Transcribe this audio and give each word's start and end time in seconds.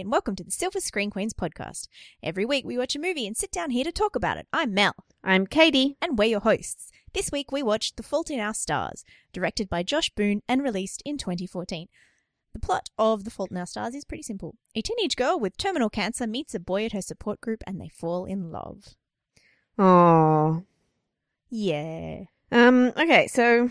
and 0.00 0.10
welcome 0.10 0.34
to 0.34 0.42
the 0.42 0.50
Silver 0.50 0.80
Screen 0.80 1.08
Queens 1.08 1.32
podcast. 1.32 1.86
Every 2.20 2.44
week 2.44 2.64
we 2.64 2.76
watch 2.76 2.96
a 2.96 2.98
movie 2.98 3.28
and 3.28 3.36
sit 3.36 3.52
down 3.52 3.70
here 3.70 3.84
to 3.84 3.92
talk 3.92 4.16
about 4.16 4.38
it. 4.38 4.48
I'm 4.52 4.74
Mel, 4.74 4.94
I'm 5.22 5.46
Katie. 5.46 5.96
and 6.02 6.18
we're 6.18 6.30
your 6.30 6.40
hosts. 6.40 6.90
This 7.12 7.30
week 7.30 7.52
we 7.52 7.62
watched 7.62 7.96
The 7.96 8.02
Fault 8.02 8.28
in 8.28 8.40
Our 8.40 8.54
Stars, 8.54 9.04
directed 9.32 9.68
by 9.68 9.84
Josh 9.84 10.10
Boone 10.10 10.42
and 10.48 10.64
released 10.64 11.00
in 11.04 11.16
2014. 11.16 11.86
The 12.54 12.58
plot 12.58 12.90
of 12.98 13.22
The 13.22 13.30
Fault 13.30 13.52
in 13.52 13.56
Our 13.56 13.66
Stars 13.66 13.94
is 13.94 14.04
pretty 14.04 14.24
simple. 14.24 14.56
A 14.74 14.82
teenage 14.82 15.14
girl 15.14 15.38
with 15.38 15.56
terminal 15.56 15.90
cancer 15.90 16.26
meets 16.26 16.56
a 16.56 16.60
boy 16.60 16.86
at 16.86 16.92
her 16.92 17.02
support 17.02 17.40
group 17.40 17.62
and 17.64 17.80
they 17.80 17.88
fall 17.88 18.24
in 18.24 18.50
love. 18.50 18.96
Oh. 19.78 20.64
Yeah. 21.50 22.24
Um, 22.50 22.92
okay, 22.96 23.28
so 23.28 23.70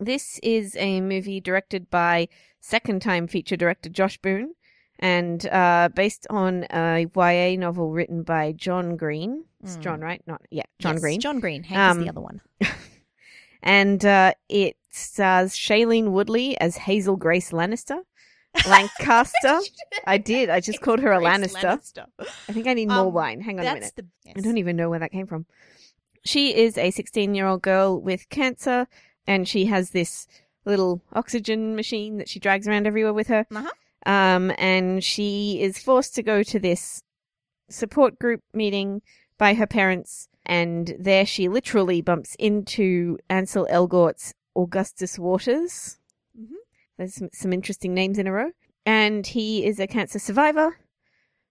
this 0.00 0.40
is 0.42 0.74
a 0.74 1.00
movie 1.00 1.40
directed 1.40 1.88
by 1.88 2.26
second 2.60 3.00
time 3.00 3.28
feature 3.28 3.56
director 3.56 3.88
Josh 3.88 4.18
Boone 4.18 4.54
and 4.98 5.46
uh, 5.46 5.88
based 5.94 6.26
on 6.30 6.66
a 6.70 7.06
YA 7.14 7.56
novel 7.58 7.90
written 7.92 8.22
by 8.22 8.52
John 8.52 8.96
Green. 8.96 9.44
It's 9.62 9.76
Mm. 9.76 9.80
John, 9.80 10.00
right? 10.00 10.22
Not 10.26 10.42
yeah, 10.50 10.62
John 10.78 10.94
Yes, 10.94 11.00
Green. 11.02 11.20
John 11.20 11.40
Green. 11.40 11.62
Hank 11.64 11.78
is 11.92 11.96
Um, 11.98 12.04
the 12.04 12.10
other 12.10 12.20
one. 12.20 12.40
And 13.62 14.04
uh, 14.04 14.34
it 14.48 14.76
stars 14.90 15.52
Shailene 15.54 16.10
Woodley 16.12 16.56
as 16.60 16.76
Hazel 16.76 17.16
Grace 17.16 17.50
Lannister. 17.50 17.98
Lancaster. 18.68 19.58
I 20.06 20.16
did. 20.18 20.48
I 20.48 20.60
just 20.60 20.80
called 20.80 21.00
her 21.00 21.12
a 21.12 21.18
Grace 21.18 21.28
Lannister. 21.54 21.78
I 22.48 22.52
think 22.52 22.66
I 22.66 22.74
need 22.74 22.88
more 22.88 23.08
Um, 23.08 23.12
wine. 23.12 23.40
Hang 23.40 23.58
on 23.60 23.66
a 23.66 23.74
minute. 23.74 23.92
The. 23.96 24.06
I 24.36 24.40
don't 24.40 24.58
even 24.58 24.76
know 24.76 24.88
where 24.90 25.00
that 25.00 25.10
came 25.12 25.26
from. 25.26 25.46
She 26.24 26.54
is 26.56 26.78
a 26.78 26.90
16 26.90 27.34
year 27.34 27.46
old 27.46 27.62
girl 27.62 28.00
with 28.00 28.28
cancer, 28.28 28.86
and 29.26 29.48
she 29.48 29.66
has 29.66 29.90
this 29.90 30.26
little 30.64 31.02
oxygen 31.12 31.74
machine 31.76 32.18
that 32.18 32.28
she 32.28 32.38
drags 32.38 32.66
around 32.68 32.86
everywhere 32.86 33.12
with 33.12 33.26
her. 33.28 33.46
Uh-huh. 33.54 33.68
Um, 34.06 34.52
and 34.58 35.02
she 35.02 35.60
is 35.60 35.78
forced 35.78 36.14
to 36.14 36.22
go 36.22 36.42
to 36.42 36.58
this 36.58 37.02
support 37.68 38.18
group 38.18 38.42
meeting 38.52 39.02
by 39.36 39.54
her 39.54 39.66
parents, 39.66 40.28
and 40.46 40.94
there 40.98 41.26
she 41.26 41.48
literally 41.48 42.00
bumps 42.00 42.34
into 42.38 43.18
Ansel 43.28 43.66
Elgort's 43.70 44.34
Augustus 44.56 45.18
Waters. 45.18 45.98
Mhm. 46.38 46.54
There's 46.96 47.14
some, 47.14 47.28
some 47.32 47.52
interesting 47.52 47.94
names 47.94 48.18
in 48.18 48.26
a 48.26 48.32
row. 48.32 48.50
And 48.86 49.26
he 49.26 49.64
is 49.64 49.78
a 49.78 49.86
cancer 49.86 50.18
survivor, 50.18 50.78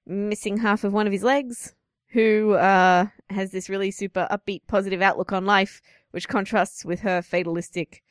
missing 0.06 0.58
half 0.58 0.84
of 0.84 0.92
one 0.92 1.06
of 1.06 1.14
his 1.14 1.24
legs, 1.24 1.76
who 2.08 2.54
uh, 2.54 3.08
has 3.30 3.52
this 3.52 3.70
really 3.70 3.92
super 3.92 4.28
upbeat, 4.32 4.62
positive 4.68 5.02
outlook 5.02 5.32
on 5.32 5.46
life, 5.46 5.82
which 6.12 6.28
contrasts 6.28 6.84
with 6.84 7.02
her 7.02 7.22
fatalistic 7.22 8.04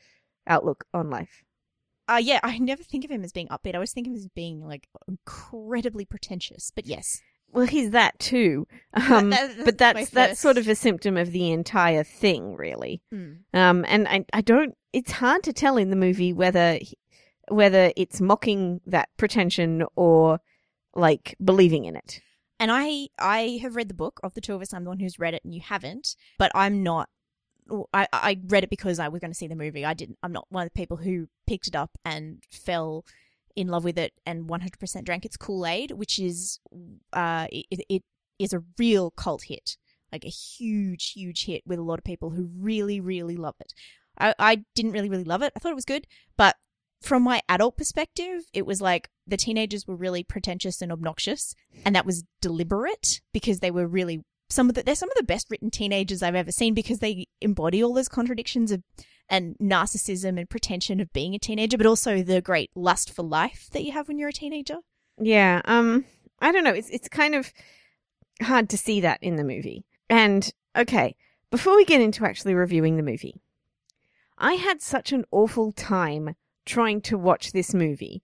outlook 0.47 0.85
on 0.93 1.09
life. 1.09 1.43
Uh, 2.09 2.19
yeah, 2.21 2.39
I 2.43 2.57
never 2.57 2.83
think 2.83 3.03
of 3.05 3.11
him 3.11 3.23
as 3.23 3.31
being 3.33 3.47
upbeat. 3.49 3.73
I 3.73 3.77
always 3.77 3.91
think 3.93 4.07
of 4.07 4.11
him 4.11 4.17
as 4.17 4.27
being 4.29 4.65
like 4.65 4.87
incredibly 5.07 6.05
pretentious. 6.05 6.71
But 6.73 6.85
yes, 6.85 7.21
Well, 7.51 7.65
he's 7.67 7.91
that 7.91 8.17
too. 8.19 8.67
Um, 8.93 9.29
that- 9.29 9.65
but 9.65 9.77
that's 9.77 9.95
my 9.95 10.01
that's 10.01 10.11
that's 10.11 10.39
sort 10.39 10.57
of 10.57 10.67
a 10.67 10.75
symptom 10.75 11.17
of 11.17 11.31
the 11.31 11.51
entire 11.51 12.03
thing, 12.03 12.55
really. 12.55 13.01
Mm. 13.13 13.39
Um, 13.53 13.85
and 13.87 14.07
I, 14.07 14.25
I 14.33 14.41
don't. 14.41 14.75
It's 14.93 15.11
hard 15.11 15.43
to 15.43 15.53
tell 15.53 15.77
in 15.77 15.89
the 15.89 15.95
movie 15.95 16.33
whether 16.33 16.79
whether 17.49 17.91
it's 17.95 18.19
mocking 18.19 18.81
that 18.85 19.09
pretension 19.17 19.83
or 19.95 20.39
like 20.95 21.35
believing 21.43 21.85
in 21.85 21.95
it. 21.95 22.21
And 22.59 22.71
I 22.71 23.09
I 23.19 23.59
have 23.61 23.75
read 23.75 23.87
the 23.87 23.93
book 23.93 24.19
of 24.23 24.33
the 24.33 24.41
two 24.41 24.55
of 24.55 24.61
us. 24.61 24.73
I'm 24.73 24.83
the 24.83 24.89
one 24.89 24.99
who's 24.99 25.19
read 25.19 25.33
it, 25.35 25.43
and 25.45 25.53
you 25.53 25.61
haven't. 25.61 26.15
But 26.39 26.51
I'm 26.55 26.81
not. 26.83 27.09
I 27.93 28.07
I 28.13 28.39
read 28.47 28.63
it 28.63 28.69
because 28.69 28.99
I 28.99 29.07
was 29.07 29.19
going 29.19 29.31
to 29.31 29.37
see 29.37 29.47
the 29.47 29.55
movie. 29.55 29.85
I 29.85 29.93
didn't. 29.93 30.17
I'm 30.23 30.31
not 30.31 30.47
one 30.49 30.63
of 30.63 30.73
the 30.73 30.79
people 30.79 30.97
who 30.97 31.27
picked 31.45 31.67
it 31.67 31.75
up 31.75 31.91
and 32.05 32.43
fell 32.49 33.05
in 33.55 33.67
love 33.67 33.83
with 33.83 33.97
it 33.97 34.13
and 34.25 34.47
100% 34.47 35.03
drank 35.03 35.25
its 35.25 35.35
Kool 35.35 35.65
Aid, 35.65 35.91
which 35.91 36.19
is 36.19 36.59
uh 37.13 37.47
it, 37.51 37.85
it 37.89 38.03
is 38.39 38.53
a 38.53 38.63
real 38.77 39.11
cult 39.11 39.43
hit, 39.43 39.77
like 40.11 40.23
a 40.23 40.29
huge 40.29 41.11
huge 41.13 41.45
hit 41.45 41.63
with 41.65 41.79
a 41.79 41.83
lot 41.83 41.99
of 41.99 42.05
people 42.05 42.29
who 42.29 42.49
really 42.57 42.99
really 42.99 43.35
love 43.35 43.55
it. 43.59 43.73
I 44.19 44.33
I 44.39 44.63
didn't 44.75 44.91
really 44.91 45.09
really 45.09 45.23
love 45.23 45.41
it. 45.41 45.53
I 45.55 45.59
thought 45.59 45.71
it 45.71 45.75
was 45.75 45.85
good, 45.85 46.07
but 46.37 46.55
from 47.01 47.23
my 47.23 47.41
adult 47.47 47.77
perspective, 47.77 48.43
it 48.53 48.65
was 48.65 48.81
like 48.81 49.09
the 49.25 49.37
teenagers 49.37 49.87
were 49.87 49.95
really 49.95 50.23
pretentious 50.23 50.81
and 50.81 50.91
obnoxious, 50.91 51.55
and 51.85 51.95
that 51.95 52.05
was 52.05 52.23
deliberate 52.41 53.21
because 53.33 53.59
they 53.59 53.71
were 53.71 53.87
really 53.87 54.23
some 54.49 54.69
of 54.69 54.75
the 54.75 54.83
they're 54.83 54.95
some 54.95 55.09
of 55.09 55.17
the 55.17 55.23
best 55.23 55.49
written 55.49 55.69
teenagers 55.69 56.23
I've 56.23 56.35
ever 56.35 56.51
seen 56.51 56.73
because 56.73 56.99
they 56.99 57.27
embody 57.41 57.83
all 57.83 57.93
those 57.93 58.07
contradictions 58.07 58.71
of 58.71 58.83
and 59.29 59.55
narcissism 59.61 60.39
and 60.39 60.49
pretension 60.49 60.99
of 61.01 61.11
being 61.11 61.35
a 61.35 61.39
teenager, 61.39 61.77
but 61.77 61.85
also 61.85 62.23
the 62.23 62.41
great 62.41 62.71
lust 62.75 63.11
for 63.11 63.23
life 63.23 63.67
that 63.73 63.83
you 63.83 63.91
have 63.91 64.07
when 64.07 64.17
you're 64.17 64.29
a 64.29 64.33
teenager. 64.33 64.77
Yeah. 65.19 65.61
Um. 65.65 66.05
I 66.39 66.51
don't 66.51 66.63
know. 66.63 66.73
It's 66.73 66.89
it's 66.89 67.09
kind 67.09 67.35
of 67.35 67.51
hard 68.41 68.69
to 68.69 68.77
see 68.77 69.01
that 69.01 69.19
in 69.21 69.35
the 69.35 69.43
movie. 69.43 69.85
And 70.09 70.49
okay, 70.75 71.15
before 71.51 71.75
we 71.75 71.85
get 71.85 72.01
into 72.01 72.25
actually 72.25 72.53
reviewing 72.53 72.97
the 72.97 73.03
movie, 73.03 73.41
I 74.37 74.53
had 74.53 74.81
such 74.81 75.11
an 75.11 75.25
awful 75.31 75.71
time 75.71 76.35
trying 76.65 77.01
to 77.01 77.17
watch 77.17 77.51
this 77.51 77.73
movie. 77.73 78.21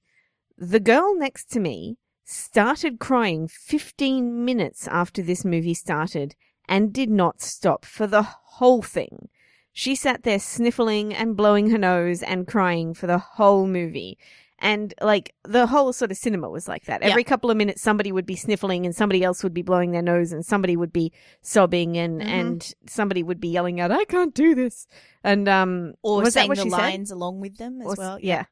The 0.58 0.80
girl 0.80 1.18
next 1.18 1.50
to 1.52 1.60
me 1.60 1.98
started 2.24 3.00
crying 3.00 3.48
15 3.48 4.46
minutes 4.46 4.88
after 4.88 5.22
this 5.22 5.44
movie 5.44 5.74
started 5.74 6.36
and 6.68 6.94
did 6.94 7.10
not 7.10 7.42
stop 7.42 7.86
for 7.86 8.08
the 8.08 8.22
whole 8.24 8.82
thing. 8.82 9.30
She 9.72 9.96
sat 9.96 10.24
there 10.24 10.40
sniffling 10.40 11.14
and 11.14 11.36
blowing 11.36 11.70
her 11.72 11.78
nose 11.78 12.22
and 12.24 12.48
crying 12.48 12.94
for 12.94 13.08
the 13.08 13.18
whole 13.18 13.66
movie. 13.68 14.18
And 14.60 14.94
like 15.02 15.34
the 15.44 15.68
whole 15.68 15.92
sort 15.92 16.12
of 16.12 16.16
cinema 16.18 16.50
was 16.50 16.70
like 16.70 16.86
that. 16.86 17.02
Yeah. 17.02 17.10
Every 17.10 17.26
couple 17.26 17.52
of 17.52 17.58
minutes, 17.58 17.82
somebody 17.82 18.14
would 18.14 18.26
be 18.26 18.38
sniffling 18.38 18.86
and 18.86 18.96
somebody 18.96 19.22
else 19.22 19.44
would 19.44 19.54
be 19.54 19.62
blowing 19.64 19.92
their 19.92 20.02
nose 20.02 20.32
and 20.32 20.46
somebody 20.46 20.78
would 20.78 20.94
be 20.94 21.12
sobbing 21.42 21.98
and, 21.98 22.22
Mhm. 22.22 22.26
and 22.28 22.74
somebody 22.88 23.24
would 23.24 23.42
be 23.42 23.50
yelling 23.50 23.82
out, 23.82 23.92
I 23.92 24.06
can't 24.06 24.34
do 24.34 24.56
this. 24.56 24.88
And, 25.22 25.50
um, 25.50 25.96
Or 26.02 26.18
was 26.22 26.36
that 26.36 26.42
saying 26.42 26.50
what 26.50 26.58
the 26.60 26.64
she 26.64 26.70
said? 26.70 26.78
lines 26.78 27.12
along 27.12 27.42
with 27.42 27.58
them 27.58 27.82
as 27.82 27.88
Or 27.88 27.96
well. 27.98 28.20
Yeah. 28.22 28.46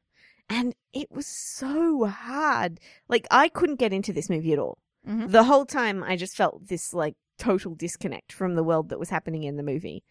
And 0.52 0.74
it 0.92 1.10
was 1.10 1.26
so 1.26 2.04
hard. 2.04 2.80
Like, 3.08 3.26
I 3.30 3.48
couldn't 3.48 3.78
get 3.78 3.92
into 3.92 4.12
this 4.12 4.28
movie 4.28 4.52
at 4.52 4.58
all. 4.58 4.78
Mhm. 5.06 5.30
The 5.30 5.44
whole 5.44 5.66
time, 5.66 6.02
I 6.04 6.16
just 6.16 6.36
felt 6.36 6.68
this, 6.68 6.92
like, 6.92 7.16
total 7.38 7.74
disconnect 7.74 8.32
from 8.32 8.54
the 8.54 8.62
world 8.62 8.88
that 8.90 8.98
was 8.98 9.10
happening 9.10 9.44
in 9.44 9.56
the 9.56 9.62
movie. 9.62 10.04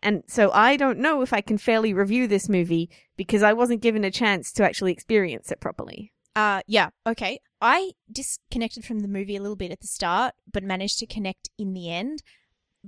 And 0.00 0.22
so 0.28 0.50
I 0.52 0.76
don't 0.76 1.00
know 1.00 1.22
if 1.22 1.32
I 1.32 1.40
can 1.40 1.58
fairly 1.58 1.92
review 1.92 2.28
this 2.28 2.48
movie 2.48 2.88
because 3.16 3.42
I 3.42 3.52
wasn't 3.52 3.82
given 3.82 4.04
a 4.04 4.10
chance 4.10 4.52
to 4.52 4.64
actually 4.64 4.92
experience 4.92 5.50
it 5.50 5.60
properly. 5.60 6.12
Uh, 6.36 6.62
yeah, 6.68 6.90
okay. 7.04 7.40
I 7.60 7.92
disconnected 8.10 8.84
from 8.84 9.00
the 9.00 9.08
movie 9.08 9.34
a 9.34 9.42
little 9.42 9.56
bit 9.56 9.72
at 9.72 9.80
the 9.80 9.88
start, 9.88 10.34
but 10.50 10.62
managed 10.62 11.00
to 11.00 11.06
connect 11.06 11.50
in 11.58 11.72
the 11.72 11.90
end. 11.90 12.22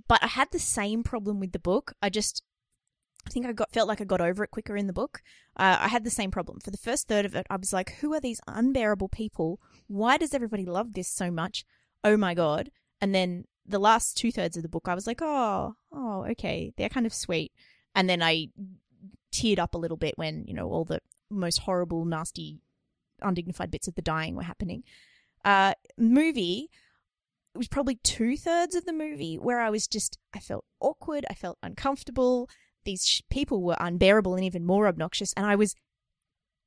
But 0.06 0.22
I 0.22 0.28
had 0.28 0.48
the 0.52 0.60
same 0.60 1.02
problem 1.02 1.40
with 1.40 1.50
the 1.50 1.58
book. 1.58 1.94
I 2.00 2.10
just, 2.10 2.42
I 3.26 3.30
think 3.30 3.46
I 3.46 3.52
got 3.52 3.72
felt 3.72 3.88
like 3.88 4.00
I 4.00 4.04
got 4.04 4.20
over 4.20 4.44
it 4.44 4.50
quicker 4.50 4.76
in 4.76 4.86
the 4.86 4.92
book. 4.92 5.22
Uh, 5.56 5.76
I 5.80 5.88
had 5.88 6.04
the 6.04 6.10
same 6.10 6.30
problem 6.30 6.58
for 6.60 6.70
the 6.70 6.78
first 6.78 7.06
third 7.06 7.24
of 7.24 7.34
it. 7.34 7.46
I 7.50 7.56
was 7.56 7.72
like, 7.72 7.96
"Who 8.00 8.14
are 8.14 8.20
these 8.20 8.40
unbearable 8.46 9.08
people? 9.08 9.60
Why 9.88 10.16
does 10.16 10.34
everybody 10.34 10.64
love 10.64 10.94
this 10.94 11.08
so 11.08 11.30
much? 11.30 11.64
Oh 12.02 12.16
my 12.16 12.34
god!" 12.34 12.70
And 13.00 13.14
then 13.14 13.44
the 13.66 13.78
last 13.78 14.16
two 14.16 14.32
thirds 14.32 14.56
of 14.56 14.62
the 14.62 14.68
book, 14.68 14.88
I 14.88 14.94
was 14.94 15.06
like, 15.06 15.20
"Oh, 15.22 15.74
oh, 15.92 16.24
okay, 16.30 16.72
they're 16.76 16.88
kind 16.88 17.06
of 17.06 17.14
sweet." 17.14 17.52
And 17.94 18.08
then 18.08 18.22
I 18.22 18.48
teared 19.32 19.58
up 19.58 19.74
a 19.74 19.78
little 19.78 19.96
bit 19.96 20.14
when 20.16 20.44
you 20.46 20.54
know 20.54 20.68
all 20.70 20.84
the 20.84 21.00
most 21.30 21.60
horrible, 21.60 22.04
nasty 22.04 22.60
undignified 23.22 23.70
bits 23.70 23.86
of 23.86 23.94
the 23.94 24.02
dying 24.02 24.34
were 24.34 24.42
happening. 24.42 24.82
Uh, 25.44 25.74
movie 25.98 26.70
it 27.54 27.58
was 27.58 27.68
probably 27.68 27.96
two 27.96 28.36
thirds 28.36 28.74
of 28.74 28.84
the 28.84 28.92
movie 28.92 29.36
where 29.36 29.60
I 29.60 29.70
was 29.70 29.86
just 29.86 30.18
I 30.34 30.38
felt 30.38 30.64
awkward, 30.80 31.26
I 31.28 31.34
felt 31.34 31.58
uncomfortable. 31.62 32.48
These 32.84 33.06
sh- 33.06 33.20
people 33.30 33.62
were 33.62 33.76
unbearable 33.78 34.34
and 34.34 34.44
even 34.44 34.64
more 34.64 34.86
obnoxious, 34.86 35.32
and 35.34 35.46
I 35.46 35.56
was 35.56 35.74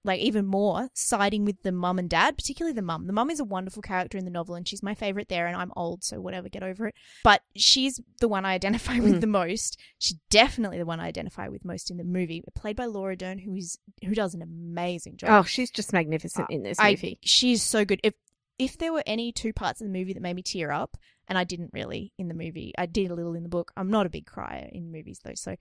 like 0.06 0.19
even 0.19 0.46
more 0.46 0.90
siding 0.94 1.46
with 1.46 1.63
the 1.63 1.72
mum 1.72 1.97
and 1.97 2.09
dad, 2.09 2.35
particularly 2.38 2.74
the 2.74 2.81
mum. 2.81 3.07
The 3.07 3.13
mum 3.13 3.29
is 3.29 3.40
a 3.40 3.46
wonderful 3.46 3.81
character 3.81 4.18
in 4.18 4.25
the 4.25 4.31
novel, 4.31 4.54
and 4.56 4.68
she's 4.68 4.83
my 4.83 4.94
favorite 4.94 5.30
there. 5.30 5.48
And 5.48 5.56
I'm 5.56 5.71
old, 5.77 6.04
so 6.04 6.19
whatever, 6.19 6.50
get 6.50 6.62
over 6.62 6.88
it. 6.88 6.95
But 7.24 7.42
she's 7.56 8.01
the 8.19 8.27
one 8.27 8.44
I 8.44 8.51
identify 8.54 9.00
with 9.00 9.15
Mm. 9.15 9.21
the 9.21 9.27
most. 9.27 9.80
She's 10.00 10.18
definitely 10.30 10.77
the 10.77 10.86
one 10.86 11.00
I 11.00 11.07
identify 11.07 11.48
with 11.48 11.63
most 11.63 11.89
in 11.89 11.95
the 11.95 12.04
movie, 12.04 12.44
played 12.54 12.75
by 12.75 12.86
Laura 12.86 13.16
Dern, 13.16 13.39
who 13.39 13.56
is 13.56 13.77
who 14.04 14.13
does 14.13 14.33
an 14.33 14.42
amazing 14.42 15.16
job. 15.16 15.30
Oh, 15.30 15.44
she's 15.44 15.71
just 15.71 15.94
magnificent 15.94 16.50
Uh, 16.50 16.54
in 16.54 16.63
this 16.63 16.80
I, 16.81 16.92
movie. 16.92 17.19
she's 17.24 17.63
so 17.63 17.86
good. 17.86 18.01
If 18.04 18.13
if 18.59 18.77
there 18.77 18.92
were 18.94 19.04
any 19.07 19.31
two 19.31 19.54
parts 19.54 19.80
of 19.81 19.88
the 19.88 19.94
movie 19.94 20.12
that 20.13 20.21
made 20.21 20.36
me 20.36 20.42
tear 20.44 20.71
up, 20.74 20.98
and 21.30 21.38
I 21.38 21.45
didn't 21.45 21.71
really 21.74 22.12
in 22.18 22.27
the 22.27 22.33
movie, 22.36 22.74
I 22.77 22.88
did 22.88 23.09
a 23.09 23.16
little 23.16 23.36
in 23.36 23.44
the 23.44 23.50
book. 23.50 23.71
I'm 23.77 23.89
not 23.89 24.06
a 24.06 24.09
big 24.09 24.25
crier 24.25 24.68
in 24.74 24.92
movies 24.92 25.21
though, 25.24 25.31
so 25.36 25.56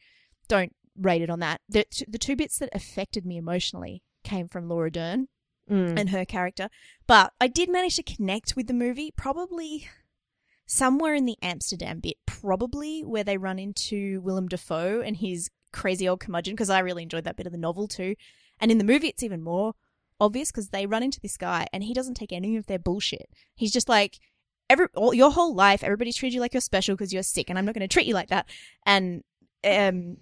don't 0.52 0.74
rate 0.98 1.22
it 1.22 1.30
on 1.30 1.40
that. 1.40 1.60
The 1.68 1.84
t- 1.84 2.04
the 2.06 2.18
two 2.18 2.36
bits 2.36 2.58
that 2.58 2.68
affected 2.74 3.24
me 3.24 3.36
emotionally 3.38 4.02
came 4.22 4.46
from 4.48 4.68
Laura 4.68 4.90
Dern 4.90 5.28
Mm. 5.70 5.98
and 5.98 6.10
her 6.10 6.24
character, 6.24 6.68
but 7.06 7.32
I 7.40 7.46
did 7.46 7.70
manage 7.70 7.96
to 7.96 8.02
connect 8.02 8.56
with 8.56 8.66
the 8.66 8.74
movie. 8.74 9.12
Probably 9.16 9.88
somewhere 10.66 11.14
in 11.14 11.24
the 11.24 11.36
Amsterdam 11.40 12.00
bit, 12.00 12.16
probably 12.26 13.02
where 13.04 13.24
they 13.24 13.36
run 13.38 13.58
into 13.60 14.20
Willem 14.22 14.48
Dafoe 14.48 15.00
and 15.00 15.16
his 15.16 15.50
crazy 15.72 16.08
old 16.08 16.20
curmudgeon, 16.20 16.54
because 16.54 16.68
I 16.68 16.80
really 16.80 17.04
enjoyed 17.04 17.24
that 17.24 17.36
bit 17.36 17.46
of 17.46 17.52
the 17.52 17.58
novel 17.58 17.86
too. 17.86 18.16
And 18.60 18.70
in 18.72 18.78
the 18.78 18.84
movie, 18.92 19.08
it's 19.08 19.22
even 19.22 19.40
more 19.40 19.74
obvious 20.20 20.50
because 20.50 20.70
they 20.70 20.84
run 20.84 21.02
into 21.04 21.20
this 21.20 21.36
guy 21.36 21.66
and 21.72 21.84
he 21.84 21.94
doesn't 21.94 22.14
take 22.14 22.32
any 22.32 22.56
of 22.56 22.66
their 22.66 22.78
bullshit. 22.78 23.28
He's 23.54 23.72
just 23.72 23.88
like, 23.88 24.18
every 24.68 24.86
all, 24.94 25.14
your 25.14 25.30
whole 25.30 25.54
life, 25.54 25.82
everybody's 25.84 26.16
treated 26.16 26.34
you 26.34 26.40
like 26.40 26.54
you're 26.54 26.60
special 26.60 26.96
because 26.96 27.12
you're 27.12 27.22
sick, 27.22 27.48
and 27.48 27.58
I'm 27.58 27.64
not 27.64 27.74
going 27.74 27.88
to 27.88 27.94
treat 27.94 28.06
you 28.06 28.14
like 28.14 28.30
that. 28.30 28.46
And 28.84 29.22
um, 29.64 30.16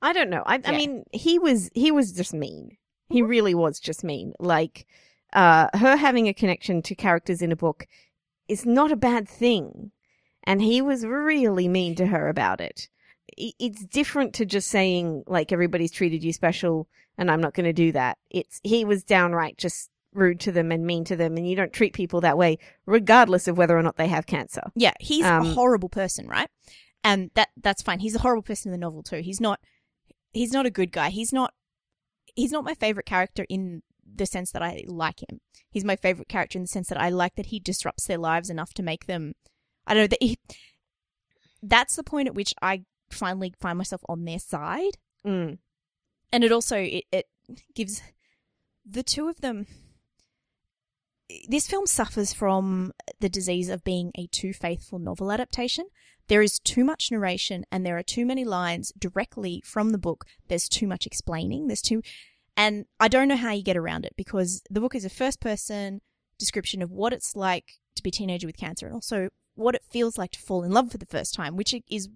I 0.00 0.12
don't 0.12 0.30
know. 0.30 0.42
I, 0.46 0.60
I 0.64 0.72
mean, 0.72 1.04
he 1.12 1.38
was 1.38 1.70
he 1.74 1.90
was 1.90 2.12
just 2.12 2.32
mean. 2.34 2.76
He 3.08 3.22
really 3.22 3.54
was 3.54 3.80
just 3.80 4.04
mean. 4.04 4.34
Like, 4.38 4.86
uh, 5.32 5.68
her 5.74 5.96
having 5.96 6.28
a 6.28 6.34
connection 6.34 6.82
to 6.82 6.94
characters 6.94 7.42
in 7.42 7.52
a 7.52 7.56
book 7.56 7.86
is 8.48 8.64
not 8.66 8.92
a 8.92 8.96
bad 8.96 9.28
thing, 9.28 9.92
and 10.44 10.62
he 10.62 10.80
was 10.82 11.04
really 11.06 11.68
mean 11.68 11.94
to 11.96 12.06
her 12.06 12.28
about 12.28 12.60
it. 12.60 12.88
It's 13.36 13.84
different 13.84 14.34
to 14.34 14.46
just 14.46 14.68
saying 14.68 15.24
like 15.26 15.52
everybody's 15.52 15.92
treated 15.92 16.22
you 16.24 16.32
special, 16.32 16.88
and 17.16 17.30
I'm 17.30 17.40
not 17.40 17.54
going 17.54 17.66
to 17.66 17.72
do 17.72 17.92
that. 17.92 18.18
It's 18.30 18.60
he 18.62 18.84
was 18.84 19.04
downright 19.04 19.58
just 19.58 19.90
rude 20.14 20.40
to 20.40 20.52
them 20.52 20.72
and 20.72 20.86
mean 20.86 21.04
to 21.04 21.16
them, 21.16 21.36
and 21.36 21.48
you 21.48 21.54
don't 21.56 21.72
treat 21.72 21.92
people 21.92 22.20
that 22.22 22.38
way, 22.38 22.58
regardless 22.86 23.46
of 23.48 23.58
whether 23.58 23.76
or 23.76 23.82
not 23.82 23.96
they 23.96 24.08
have 24.08 24.26
cancer. 24.26 24.62
yeah, 24.74 24.94
he's 25.00 25.24
Um, 25.24 25.46
a 25.46 25.54
horrible 25.54 25.88
person, 25.88 26.26
right? 26.26 26.48
And 27.04 27.30
that 27.34 27.48
that's 27.62 27.82
fine. 27.82 28.00
He's 28.00 28.14
a 28.16 28.20
horrible 28.20 28.42
person 28.42 28.72
in 28.72 28.80
the 28.80 28.84
novel 28.84 29.02
too. 29.02 29.20
He's 29.20 29.40
not 29.40 29.60
he's 30.38 30.52
not 30.52 30.66
a 30.66 30.70
good 30.70 30.92
guy. 30.92 31.10
He's 31.10 31.32
not 31.32 31.52
he's 32.34 32.52
not 32.52 32.64
my 32.64 32.74
favorite 32.74 33.06
character 33.06 33.44
in 33.48 33.82
the 34.06 34.26
sense 34.26 34.52
that 34.52 34.62
I 34.62 34.84
like 34.86 35.20
him. 35.28 35.40
He's 35.70 35.84
my 35.84 35.96
favorite 35.96 36.28
character 36.28 36.58
in 36.58 36.62
the 36.62 36.68
sense 36.68 36.88
that 36.88 37.00
I 37.00 37.10
like 37.10 37.34
that 37.34 37.46
he 37.46 37.58
disrupts 37.58 38.06
their 38.06 38.18
lives 38.18 38.48
enough 38.48 38.72
to 38.74 38.82
make 38.82 39.06
them 39.06 39.34
I 39.86 39.94
don't 39.94 40.04
know 40.04 40.06
that 40.08 40.22
he, 40.22 40.38
that's 41.62 41.96
the 41.96 42.04
point 42.04 42.28
at 42.28 42.34
which 42.34 42.54
I 42.62 42.84
finally 43.10 43.54
find 43.60 43.78
myself 43.78 44.02
on 44.08 44.24
their 44.24 44.38
side. 44.38 44.98
Mm. 45.26 45.58
and 46.32 46.44
it 46.44 46.52
also 46.52 46.76
it, 46.78 47.04
it 47.10 47.26
gives 47.74 48.00
the 48.88 49.02
two 49.02 49.28
of 49.28 49.40
them 49.40 49.66
this 51.48 51.68
film 51.68 51.86
suffers 51.86 52.32
from 52.32 52.92
the 53.20 53.28
disease 53.28 53.68
of 53.68 53.84
being 53.84 54.12
a 54.16 54.26
too 54.28 54.52
faithful 54.52 54.98
novel 54.98 55.30
adaptation. 55.30 55.86
There 56.28 56.42
is 56.42 56.58
too 56.58 56.84
much 56.84 57.10
narration 57.10 57.64
and 57.70 57.84
there 57.84 57.98
are 57.98 58.02
too 58.02 58.26
many 58.26 58.44
lines 58.44 58.92
directly 58.98 59.62
from 59.64 59.90
the 59.90 59.98
book. 59.98 60.24
There's 60.48 60.68
too 60.68 60.86
much 60.86 61.06
explaining. 61.06 61.66
There's 61.66 61.82
too 61.82 62.02
and 62.56 62.86
i 62.98 63.06
don't 63.06 63.28
know 63.28 63.36
how 63.36 63.52
you 63.52 63.62
get 63.62 63.76
around 63.76 64.04
it 64.04 64.14
because 64.16 64.62
the 64.68 64.80
book 64.80 64.92
is 64.92 65.04
a 65.04 65.10
first 65.10 65.38
person 65.38 66.00
description 66.40 66.82
of 66.82 66.90
what 66.90 67.12
it's 67.12 67.36
like 67.36 67.74
to 67.94 68.02
be 68.02 68.08
a 68.08 68.10
teenager 68.10 68.48
with 68.48 68.56
cancer 68.56 68.86
and 68.86 68.94
also 68.96 69.28
what 69.54 69.76
it 69.76 69.82
feels 69.88 70.18
like 70.18 70.32
to 70.32 70.40
fall 70.40 70.64
in 70.64 70.72
love 70.72 70.90
for 70.90 70.98
the 70.98 71.06
first 71.06 71.34
time 71.34 71.56
which 71.56 71.72
is 71.88 72.08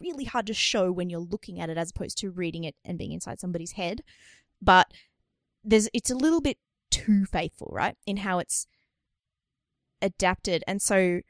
really 0.00 0.24
hard 0.24 0.46
to 0.46 0.54
show 0.54 0.90
when 0.90 1.10
you're 1.10 1.20
looking 1.20 1.60
at 1.60 1.70
it 1.70 1.78
as 1.78 1.90
opposed 1.90 2.18
to 2.18 2.30
reading 2.30 2.64
it 2.64 2.74
and 2.84 2.98
being 2.98 3.12
inside 3.12 3.40
somebody's 3.40 3.72
head. 3.72 4.02
But 4.60 4.92
there's 5.62 5.88
it's 5.92 6.10
a 6.10 6.16
little 6.16 6.40
bit 6.40 6.58
too 6.94 7.24
faithful, 7.26 7.70
right? 7.72 7.96
In 8.06 8.18
how 8.18 8.38
it's 8.38 8.66
adapted. 10.02 10.62
And 10.66 10.80
so 10.82 11.20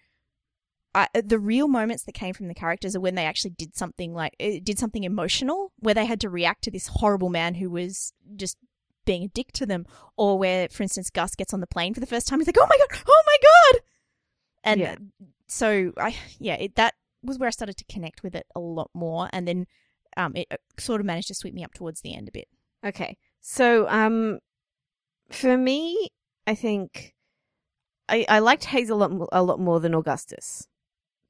I, 0.95 1.09
the 1.15 1.39
real 1.39 1.69
moments 1.69 2.05
that 2.05 2.13
came 2.13 2.35
from 2.35 2.49
the 2.49 2.55
characters 2.55 2.95
are 2.95 3.01
when 3.01 3.15
they 3.15 3.25
actually 3.27 3.51
did 3.51 3.77
something 3.77 4.15
like 4.15 4.35
did 4.39 4.79
something 4.79 5.05
emotional 5.05 5.73
where 5.79 5.95
they 5.95 6.07
had 6.07 6.21
to 6.21 6.31
react 6.31 6.63
to 6.65 6.71
this 6.71 6.87
horrible 6.89 7.31
man 7.31 7.55
who 7.55 7.69
was 7.71 8.13
just 8.37 8.57
being 9.05 9.25
a 9.25 9.29
dick 9.29 9.53
to 9.53 9.67
them 9.67 9.87
or 10.17 10.39
where 10.39 10.69
for 10.69 10.83
instance 10.83 11.11
Gus 11.11 11.35
gets 11.35 11.53
on 11.53 11.61
the 11.61 11.67
plane 11.67 11.95
for 11.95 12.01
the 12.01 12.07
first 12.07 12.27
time 12.29 12.39
he's 12.39 12.47
like 12.47 12.57
oh 12.59 12.67
my 12.71 12.79
god 12.79 13.03
oh 13.09 13.23
my 13.27 13.37
god 13.43 13.81
and 14.63 14.81
Yeah. 14.81 14.95
so 15.49 15.93
I 15.99 16.17
yeah 16.39 16.55
it, 16.55 16.77
that 16.77 16.95
was 17.25 17.39
where 17.39 17.49
I 17.49 17.51
started 17.51 17.77
to 17.79 17.85
connect 17.87 18.23
with 18.23 18.35
it 18.35 18.47
a 18.55 18.61
lot 18.61 18.91
more, 18.95 19.29
and 19.33 19.49
then 19.49 19.67
um, 20.17 20.33
it 20.37 20.47
sort 20.79 21.01
of 21.01 21.07
managed 21.07 21.29
to 21.29 21.35
sweep 21.35 21.55
me 21.55 21.65
up 21.65 21.75
towards 21.75 22.03
the 22.03 22.15
end 22.15 22.29
a 22.29 22.33
bit. 22.33 22.49
Okay. 22.85 23.17
So, 23.41 23.89
um, 23.89 24.39
for 25.35 25.57
me, 25.57 26.09
I 26.47 26.55
think 26.55 27.15
I, 28.09 28.27
I 28.29 28.39
liked 28.39 28.65
Hazel 28.65 29.03
a 29.03 29.07
lot, 29.07 29.29
a 29.33 29.43
lot 29.43 29.61
more 29.61 29.81
than 29.81 29.95
Augustus 29.95 30.69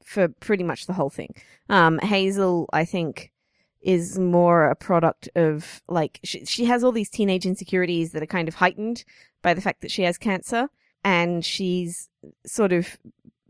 for 0.05 0.29
pretty 0.29 0.65
much 0.65 0.87
the 0.87 0.93
whole 0.93 1.11
thing. 1.11 1.35
Um, 1.69 1.99
Hazel, 1.99 2.69
I 2.73 2.85
think, 2.85 3.33
is 3.81 4.19
more 4.19 4.67
a 4.67 4.77
product 4.77 5.29
of 5.35 5.83
like 5.89 6.21
she, 6.25 6.45
she 6.45 6.65
has 6.67 6.83
all 6.83 6.93
these 6.93 7.11
teenage 7.11 7.47
insecurities 7.47 8.13
that 8.13 8.23
are 8.23 8.27
kind 8.27 8.49
of 8.49 8.55
heightened 8.55 9.05
by 9.43 9.55
the 9.55 9.61
fact 9.61 9.83
that 9.83 9.91
she 9.91 10.03
has 10.03 10.19
cancer, 10.19 10.69
and 11.05 11.45
she's 11.45 12.09
sort 12.47 12.73
of 12.73 12.99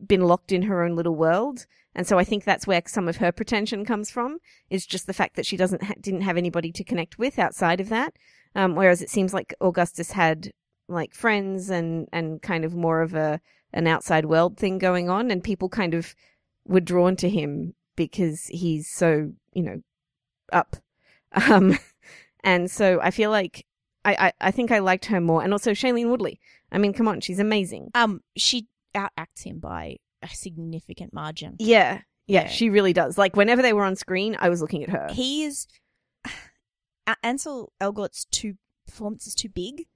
been 0.05 0.23
locked 0.23 0.53
in 0.53 0.63
her 0.63 0.83
own 0.83 0.97
little 0.97 1.15
world. 1.15 1.67
And 1.97 2.07
so 2.07 2.19
I 2.19 2.25
think 2.25 2.43
that's 2.43 2.67
where 2.67 2.83
some 2.87 3.09
of 3.09 3.19
her 3.19 3.31
pretension 3.31 3.85
comes 3.85 4.11
from 4.11 4.39
is 4.69 4.85
just 4.85 5.07
the 5.07 5.13
fact 5.13 5.37
that 5.37 5.47
she 5.47 5.57
doesn't 5.57 5.85
ha- 5.85 5.95
didn't 6.01 6.23
have 6.23 6.37
anybody 6.37 6.73
to 6.73 6.85
connect 6.85 7.19
with 7.19 7.39
outside 7.39 7.81
of 7.81 7.89
that. 7.91 8.15
Um, 8.55 8.75
whereas 8.77 9.03
it 9.03 9.11
seems 9.11 9.35
like 9.35 9.55
Augustus 9.61 10.13
had 10.13 10.51
like 10.89 11.15
friends 11.15 11.71
and 11.71 12.09
and 12.13 12.41
kind 12.43 12.65
of 12.65 12.75
more 12.75 13.03
of 13.03 13.15
a 13.15 13.41
an 13.73 13.87
outside 13.87 14.27
world 14.27 14.57
thing 14.57 14.79
going 14.79 15.09
on, 15.11 15.31
and 15.31 15.43
people 15.43 15.69
kind 15.69 15.95
of 15.95 16.15
were 16.67 16.81
drawn 16.81 17.17
to 17.17 17.29
him 17.29 17.75
because 17.97 18.47
he's 18.47 18.89
so 18.89 19.33
you 19.53 19.63
know 19.63 19.81
up. 20.53 20.77
Um, 21.51 21.77
and 22.45 22.71
so 22.71 23.01
I 23.03 23.11
feel 23.11 23.31
like 23.31 23.67
I, 24.05 24.29
I 24.29 24.33
I 24.49 24.51
think 24.53 24.71
I 24.71 24.79
liked 24.79 25.07
her 25.07 25.21
more, 25.21 25.43
and 25.43 25.53
also 25.53 25.73
Shailene 25.73 26.09
Woodley. 26.09 26.39
I 26.71 26.79
mean, 26.79 26.93
come 26.93 27.09
on, 27.09 27.21
she's 27.21 27.41
amazing. 27.41 27.91
Um, 27.95 28.21
she 28.37 28.69
outacts 28.95 29.43
him 29.43 29.59
by 29.59 29.97
a 30.23 30.29
significant 30.29 31.13
margin. 31.13 31.57
Yeah, 31.59 32.03
yeah, 32.29 32.43
Yeah. 32.43 32.49
she 32.49 32.71
really 32.71 32.93
does. 32.93 33.19
Like 33.19 33.35
whenever 33.35 33.63
they 33.63 33.73
were 33.73 33.83
on 33.83 33.97
screen, 33.97 34.37
I 34.39 34.49
was 34.49 34.61
looking 34.61 34.85
at 34.85 34.91
her. 34.91 35.09
He 35.11 35.43
is 35.43 35.67
Ansel 37.23 37.73
Elgort's 37.81 38.25
too 38.27 38.55
performance 38.87 39.27
is 39.27 39.35
too 39.35 39.49
big. 39.49 39.87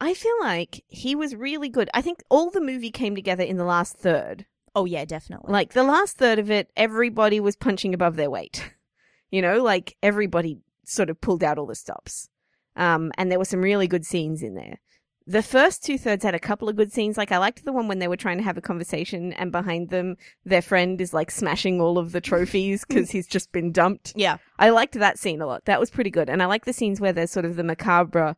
I 0.00 0.14
feel 0.14 0.34
like 0.40 0.84
he 0.88 1.14
was 1.14 1.34
really 1.34 1.68
good. 1.68 1.88
I 1.94 2.02
think 2.02 2.22
all 2.28 2.50
the 2.50 2.60
movie 2.60 2.90
came 2.90 3.14
together 3.14 3.44
in 3.44 3.56
the 3.56 3.64
last 3.64 3.96
third. 3.96 4.46
Oh 4.74 4.84
yeah, 4.84 5.04
definitely. 5.04 5.52
Like 5.52 5.72
the 5.72 5.84
last 5.84 6.16
third 6.16 6.38
of 6.38 6.50
it, 6.50 6.70
everybody 6.76 7.40
was 7.40 7.56
punching 7.56 7.94
above 7.94 8.16
their 8.16 8.30
weight. 8.30 8.72
You 9.30 9.42
know, 9.42 9.64
like 9.64 9.96
everybody 10.00 10.58
sort 10.84 11.10
of 11.10 11.20
pulled 11.20 11.42
out 11.42 11.58
all 11.58 11.66
the 11.66 11.74
stops. 11.74 12.28
Um, 12.76 13.10
and 13.18 13.32
there 13.32 13.38
were 13.40 13.44
some 13.44 13.62
really 13.62 13.88
good 13.88 14.06
scenes 14.06 14.44
in 14.44 14.54
there. 14.54 14.78
The 15.26 15.42
first 15.42 15.82
two 15.82 15.96
thirds 15.96 16.22
had 16.22 16.34
a 16.34 16.38
couple 16.38 16.68
of 16.68 16.76
good 16.76 16.92
scenes. 16.92 17.16
Like 17.16 17.32
I 17.32 17.38
liked 17.38 17.64
the 17.64 17.72
one 17.72 17.88
when 17.88 17.98
they 17.98 18.08
were 18.08 18.16
trying 18.16 18.36
to 18.36 18.44
have 18.44 18.58
a 18.58 18.60
conversation 18.60 19.32
and 19.32 19.50
behind 19.50 19.88
them, 19.88 20.16
their 20.44 20.60
friend 20.60 21.00
is 21.00 21.14
like 21.14 21.30
smashing 21.30 21.80
all 21.80 21.96
of 21.96 22.12
the 22.12 22.20
trophies 22.20 22.84
because 22.88 23.10
he's 23.10 23.26
just 23.26 23.50
been 23.50 23.72
dumped. 23.72 24.12
yeah, 24.16 24.36
I 24.58 24.68
liked 24.70 24.94
that 24.94 25.18
scene 25.18 25.40
a 25.40 25.46
lot. 25.46 25.64
That 25.64 25.80
was 25.80 25.90
pretty 25.90 26.10
good. 26.10 26.28
And 26.28 26.42
I 26.42 26.46
like 26.46 26.66
the 26.66 26.74
scenes 26.74 27.00
where 27.00 27.12
there's 27.12 27.30
sort 27.30 27.46
of 27.46 27.56
the 27.56 27.64
macabre 27.64 28.36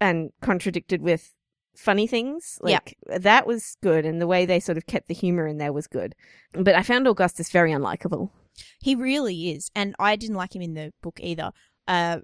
and 0.00 0.30
contradicted 0.40 1.00
with 1.00 1.32
funny 1.76 2.08
things. 2.08 2.58
Yeah. 2.64 2.80
Like 3.06 3.20
that 3.20 3.46
was 3.46 3.76
good. 3.80 4.04
And 4.04 4.20
the 4.20 4.26
way 4.26 4.46
they 4.46 4.58
sort 4.58 4.78
of 4.78 4.86
kept 4.86 5.06
the 5.06 5.14
humor 5.14 5.46
in 5.46 5.58
there 5.58 5.72
was 5.72 5.86
good. 5.86 6.16
But 6.52 6.74
I 6.74 6.82
found 6.82 7.06
Augustus 7.06 7.50
very 7.50 7.70
unlikable. 7.70 8.30
he 8.80 8.96
really 8.96 9.50
is, 9.52 9.70
and 9.76 9.94
I 10.00 10.16
didn't 10.16 10.36
like 10.36 10.56
him 10.56 10.62
in 10.62 10.74
the 10.74 10.92
book 11.02 11.20
either. 11.22 11.52
Uh, 11.86 12.18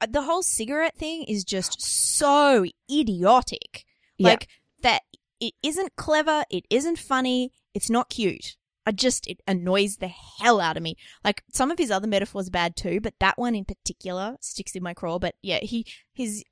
Uh, 0.00 0.06
the 0.08 0.22
whole 0.22 0.42
cigarette 0.42 0.96
thing 0.96 1.24
is 1.24 1.44
just 1.44 1.80
so 1.80 2.64
idiotic. 2.90 3.84
Yeah. 4.18 4.28
Like 4.28 4.48
that, 4.82 5.02
it 5.40 5.54
isn't 5.62 5.96
clever. 5.96 6.44
It 6.50 6.64
isn't 6.70 6.98
funny. 6.98 7.52
It's 7.74 7.90
not 7.90 8.08
cute. 8.08 8.56
I 8.86 8.92
just 8.92 9.26
it 9.26 9.40
annoys 9.46 9.96
the 9.96 10.08
hell 10.08 10.60
out 10.60 10.76
of 10.76 10.82
me. 10.82 10.96
Like 11.24 11.42
some 11.52 11.70
of 11.70 11.78
his 11.78 11.90
other 11.90 12.06
metaphors 12.06 12.48
are 12.48 12.52
bad 12.52 12.76
too, 12.76 13.00
but 13.00 13.14
that 13.18 13.38
one 13.38 13.54
in 13.54 13.64
particular 13.64 14.36
sticks 14.40 14.76
in 14.76 14.82
my 14.82 14.94
craw. 14.94 15.18
But 15.18 15.36
yeah, 15.42 15.60
he 15.62 15.86
his 16.12 16.44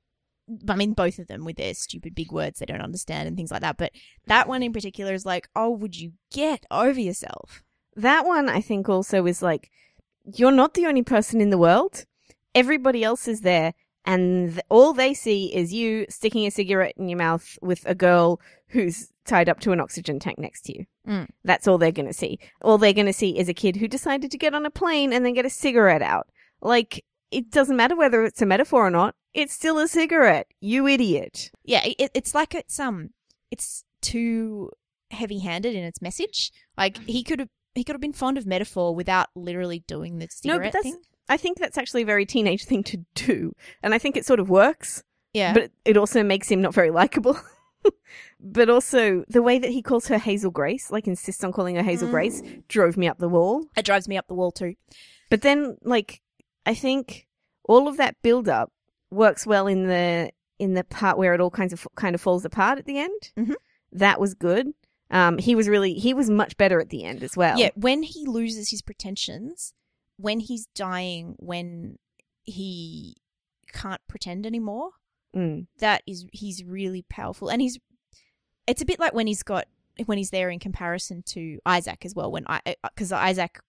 I 0.67 0.75
mean 0.75 0.93
both 0.93 1.19
of 1.19 1.27
them 1.27 1.45
with 1.45 1.57
their 1.57 1.73
stupid 1.73 2.15
big 2.15 2.31
words 2.31 2.59
they 2.59 2.65
don't 2.65 2.81
understand 2.81 3.27
and 3.27 3.37
things 3.37 3.51
like 3.51 3.61
that. 3.61 3.77
But 3.77 3.91
that 4.25 4.47
one 4.47 4.63
in 4.63 4.73
particular 4.73 5.13
is 5.13 5.25
like, 5.25 5.47
oh, 5.55 5.69
would 5.69 5.95
you 5.95 6.13
get 6.31 6.65
over 6.71 6.99
yourself? 6.99 7.63
That 7.95 8.25
one, 8.25 8.49
I 8.49 8.61
think, 8.61 8.89
also 8.89 9.25
is 9.27 9.43
like, 9.43 9.69
you're 10.35 10.51
not 10.51 10.73
the 10.73 10.87
only 10.87 11.03
person 11.03 11.41
in 11.41 11.51
the 11.51 11.57
world. 11.57 12.05
Everybody 12.55 13.03
else 13.03 13.27
is 13.27 13.41
there. 13.41 13.73
And 14.05 14.53
th- 14.53 14.65
all 14.69 14.93
they 14.93 15.13
see 15.13 15.53
is 15.55 15.73
you 15.73 16.05
sticking 16.09 16.45
a 16.45 16.51
cigarette 16.51 16.95
in 16.97 17.07
your 17.07 17.17
mouth 17.17 17.57
with 17.61 17.83
a 17.85 17.95
girl 17.95 18.41
who's 18.67 19.09
tied 19.25 19.47
up 19.47 19.61
to 19.61 19.71
an 19.71 19.79
oxygen 19.79 20.19
tank 20.19 20.37
next 20.37 20.63
to 20.63 20.77
you. 20.77 20.85
Mm. 21.07 21.29
That's 21.45 21.67
all 21.67 21.77
they're 21.77 21.91
going 21.93 22.07
to 22.07 22.13
see. 22.13 22.37
All 22.61 22.77
they're 22.77 22.91
going 22.91 23.05
to 23.05 23.13
see 23.13 23.37
is 23.37 23.47
a 23.47 23.53
kid 23.53 23.77
who 23.77 23.87
decided 23.87 24.29
to 24.31 24.37
get 24.37 24.53
on 24.53 24.65
a 24.65 24.69
plane 24.69 25.13
and 25.13 25.25
then 25.25 25.33
get 25.33 25.45
a 25.45 25.49
cigarette 25.49 26.01
out. 26.01 26.27
Like, 26.61 27.05
it 27.31 27.49
doesn't 27.49 27.77
matter 27.77 27.95
whether 27.95 28.25
it's 28.25 28.41
a 28.41 28.45
metaphor 28.45 28.85
or 28.85 28.91
not. 28.91 29.15
It's 29.33 29.53
still 29.53 29.79
a 29.79 29.87
cigarette. 29.87 30.47
You 30.59 30.85
idiot. 30.85 31.49
Yeah, 31.63 31.83
it, 31.85 32.11
it's 32.13 32.35
like 32.35 32.53
it's 32.53 32.79
um, 32.79 33.09
it's 33.49 33.85
too 34.01 34.69
heavy-handed 35.11 35.73
in 35.73 35.83
its 35.83 36.01
message. 36.01 36.51
Like 36.77 36.97
he 37.07 37.23
could 37.23 37.39
have 37.39 37.49
he 37.73 37.83
could 37.83 37.93
have 37.95 38.01
been 38.01 38.13
fond 38.13 38.37
of 38.37 38.45
metaphor 38.45 38.93
without 38.93 39.29
literally 39.35 39.83
doing 39.87 40.19
the 40.19 40.25
No, 40.25 40.29
cigarette 40.53 40.73
but 40.73 40.83
that's, 40.83 40.83
thing. 40.83 41.01
I 41.29 41.37
think 41.37 41.57
that's 41.57 41.77
actually 41.77 42.01
a 42.03 42.05
very 42.05 42.25
teenage 42.25 42.65
thing 42.65 42.83
to 42.83 42.97
do. 43.15 43.53
And 43.81 43.93
I 43.93 43.97
think 43.97 44.17
it 44.17 44.25
sort 44.25 44.39
of 44.39 44.49
works. 44.49 45.03
Yeah, 45.33 45.53
but 45.53 45.71
it 45.85 45.97
also 45.97 46.21
makes 46.23 46.49
him 46.49 46.61
not 46.61 46.73
very 46.73 46.91
likable. 46.91 47.37
but 48.39 48.69
also 48.69 49.23
the 49.27 49.41
way 49.41 49.57
that 49.59 49.71
he 49.71 49.81
calls 49.81 50.07
her 50.07 50.17
Hazel 50.17 50.51
Grace, 50.51 50.91
like 50.91 51.07
insists 51.07 51.43
on 51.43 51.51
calling 51.51 51.75
her 51.75 51.83
Hazel 51.83 52.07
Mm. 52.07 52.11
Grace, 52.11 52.41
drove 52.67 52.97
me 52.97 53.07
up 53.07 53.17
the 53.19 53.29
wall. 53.29 53.65
it 53.75 53.85
drives 53.85 54.07
me 54.07 54.17
up 54.17 54.27
the 54.27 54.35
wall 54.35 54.51
too. 54.51 54.75
But 55.29 55.41
then, 55.41 55.77
like, 55.83 56.21
I 56.65 56.75
think 56.75 57.27
all 57.63 57.87
of 57.87 57.97
that 57.97 58.15
build 58.21 58.47
up 58.47 58.71
works 59.09 59.45
well 59.47 59.67
in 59.67 59.87
the 59.87 60.31
in 60.59 60.73
the 60.75 60.83
part 60.83 61.17
where 61.17 61.33
it 61.33 61.41
all 61.41 61.49
kinds 61.51 61.73
of 61.73 61.87
kind 61.95 62.13
of 62.15 62.21
falls 62.21 62.45
apart 62.45 62.77
at 62.77 62.85
the 62.85 62.99
end. 62.99 63.31
Mhm. 63.37 63.55
That 63.91 64.19
was 64.19 64.33
good. 64.33 64.67
Um, 65.09 65.37
he 65.37 65.55
was 65.55 65.67
really 65.67 65.93
he 65.95 66.13
was 66.13 66.29
much 66.29 66.57
better 66.57 66.79
at 66.79 66.89
the 66.89 67.03
end 67.03 67.23
as 67.23 67.35
well. 67.35 67.57
Yeah, 67.57 67.69
when 67.75 68.03
he 68.03 68.25
loses 68.27 68.69
his 68.69 68.81
pretensions, 68.81 69.73
when 70.23 70.39
he's 70.39 70.65
dying, 70.73 71.35
when 71.37 71.97
he 72.43 73.15
can't 73.71 74.01
pretend 74.07 74.45
anymore, 74.45 74.89
Mm. 75.35 75.65
that 75.79 76.03
is 76.07 76.25
he's 76.31 76.63
really 76.63 77.03
powerful, 77.09 77.49
and 77.49 77.61
he's. 77.61 77.77
It's 78.67 78.81
a 78.81 78.85
bit 78.85 78.99
like 78.99 79.13
when 79.13 79.27
he's 79.27 79.43
got 79.43 79.65
when 80.05 80.17
he's 80.17 80.29
there 80.29 80.49
in 80.49 80.59
comparison 80.59 81.23
to 81.33 81.59
Isaac 81.65 82.05
as 82.05 82.13
well. 82.15 82.31
When 82.31 82.45
I 82.47 82.61
because 82.83 83.11
Isaac 83.11 83.59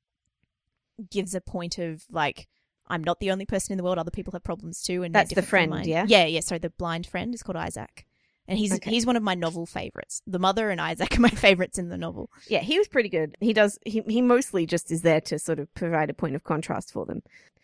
gives 1.10 1.34
a 1.34 1.40
point 1.40 1.78
of 1.78 2.04
like. 2.10 2.48
I'm 2.86 3.02
not 3.02 3.18
the 3.18 3.30
only 3.30 3.46
person 3.46 3.72
in 3.72 3.78
the 3.78 3.82
world. 3.82 3.96
Other 3.98 4.10
people 4.10 4.32
have 4.32 4.44
problems 4.44 4.82
too, 4.82 5.02
and 5.04 5.14
That's 5.14 5.32
the 5.32 5.40
friend, 5.40 5.70
mine. 5.70 5.88
yeah? 5.88 6.04
yeah, 6.06 6.26
yeah. 6.26 6.40
So 6.40 6.58
the 6.58 6.68
blind 6.68 7.06
friend 7.06 7.34
is 7.34 7.42
called 7.42 7.56
Isaac, 7.56 8.04
and 8.46 8.58
he's 8.58 8.72
Okay. 8.74 8.90
he's 8.90 9.06
one 9.06 9.16
of 9.16 9.22
my 9.22 9.34
novel 9.34 9.66
favorites. 9.66 10.22
The 10.26 10.38
mother 10.38 10.70
and 10.70 10.80
Isaac 10.80 11.16
are 11.16 11.20
my 11.28 11.28
favorites 11.30 11.78
in 11.78 11.88
the 11.88 11.96
novel. 11.98 12.30
Yeah, 12.48 12.60
he 12.60 12.78
was 12.78 12.88
pretty 12.88 13.08
good. 13.08 13.36
He 13.40 13.52
does. 13.52 13.78
He 13.84 14.02
he 14.06 14.20
mostly 14.22 14.66
just 14.66 14.90
is 14.90 15.02
there 15.02 15.20
to 15.22 15.38
sort 15.38 15.58
of 15.58 15.72
provide 15.74 16.10
a 16.10 16.14
point 16.14 16.34
of 16.34 16.44
contrast 16.44 16.92
for 16.92 17.06
them. 17.06 17.22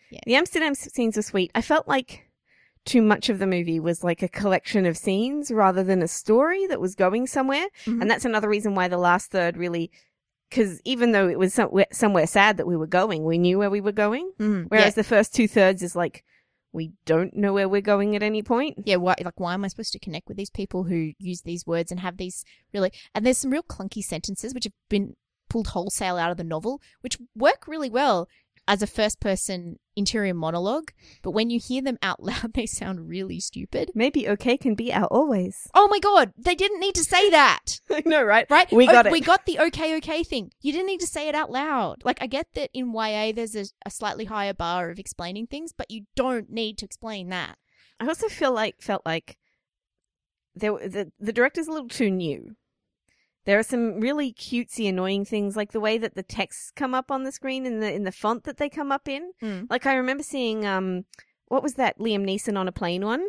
Yeah. 0.09 0.19
The 0.25 0.35
Amsterdam 0.35 0.75
scenes 0.75 1.17
are 1.17 1.21
sweet. 1.21 1.51
I 1.55 1.61
felt 1.61 1.87
like 1.87 2.27
too 2.83 3.01
much 3.01 3.29
of 3.29 3.37
the 3.39 3.45
movie 3.47 3.79
was 3.79 4.03
like 4.03 4.23
a 4.23 4.27
collection 4.27 4.85
of 4.87 4.97
scenes 4.97 5.51
rather 5.51 5.83
than 5.83 6.01
a 6.01 6.07
story 6.07 6.65
that 6.67 6.81
was 6.81 6.95
going 6.95 7.27
somewhere, 7.27 7.67
Mhm. 7.85 8.01
and 8.01 8.09
that's 8.09 8.25
another 8.25 8.49
reason 8.49 8.73
why 8.75 8.87
the 8.87 8.97
last 8.97 9.31
third 9.31 9.55
really. 9.57 9.91
Because 10.49 10.81
even 10.83 11.13
though 11.13 11.29
it 11.29 11.39
was 11.39 11.53
somewhere, 11.53 11.85
somewhere 11.93 12.27
sad 12.27 12.57
that 12.57 12.67
we 12.67 12.75
were 12.75 12.85
going, 12.87 13.23
we 13.23 13.37
knew 13.37 13.57
where 13.57 13.69
we 13.69 13.79
were 13.79 13.93
going. 13.93 14.33
Mm, 14.37 14.65
Whereas 14.67 14.95
the 14.95 15.03
first 15.03 15.33
two 15.33 15.47
thirds 15.47 15.81
is 15.81 15.95
like 15.95 16.25
we 16.73 16.91
don't 17.05 17.35
know 17.35 17.53
where 17.53 17.67
we're 17.67 17.81
going 17.81 18.15
at 18.15 18.23
any 18.23 18.41
point. 18.41 18.77
yeah, 18.85 18.95
why, 18.95 19.15
like, 19.23 19.39
why 19.39 19.53
am 19.53 19.65
I 19.65 19.67
supposed 19.67 19.93
to 19.93 19.99
connect 19.99 20.27
with 20.27 20.37
these 20.37 20.49
people 20.49 20.83
who 20.83 21.11
use 21.17 21.41
these 21.41 21.67
words 21.67 21.91
and 21.91 21.99
have 21.99 22.17
these 22.17 22.45
really, 22.73 22.91
and 23.13 23.25
there's 23.25 23.37
some 23.37 23.51
real 23.51 23.63
clunky 23.63 24.03
sentences 24.03 24.53
which 24.53 24.63
have 24.63 24.73
been 24.89 25.15
pulled 25.49 25.67
wholesale 25.67 26.17
out 26.17 26.31
of 26.31 26.37
the 26.37 26.43
novel, 26.43 26.81
which 27.01 27.17
work 27.35 27.67
really 27.67 27.89
well 27.89 28.29
as 28.71 28.81
a 28.81 28.87
first 28.87 29.19
person 29.19 29.77
interior 29.97 30.33
monologue, 30.33 30.93
but 31.23 31.31
when 31.31 31.49
you 31.49 31.59
hear 31.59 31.81
them 31.81 31.97
out 32.01 32.23
loud, 32.23 32.53
they 32.53 32.65
sound 32.65 33.09
really 33.09 33.37
stupid. 33.37 33.91
Maybe 33.93 34.29
okay 34.29 34.55
can 34.57 34.75
be 34.75 34.93
our 34.93 35.07
always. 35.07 35.67
Oh 35.73 35.89
my 35.89 35.99
god, 35.99 36.31
they 36.37 36.55
didn't 36.55 36.79
need 36.79 36.95
to 36.95 37.03
say 37.03 37.29
that. 37.31 37.81
I 37.91 38.01
know, 38.05 38.23
right? 38.23 38.47
Right? 38.49 38.71
We 38.71 38.85
got 38.85 39.07
it. 39.07 39.11
We 39.11 39.19
got 39.19 39.45
the 39.45 39.59
okay, 39.59 39.97
okay 39.97 40.23
thing. 40.23 40.51
You 40.61 40.71
didn't 40.71 40.87
need 40.87 41.01
to 41.01 41.07
say 41.07 41.27
it 41.27 41.35
out 41.35 41.51
loud. 41.51 42.05
Like, 42.05 42.19
I 42.21 42.27
get 42.27 42.47
that 42.53 42.69
in 42.73 42.93
YA 42.93 43.33
there's 43.35 43.57
a, 43.57 43.65
a 43.85 43.91
slightly 43.91 44.23
higher 44.23 44.53
bar 44.53 44.89
of 44.89 44.99
explaining 44.99 45.47
things, 45.47 45.73
but 45.77 45.91
you 45.91 46.05
don't 46.15 46.49
need 46.49 46.77
to 46.77 46.85
explain 46.85 47.27
that. 47.27 47.57
I 47.99 48.07
also 48.07 48.29
feel 48.29 48.53
like 48.53 48.75
felt 48.79 49.05
like 49.05 49.37
there 50.55 50.71
the 50.71 51.11
the 51.19 51.33
director's 51.33 51.67
a 51.67 51.71
little 51.71 51.89
too 51.89 52.09
new. 52.09 52.55
There 53.45 53.57
are 53.57 53.63
some 53.63 53.99
really 53.99 54.33
cutesy, 54.33 54.87
annoying 54.87 55.25
things, 55.25 55.55
like 55.55 55.71
the 55.71 55.79
way 55.79 55.97
that 55.97 56.13
the 56.15 56.23
texts 56.23 56.71
come 56.75 56.93
up 56.93 57.09
on 57.09 57.23
the 57.23 57.31
screen 57.31 57.65
in 57.65 57.79
the 57.79 57.91
in 57.91 58.03
the 58.03 58.11
font 58.11 58.43
that 58.43 58.57
they 58.57 58.69
come 58.69 58.91
up 58.91 59.07
in. 59.07 59.31
Mm. 59.41 59.67
Like 59.69 59.85
I 59.85 59.95
remember 59.95 60.23
seeing 60.23 60.65
um, 60.65 61.05
what 61.47 61.63
was 61.63 61.73
that 61.75 61.97
Liam 61.99 62.23
Neeson 62.25 62.57
on 62.57 62.67
a 62.67 62.71
plane 62.71 63.03
one 63.03 63.27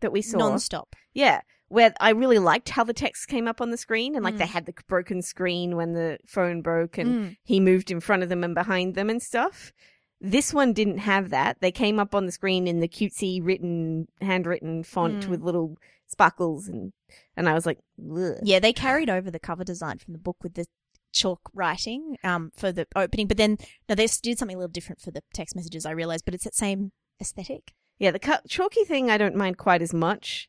that 0.00 0.12
we 0.12 0.22
saw? 0.22 0.38
Non-stop. 0.38 0.96
Yeah, 1.12 1.40
where 1.68 1.92
I 2.00 2.10
really 2.10 2.38
liked 2.38 2.70
how 2.70 2.84
the 2.84 2.94
text 2.94 3.28
came 3.28 3.46
up 3.46 3.60
on 3.60 3.70
the 3.70 3.76
screen, 3.76 4.14
and 4.14 4.24
like 4.24 4.34
Mm. 4.36 4.38
they 4.38 4.46
had 4.46 4.66
the 4.66 4.74
broken 4.88 5.20
screen 5.22 5.76
when 5.76 5.92
the 5.92 6.18
phone 6.26 6.62
broke, 6.62 6.96
and 6.96 7.08
Mm. 7.10 7.36
he 7.44 7.60
moved 7.60 7.90
in 7.90 8.00
front 8.00 8.22
of 8.22 8.28
them 8.30 8.42
and 8.42 8.54
behind 8.54 8.94
them 8.94 9.10
and 9.10 9.22
stuff. 9.22 9.72
This 10.20 10.54
one 10.54 10.72
didn't 10.72 10.98
have 10.98 11.30
that. 11.30 11.58
They 11.60 11.70
came 11.72 11.98
up 11.98 12.14
on 12.14 12.26
the 12.26 12.32
screen 12.32 12.66
in 12.66 12.80
the 12.80 12.88
cutesy 12.88 13.40
written, 13.42 14.08
handwritten 14.20 14.82
font 14.82 15.24
Mm. 15.24 15.28
with 15.28 15.42
little 15.42 15.76
sparkles, 16.06 16.68
and 16.68 16.92
and 17.36 17.48
I 17.48 17.54
was 17.54 17.66
like, 17.66 17.78
Ugh. 18.00 18.36
Yeah, 18.42 18.58
they 18.58 18.72
carried 18.72 19.10
over 19.10 19.30
the 19.30 19.38
cover 19.40 19.64
design 19.64 19.98
from 19.98 20.12
the 20.12 20.18
book 20.18 20.36
with 20.42 20.54
the 20.54 20.66
chalk 21.12 21.40
writing 21.54 22.16
um, 22.24 22.50
for 22.54 22.72
the 22.72 22.86
opening, 22.96 23.26
but 23.26 23.36
then 23.36 23.58
no, 23.88 23.94
they 23.94 24.06
did 24.22 24.38
something 24.38 24.56
a 24.56 24.58
little 24.58 24.72
different 24.72 25.00
for 25.00 25.10
the 25.10 25.22
text 25.34 25.54
messages. 25.56 25.84
I 25.86 25.90
realized, 25.92 26.24
but 26.24 26.34
it's 26.34 26.44
that 26.44 26.54
same 26.54 26.92
aesthetic. 27.20 27.72
yeah. 27.98 28.10
The 28.10 28.18
cu- 28.18 28.46
chalky 28.48 28.84
thing 28.84 29.10
I 29.10 29.18
don't 29.18 29.36
mind 29.36 29.56
quite 29.58 29.82
as 29.82 29.92
much 29.94 30.48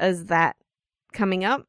as 0.00 0.26
that 0.26 0.56
coming 1.12 1.44
up. 1.44 1.66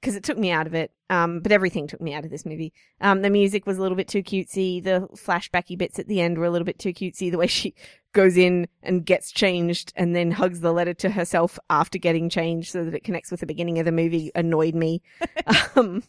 Because 0.00 0.16
it 0.16 0.24
took 0.24 0.38
me 0.38 0.50
out 0.50 0.66
of 0.66 0.74
it. 0.74 0.92
Um, 1.10 1.40
but 1.40 1.52
everything 1.52 1.86
took 1.86 2.00
me 2.00 2.14
out 2.14 2.24
of 2.24 2.30
this 2.30 2.46
movie. 2.46 2.72
Um, 3.00 3.22
the 3.22 3.30
music 3.30 3.66
was 3.66 3.78
a 3.78 3.82
little 3.82 3.96
bit 3.96 4.08
too 4.08 4.22
cutesy. 4.22 4.82
The 4.82 5.08
flashbacky 5.14 5.76
bits 5.76 5.98
at 5.98 6.08
the 6.08 6.20
end 6.20 6.38
were 6.38 6.44
a 6.44 6.50
little 6.50 6.64
bit 6.64 6.78
too 6.78 6.92
cutesy. 6.92 7.30
The 7.30 7.38
way 7.38 7.46
she 7.46 7.74
goes 8.12 8.36
in 8.36 8.68
and 8.82 9.04
gets 9.04 9.30
changed 9.30 9.92
and 9.96 10.16
then 10.16 10.30
hugs 10.30 10.60
the 10.60 10.72
letter 10.72 10.94
to 10.94 11.10
herself 11.10 11.58
after 11.68 11.98
getting 11.98 12.28
changed 12.28 12.72
so 12.72 12.84
that 12.84 12.94
it 12.94 13.04
connects 13.04 13.30
with 13.30 13.40
the 13.40 13.46
beginning 13.46 13.78
of 13.78 13.84
the 13.84 13.92
movie 13.92 14.30
annoyed 14.34 14.74
me. 14.74 15.02
um, 15.76 16.02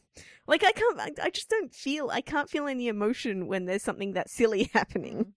like 0.47 0.63
I 0.63 0.71
can't, 0.71 0.99
I, 0.99 1.11
I 1.23 1.29
just 1.29 1.49
don't 1.49 1.73
feel, 1.73 2.09
I 2.09 2.21
can't 2.21 2.49
feel 2.49 2.67
any 2.67 2.87
emotion 2.87 3.47
when 3.47 3.65
there's 3.65 3.83
something 3.83 4.13
that 4.13 4.29
silly 4.29 4.69
happening. 4.73 5.33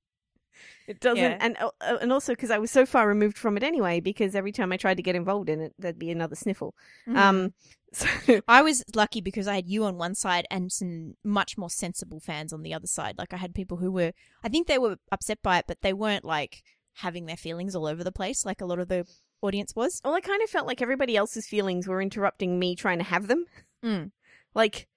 It 0.87 1.01
doesn't, 1.01 1.19
Yeah. 1.23 1.39
and 1.41 1.57
uh, 1.59 1.99
and 2.01 2.13
also 2.13 2.33
because 2.33 2.51
I 2.51 2.59
was 2.59 2.71
so 2.71 2.85
far 2.87 3.07
removed 3.09 3.39
from 3.39 3.57
it 3.57 3.63
anyway. 3.63 4.01
Because 4.01 4.35
every 4.35 4.53
time 4.53 4.73
I 4.73 4.77
tried 4.77 4.97
to 4.97 5.03
get 5.03 5.15
involved 5.17 5.49
in 5.49 5.61
it, 5.61 5.75
there'd 5.79 5.99
be 5.99 6.11
another 6.11 6.37
sniffle. 6.37 6.75
Mm. 7.09 7.17
Um, 7.17 7.55
so 7.93 8.09
I 8.49 8.63
was 8.63 8.85
lucky 8.95 9.21
because 9.21 9.47
I 9.47 9.55
had 9.55 9.69
you 9.69 9.85
on 9.85 9.97
one 9.97 10.15
side 10.15 10.47
and 10.51 10.71
some 10.73 11.15
much 11.25 11.57
more 11.57 11.71
sensible 11.71 12.21
fans 12.21 12.53
on 12.53 12.63
the 12.63 12.75
other 12.75 12.87
side. 12.89 13.17
Like 13.19 13.33
I 13.33 13.37
had 13.37 13.55
people 13.55 13.77
who 13.77 13.93
were, 13.93 14.13
I 14.43 14.49
think 14.49 14.67
they 14.67 14.79
were 14.79 14.97
upset 15.13 15.39
by 15.43 15.59
it, 15.59 15.67
but 15.69 15.83
they 15.83 15.93
weren't 15.93 16.25
like 16.25 16.63
having 16.95 17.27
their 17.27 17.37
feelings 17.37 17.75
all 17.75 17.87
over 17.87 18.05
the 18.05 18.13
place 18.13 18.45
like 18.45 18.61
a 18.61 18.67
lot 18.67 18.79
of 18.79 18.89
the 18.89 19.07
audience 19.43 19.75
was. 19.77 20.01
well, 20.05 20.15
I 20.15 20.21
kind 20.21 20.43
of 20.43 20.49
felt 20.51 20.67
like 20.67 20.81
everybody 20.81 21.17
else's 21.17 21.47
feelings 21.47 21.87
were 21.87 22.01
interrupting 22.01 22.59
me 22.59 22.75
trying 22.75 22.99
to 22.99 23.05
have 23.05 23.27
them. 23.29 23.45
Mm. 23.85 24.11
Like, 24.55 24.89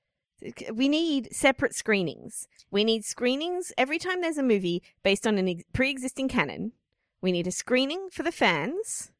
we 0.74 0.88
need 0.88 1.34
separate 1.34 1.74
screenings. 1.74 2.48
We 2.72 2.84
need 2.84 3.06
screenings 3.06 3.72
every 3.77 4.00
time 4.00 4.22
there's 4.22 4.38
a 4.38 4.44
movie 4.44 4.84
based 5.03 5.25
on 5.25 5.38
an 5.38 5.48
ex- 5.48 5.63
pre-existing 5.74 6.27
canon. 6.27 6.74
We 7.22 7.32
need 7.32 7.48
a 7.48 7.51
screening 7.51 8.10
for 8.12 8.24
the 8.24 8.32
fans 8.32 9.12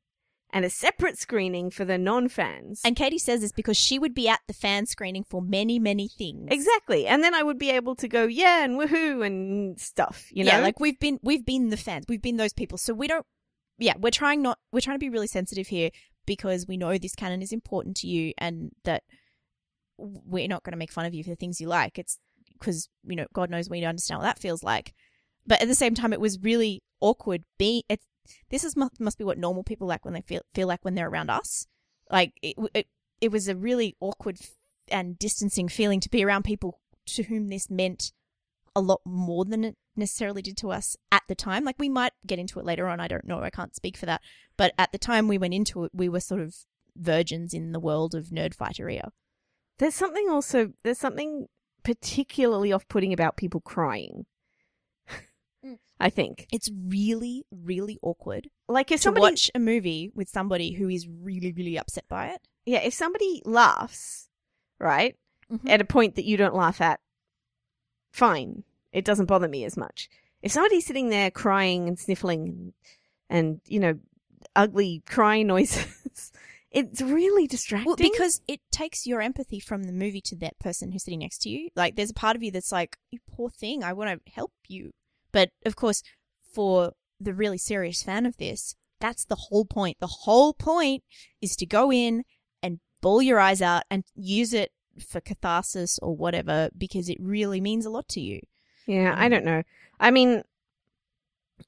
and 0.51 0.63
a 0.63 0.69
separate 0.69 1.17
screening 1.17 1.69
for 1.71 1.83
the 1.83 1.97
non-fans. 1.97 2.81
And 2.86 2.95
Katie 2.95 3.17
says 3.17 3.41
this 3.41 3.51
because 3.51 3.77
she 3.77 4.00
would 4.00 4.13
be 4.13 4.29
at 4.29 4.39
the 4.47 4.53
fan 4.53 4.86
screening 4.86 5.24
for 5.24 5.41
many, 5.41 5.79
many 5.79 6.07
things. 6.07 6.47
exactly. 6.51 7.07
And 7.07 7.24
then 7.24 7.33
I 7.33 7.43
would 7.43 7.57
be 7.57 7.71
able 7.71 7.95
to 7.95 8.07
go, 8.07 8.25
yeah, 8.25 8.63
and 8.63 8.79
woohoo 8.79 9.25
and 9.25 9.79
stuff, 9.79 10.27
you 10.31 10.43
know? 10.43 10.51
yeah, 10.51 10.59
like 10.59 10.79
we've 10.79 11.00
been 11.00 11.19
we've 11.21 11.45
been 11.45 11.69
the 11.69 11.77
fans. 11.77 12.05
We've 12.07 12.21
been 12.21 12.38
those 12.38 12.53
people. 12.53 12.77
So 12.77 12.93
we 12.93 13.07
don't 13.07 13.25
yeah, 13.77 13.93
we're 14.00 14.12
trying 14.12 14.41
not 14.41 14.59
we're 14.71 14.81
trying 14.81 14.95
to 14.95 15.00
be 15.00 15.09
really 15.09 15.27
sensitive 15.27 15.67
here 15.67 15.89
because 16.25 16.67
we 16.67 16.77
know 16.77 16.97
this 16.97 17.15
canon 17.15 17.41
is 17.41 17.51
important 17.51 17.97
to 17.97 18.07
you 18.07 18.33
and 18.38 18.71
that 18.83 19.03
we're 19.97 20.47
not 20.47 20.63
going 20.63 20.73
to 20.73 20.77
make 20.77 20.91
fun 20.91 21.05
of 21.05 21.13
you 21.13 21.23
for 21.23 21.29
the 21.29 21.35
things 21.35 21.61
you 21.61 21.67
like. 21.67 21.97
It's 21.97 22.19
because 22.59 22.89
you 23.03 23.15
know 23.15 23.27
God 23.33 23.49
knows 23.49 23.69
we 23.69 23.83
understand 23.83 24.19
what 24.19 24.25
that 24.25 24.39
feels 24.39 24.63
like. 24.63 24.93
But 25.45 25.61
at 25.61 25.67
the 25.67 25.75
same 25.75 25.95
time, 25.95 26.13
it 26.13 26.21
was 26.21 26.39
really 26.41 26.83
awkward. 26.99 27.43
Being 27.57 27.83
this 28.49 28.63
is 28.63 28.75
must, 28.75 28.99
must 28.99 29.17
be 29.17 29.23
what 29.23 29.37
normal 29.37 29.63
people 29.63 29.87
like 29.87 30.05
when 30.05 30.13
they 30.13 30.21
feel 30.21 30.41
feel 30.53 30.67
like 30.67 30.83
when 30.83 30.95
they're 30.95 31.09
around 31.09 31.29
us. 31.29 31.67
Like 32.11 32.33
it 32.41 32.55
it, 32.73 32.87
it 33.21 33.31
was 33.31 33.47
a 33.47 33.55
really 33.55 33.95
awkward 33.99 34.37
and 34.89 35.17
distancing 35.17 35.67
feeling 35.67 35.99
to 35.99 36.09
be 36.09 36.23
around 36.23 36.43
people 36.43 36.79
to 37.07 37.23
whom 37.23 37.49
this 37.49 37.69
meant 37.69 38.11
a 38.75 38.81
lot 38.81 39.01
more 39.05 39.45
than 39.45 39.63
it 39.63 39.75
necessarily 39.95 40.41
did 40.41 40.57
to 40.57 40.71
us 40.71 40.95
at 41.11 41.23
the 41.27 41.35
time. 41.35 41.63
Like 41.63 41.79
we 41.79 41.89
might 41.89 42.13
get 42.25 42.39
into 42.39 42.59
it 42.59 42.65
later 42.65 42.87
on. 42.87 42.99
I 42.99 43.07
don't 43.07 43.27
know. 43.27 43.41
I 43.41 43.49
can't 43.49 43.75
speak 43.75 43.97
for 43.97 44.05
that. 44.05 44.21
But 44.55 44.73
at 44.77 44.91
the 44.91 44.97
time 44.97 45.27
we 45.27 45.37
went 45.37 45.53
into 45.53 45.83
it, 45.83 45.91
we 45.93 46.09
were 46.09 46.19
sort 46.19 46.41
of 46.41 46.55
virgins 46.95 47.53
in 47.53 47.71
the 47.71 47.79
world 47.79 48.13
of 48.13 48.27
Nerdfighteria. 48.27 49.09
There's 49.79 49.96
something 49.96 50.27
also, 50.29 50.74
there's 50.84 50.98
something 51.00 51.48
particularly 51.84 52.72
off-putting 52.72 53.13
about 53.13 53.38
people 53.38 53.62
crying. 53.62 54.25
Mm. 55.65 55.77
I 56.00 56.10
think. 56.10 56.48
It's 56.51 56.69
really, 56.88 57.46
really 57.51 57.98
awkward 58.01 58.50
Like 58.67 58.91
if 58.91 59.00
to 59.00 59.03
somebody 59.05 59.22
watch 59.22 59.51
a 59.55 59.60
movie 59.60 60.12
with 60.13 60.29
somebody 60.29 60.74
who 60.74 60.89
is 60.89 61.07
really, 61.07 61.51
really 61.53 61.77
upset 61.77 62.05
by 62.07 62.27
it. 62.27 62.41
Yeah, 62.65 62.79
if 62.79 62.93
somebody 62.93 63.41
laughs, 63.46 64.27
right, 64.79 65.15
Mhm. 65.51 65.69
at 65.69 65.79
a 65.81 65.86
point 65.86 66.15
that 66.15 66.25
you 66.25 66.36
don't 66.38 66.53
laugh 66.55 66.81
at, 66.81 67.00
fine. 68.12 68.63
It 68.91 69.05
doesn't 69.05 69.27
bother 69.27 69.48
me 69.48 69.63
as 69.63 69.77
much. 69.77 70.10
If 70.41 70.51
somebody's 70.51 70.86
sitting 70.86 71.10
there 71.10 71.31
crying 71.31 71.88
and 71.88 71.98
sniffling 71.98 72.48
and, 72.50 72.74
and 73.29 73.62
you 73.65 73.79
know, 73.79 74.00
ugly 74.55 75.03
crying 75.07 75.48
noises, 75.53 76.31
it's 76.71 77.01
really 77.01 77.47
distracting. 77.47 77.88
Well, 77.88 77.95
because 77.95 78.41
it 78.47 78.59
takes 78.71 79.07
your 79.07 79.21
empathy 79.21 79.59
from 79.59 79.83
the 79.83 79.93
movie 79.93 80.21
to 80.21 80.36
that 80.38 80.59
person 80.59 80.91
who's 80.91 81.03
sitting 81.03 81.19
next 81.19 81.39
to 81.43 81.50
you. 81.50 81.69
Like, 81.75 81.95
there's 81.95 82.12
a 82.12 82.15
part 82.15 82.36
of 82.36 82.43
you 82.43 82.51
that's 82.51 82.71
like, 82.71 82.97
you 83.09 83.19
poor 83.31 83.50
thing, 83.50 83.83
I 83.83 83.93
want 83.93 84.25
to 84.25 84.31
help 84.31 84.51
you. 84.67 84.91
But 85.31 85.50
of 85.65 85.75
course, 85.75 86.03
for 86.53 86.93
the 87.19 87.33
really 87.33 87.57
serious 87.57 88.03
fan 88.03 88.25
of 88.25 88.38
this, 88.38 88.75
that's 89.00 89.25
the 89.25 89.36
whole 89.36 89.65
point. 89.65 89.97
The 90.00 90.07
whole 90.07 90.53
point 90.53 91.03
is 91.41 91.55
to 91.57 91.65
go 91.65 91.91
in 91.91 92.24
and 92.62 92.79
bawl 93.01 93.21
your 93.21 93.39
eyes 93.39 93.62
out 93.62 93.83
and 93.89 94.03
use 94.15 94.53
it 94.53 94.71
for 95.07 95.21
catharsis 95.21 96.00
or 96.01 96.15
whatever 96.15 96.69
because 96.77 97.07
it 97.07 97.17
really 97.19 97.62
means 97.62 97.86
a 97.86 97.89
lot 97.89 98.07
to 98.09 98.19
you. 98.19 98.39
yeah, 98.88 99.13
I 99.15 99.27
mm. 99.27 99.31
don't 99.31 99.45
know. 99.45 99.63
I 100.00 100.12
mean, 100.12 100.43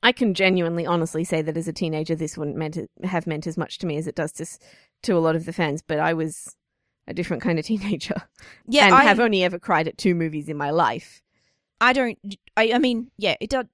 I 0.01 0.11
can 0.11 0.33
genuinely, 0.33 0.85
honestly 0.85 1.23
say 1.23 1.41
that 1.41 1.57
as 1.57 1.67
a 1.67 1.73
teenager, 1.73 2.15
this 2.15 2.37
wouldn't 2.37 2.57
meant 2.57 2.77
have 3.03 3.27
meant 3.27 3.47
as 3.47 3.57
much 3.57 3.79
to 3.79 3.87
me 3.87 3.97
as 3.97 4.07
it 4.07 4.15
does 4.15 4.31
to 4.33 4.45
to 5.03 5.13
a 5.13 5.19
lot 5.19 5.35
of 5.35 5.45
the 5.45 5.53
fans. 5.53 5.81
But 5.81 5.99
I 5.99 6.13
was 6.13 6.55
a 7.07 7.13
different 7.13 7.41
kind 7.41 7.59
of 7.59 7.65
teenager, 7.65 8.15
Yeah, 8.67 8.85
and 8.85 8.95
I, 8.95 9.03
have 9.03 9.19
only 9.19 9.43
ever 9.43 9.59
cried 9.59 9.87
at 9.87 9.97
two 9.97 10.15
movies 10.15 10.49
in 10.49 10.57
my 10.57 10.71
life. 10.71 11.21
I 11.81 11.93
don't. 11.93 12.17
I, 12.57 12.73
I 12.73 12.77
mean, 12.79 13.11
yeah, 13.17 13.35
it 13.39 13.49
does. 13.49 13.65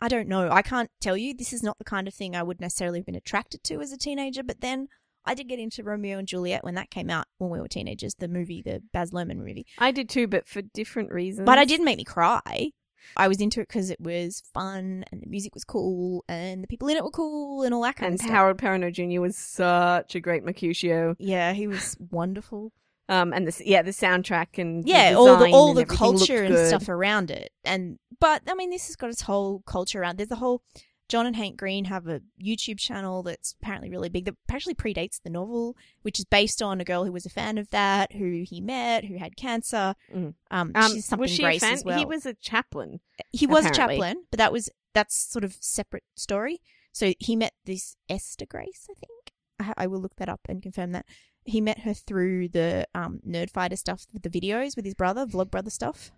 I 0.00 0.08
don't 0.08 0.28
know. 0.28 0.50
I 0.50 0.62
can't 0.62 0.90
tell 1.00 1.16
you. 1.16 1.34
This 1.34 1.52
is 1.52 1.62
not 1.62 1.78
the 1.78 1.84
kind 1.84 2.08
of 2.08 2.14
thing 2.14 2.36
I 2.36 2.42
would 2.42 2.60
necessarily 2.60 2.98
have 2.98 3.06
been 3.06 3.14
attracted 3.14 3.64
to 3.64 3.80
as 3.80 3.92
a 3.92 3.96
teenager. 3.96 4.42
But 4.42 4.60
then 4.60 4.88
I 5.24 5.34
did 5.34 5.48
get 5.48 5.58
into 5.58 5.82
Romeo 5.82 6.18
and 6.18 6.28
Juliet 6.28 6.64
when 6.64 6.74
that 6.74 6.90
came 6.90 7.10
out 7.10 7.26
when 7.38 7.50
we 7.50 7.60
were 7.60 7.68
teenagers. 7.68 8.14
The 8.16 8.28
movie, 8.28 8.60
the 8.60 8.82
Baz 8.92 9.12
Luhrmann 9.12 9.38
movie. 9.38 9.66
I 9.78 9.92
did 9.92 10.08
too, 10.08 10.26
but 10.26 10.46
for 10.46 10.62
different 10.62 11.12
reasons. 11.12 11.46
But 11.46 11.58
I 11.58 11.64
didn't 11.64 11.86
make 11.86 11.96
me 11.96 12.04
cry. 12.04 12.72
I 13.16 13.28
was 13.28 13.40
into 13.40 13.60
it 13.60 13.68
because 13.68 13.90
it 13.90 14.00
was 14.00 14.42
fun 14.52 15.04
and 15.10 15.22
the 15.22 15.26
music 15.28 15.54
was 15.54 15.64
cool 15.64 16.24
and 16.28 16.62
the 16.62 16.66
people 16.68 16.88
in 16.88 16.96
it 16.96 17.04
were 17.04 17.10
cool 17.10 17.62
and 17.62 17.74
all 17.74 17.82
that 17.82 17.96
kind 17.96 18.06
And 18.06 18.14
of 18.14 18.20
stuff. 18.20 18.28
And 18.30 18.36
Howard 18.36 18.58
Perrineau 18.58 18.92
Jr. 18.92 19.20
was 19.20 19.36
such 19.36 20.14
a 20.14 20.20
great 20.20 20.44
Mercutio. 20.44 21.14
yeah, 21.18 21.52
he 21.52 21.66
was 21.66 21.96
wonderful. 22.10 22.72
Um, 23.08 23.34
and 23.34 23.46
the 23.46 23.62
yeah, 23.66 23.82
the 23.82 23.90
soundtrack 23.90 24.56
and 24.58 24.82
the 24.82 24.88
yeah, 24.88 25.14
all 25.14 25.36
the 25.36 25.50
all 25.50 25.74
the 25.74 25.84
culture 25.84 26.42
and 26.42 26.56
stuff 26.68 26.88
around 26.88 27.30
it. 27.30 27.50
And 27.62 27.98
but 28.18 28.42
I 28.48 28.54
mean, 28.54 28.70
this 28.70 28.86
has 28.86 28.96
got 28.96 29.10
its 29.10 29.20
whole 29.22 29.60
culture 29.66 30.00
around. 30.00 30.16
There's 30.16 30.30
a 30.30 30.36
whole 30.36 30.62
John 31.08 31.26
and 31.26 31.36
Hank 31.36 31.56
Green 31.58 31.84
have 31.86 32.06
a 32.08 32.22
YouTube 32.42 32.78
channel 32.78 33.22
that's 33.22 33.54
apparently 33.60 33.90
really 33.90 34.08
big. 34.08 34.24
That 34.24 34.36
actually 34.50 34.74
predates 34.74 35.20
the 35.22 35.28
novel, 35.30 35.76
which 36.02 36.18
is 36.18 36.24
based 36.24 36.62
on 36.62 36.80
a 36.80 36.84
girl 36.84 37.04
who 37.04 37.12
was 37.12 37.26
a 37.26 37.30
fan 37.30 37.58
of 37.58 37.68
that, 37.70 38.12
who 38.12 38.42
he 38.48 38.60
met, 38.60 39.04
who 39.04 39.18
had 39.18 39.36
cancer. 39.36 39.94
Mhm. 40.12 40.34
Um, 40.50 40.72
Um, 40.74 40.92
she's 40.94 41.04
something 41.04 41.20
was 41.20 41.30
she 41.30 41.42
Grace 41.42 41.62
a 41.62 41.66
fan? 41.66 41.74
as 41.74 41.84
well. 41.84 41.98
He 41.98 42.04
was 42.06 42.24
a 42.24 42.34
chaplain. 42.34 43.00
he 43.32 43.46
was 43.46 43.66
a 43.66 43.70
chaplain, 43.70 44.24
but 44.30 44.38
that 44.38 44.52
was 44.52 44.70
that's 44.94 45.16
sort 45.16 45.44
of 45.44 45.56
separate 45.60 46.04
story. 46.14 46.60
So 46.92 47.12
he 47.18 47.34
met 47.36 47.52
this 47.64 47.96
Esther 48.08 48.46
Grace, 48.46 48.86
I 48.90 48.94
think. 48.94 49.32
I, 49.78 49.84
I 49.84 49.86
will 49.88 50.00
look 50.00 50.16
that 50.16 50.28
up 50.28 50.40
and 50.48 50.62
confirm 50.62 50.92
that. 50.92 51.04
He 51.44 51.60
met 51.60 51.80
her 51.80 51.92
through 51.92 52.48
the 52.48 52.88
um, 52.94 53.20
Nerdfighter 53.28 53.76
stuff 53.76 54.06
the 54.10 54.30
videos 54.30 54.74
with 54.76 54.86
his 54.86 54.94
brother, 54.94 55.26
Vlog 55.26 55.50
Brother 55.50 55.68
stuff. 55.70 56.10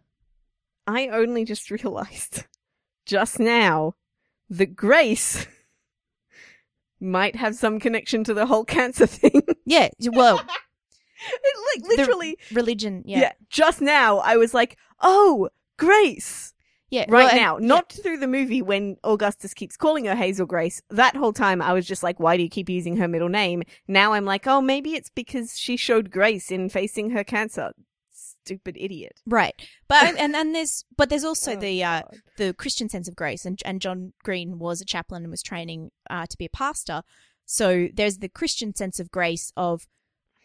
I 0.87 1.09
only 1.09 1.45
just 1.45 1.69
realized 1.73 2.45
just 3.05 3.41
now 3.41 3.95
that 4.51 4.75
Grace 4.77 5.47
might 7.01 7.37
have 7.37 7.55
some 7.55 7.79
connection 7.79 8.25
to 8.25 8.35
the 8.35 8.47
whole 8.47 8.65
cancer 8.65 9.07
thing. 9.07 9.43
Yeah, 9.65 9.89
well, 10.13 10.41
It, 11.43 11.81
like 11.83 11.99
literally, 11.99 12.39
religion. 12.53 13.03
yeah. 13.07 13.19
Yeah, 13.21 13.33
Just 13.49 13.81
now, 13.81 14.19
I 14.19 14.37
was 14.37 14.53
like, 14.53 14.77
"Oh, 15.01 15.49
Grace!" 15.79 16.53
yeah. 16.91 17.07
Right 17.09 17.25
well, 17.25 17.29
and- 17.31 17.37
now, 17.37 17.59
yeah. 17.59 17.67
not 17.67 17.91
through 17.91 18.19
the 18.19 18.29
movie 18.29 18.61
when 18.63 18.97
Augustus 19.03 19.55
keeps 19.55 19.77
calling 19.79 20.05
her 20.05 20.15
Hazel 20.15 20.47
Grace. 20.47 20.83
That 20.91 21.17
whole 21.17 21.33
time, 21.33 21.63
I 21.63 21.73
was 21.73 21.87
just 21.87 22.03
like, 22.03 22.21
"Why 22.21 22.37
do 22.37 22.43
you 22.43 22.51
keep 22.51 22.69
using 22.69 22.99
her 22.99 23.09
middle 23.09 23.31
name?" 23.31 23.63
Now 23.89 24.13
I'm 24.13 24.27
like, 24.27 24.47
"Oh, 24.47 24.61
maybe 24.61 24.95
it's 24.95 25.09
because 25.11 25.59
she 25.59 25.77
showed 25.79 26.11
grace 26.11 26.51
in 26.51 26.69
facing 26.69 27.11
her 27.11 27.25
cancer." 27.25 27.73
Stupid 28.47 28.77
idiot. 28.79 29.21
right. 29.27 29.55
But 29.89 30.15
and 30.19 30.35
and 30.37 30.55
there's 30.55 30.85
but 30.97 31.09
there's 31.11 31.25
also 31.25 31.53
Oh, 31.53 31.57
the 31.57 31.83
uh, 31.85 32.01
God. 32.03 32.21
the 32.37 32.55
Christian 32.55 32.89
sense 32.89 33.09
of 33.09 33.17
grace, 33.17 33.45
and 33.45 33.61
and 33.65 33.81
John 33.81 34.13
Green 34.23 34.59
was 34.59 34.81
a 34.81 34.85
chaplain 34.85 35.23
and 35.25 35.31
was 35.31 35.43
training 35.43 35.91
uh, 36.09 36.27
to 36.27 36.37
be 36.39 36.47
a 36.47 36.51
pastor. 36.51 37.03
So 37.45 37.89
there's 37.95 38.19
the 38.19 38.29
Christian 38.29 38.75
sense 38.75 38.99
of 38.99 39.11
grace 39.11 39.53
of, 39.57 39.87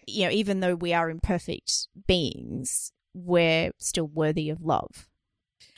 you 0.07 0.25
know, 0.25 0.31
even 0.31 0.59
though 0.59 0.75
we 0.75 0.93
are 0.93 1.09
imperfect 1.09 1.87
beings, 2.07 2.91
we're 3.13 3.71
still 3.79 4.07
worthy 4.07 4.49
of 4.49 4.61
love. 4.61 5.07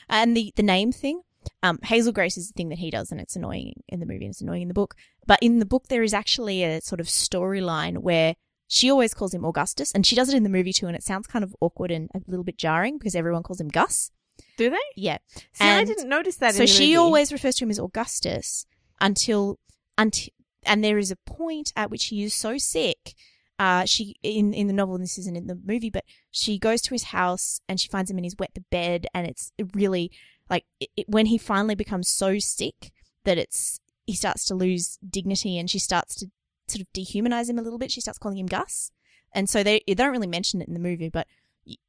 And 0.08 0.36
the 0.36 0.52
the 0.56 0.62
name 0.62 0.92
thing, 0.92 1.22
um, 1.62 1.78
Hazel 1.82 2.12
Grace 2.12 2.36
is 2.36 2.48
the 2.48 2.52
thing 2.54 2.68
that 2.70 2.78
he 2.78 2.90
does, 2.90 3.10
and 3.10 3.20
it's 3.20 3.36
annoying 3.36 3.82
in 3.88 4.00
the 4.00 4.06
movie 4.06 4.24
and 4.26 4.32
it's 4.32 4.40
annoying 4.42 4.62
in 4.62 4.68
the 4.68 4.74
book. 4.74 4.94
But 5.26 5.38
in 5.42 5.58
the 5.58 5.66
book, 5.66 5.88
there 5.88 6.02
is 6.02 6.12
actually 6.14 6.62
a 6.62 6.80
sort 6.82 7.00
of 7.00 7.06
storyline 7.06 7.98
where 7.98 8.36
she 8.66 8.90
always 8.90 9.14
calls 9.14 9.34
him 9.34 9.44
Augustus, 9.44 9.92
and 9.92 10.06
she 10.06 10.16
does 10.16 10.28
it 10.28 10.36
in 10.36 10.42
the 10.42 10.48
movie 10.48 10.72
too, 10.72 10.86
and 10.86 10.96
it 10.96 11.02
sounds 11.02 11.26
kind 11.26 11.44
of 11.44 11.54
awkward 11.60 11.90
and 11.90 12.10
a 12.14 12.20
little 12.26 12.44
bit 12.44 12.58
jarring 12.58 12.98
because 12.98 13.14
everyone 13.14 13.42
calls 13.42 13.60
him 13.60 13.68
Gus. 13.68 14.10
Do 14.56 14.70
they? 14.70 14.76
Yeah. 14.96 15.18
See, 15.52 15.64
I 15.64 15.84
didn't 15.84 16.08
notice 16.08 16.36
that. 16.36 16.54
So 16.54 16.62
in 16.62 16.66
the 16.66 16.72
she 16.72 16.86
movie. 16.86 16.96
always 16.96 17.32
refers 17.32 17.56
to 17.56 17.64
him 17.64 17.70
as 17.70 17.78
Augustus 17.78 18.66
until 19.00 19.58
until 19.98 20.32
and 20.66 20.82
there 20.82 20.98
is 20.98 21.10
a 21.10 21.16
point 21.16 21.72
at 21.76 21.90
which 21.90 22.06
he 22.06 22.22
is 22.22 22.34
so 22.34 22.58
sick. 22.58 23.14
Uh, 23.58 23.84
she 23.84 24.16
in 24.22 24.52
in 24.52 24.66
the 24.66 24.72
novel, 24.72 24.94
and 24.94 25.04
this 25.04 25.18
isn't 25.18 25.36
in 25.36 25.46
the 25.46 25.60
movie, 25.64 25.90
but 25.90 26.04
she 26.30 26.58
goes 26.58 26.80
to 26.82 26.94
his 26.94 27.04
house 27.04 27.60
and 27.68 27.78
she 27.80 27.88
finds 27.88 28.10
him 28.10 28.18
in 28.18 28.24
his 28.24 28.36
wet 28.38 28.50
the 28.54 28.64
bed, 28.70 29.06
and 29.14 29.26
it's 29.26 29.52
really 29.74 30.10
like 30.50 30.64
it, 30.80 30.90
it, 30.96 31.08
when 31.08 31.26
he 31.26 31.38
finally 31.38 31.74
becomes 31.74 32.08
so 32.08 32.38
sick 32.38 32.90
that 33.24 33.38
it's 33.38 33.80
he 34.06 34.14
starts 34.14 34.44
to 34.46 34.54
lose 34.54 34.98
dignity, 35.08 35.58
and 35.58 35.70
she 35.70 35.78
starts 35.78 36.14
to 36.16 36.26
sort 36.68 36.80
of 36.80 36.92
dehumanize 36.92 37.48
him 37.48 37.58
a 37.58 37.62
little 37.62 37.78
bit. 37.78 37.90
She 37.90 38.00
starts 38.00 38.18
calling 38.18 38.38
him 38.38 38.46
Gus, 38.46 38.90
and 39.32 39.48
so 39.48 39.62
they 39.62 39.82
they 39.86 39.94
don't 39.94 40.12
really 40.12 40.26
mention 40.26 40.60
it 40.60 40.68
in 40.68 40.74
the 40.74 40.80
movie, 40.80 41.08
but 41.08 41.26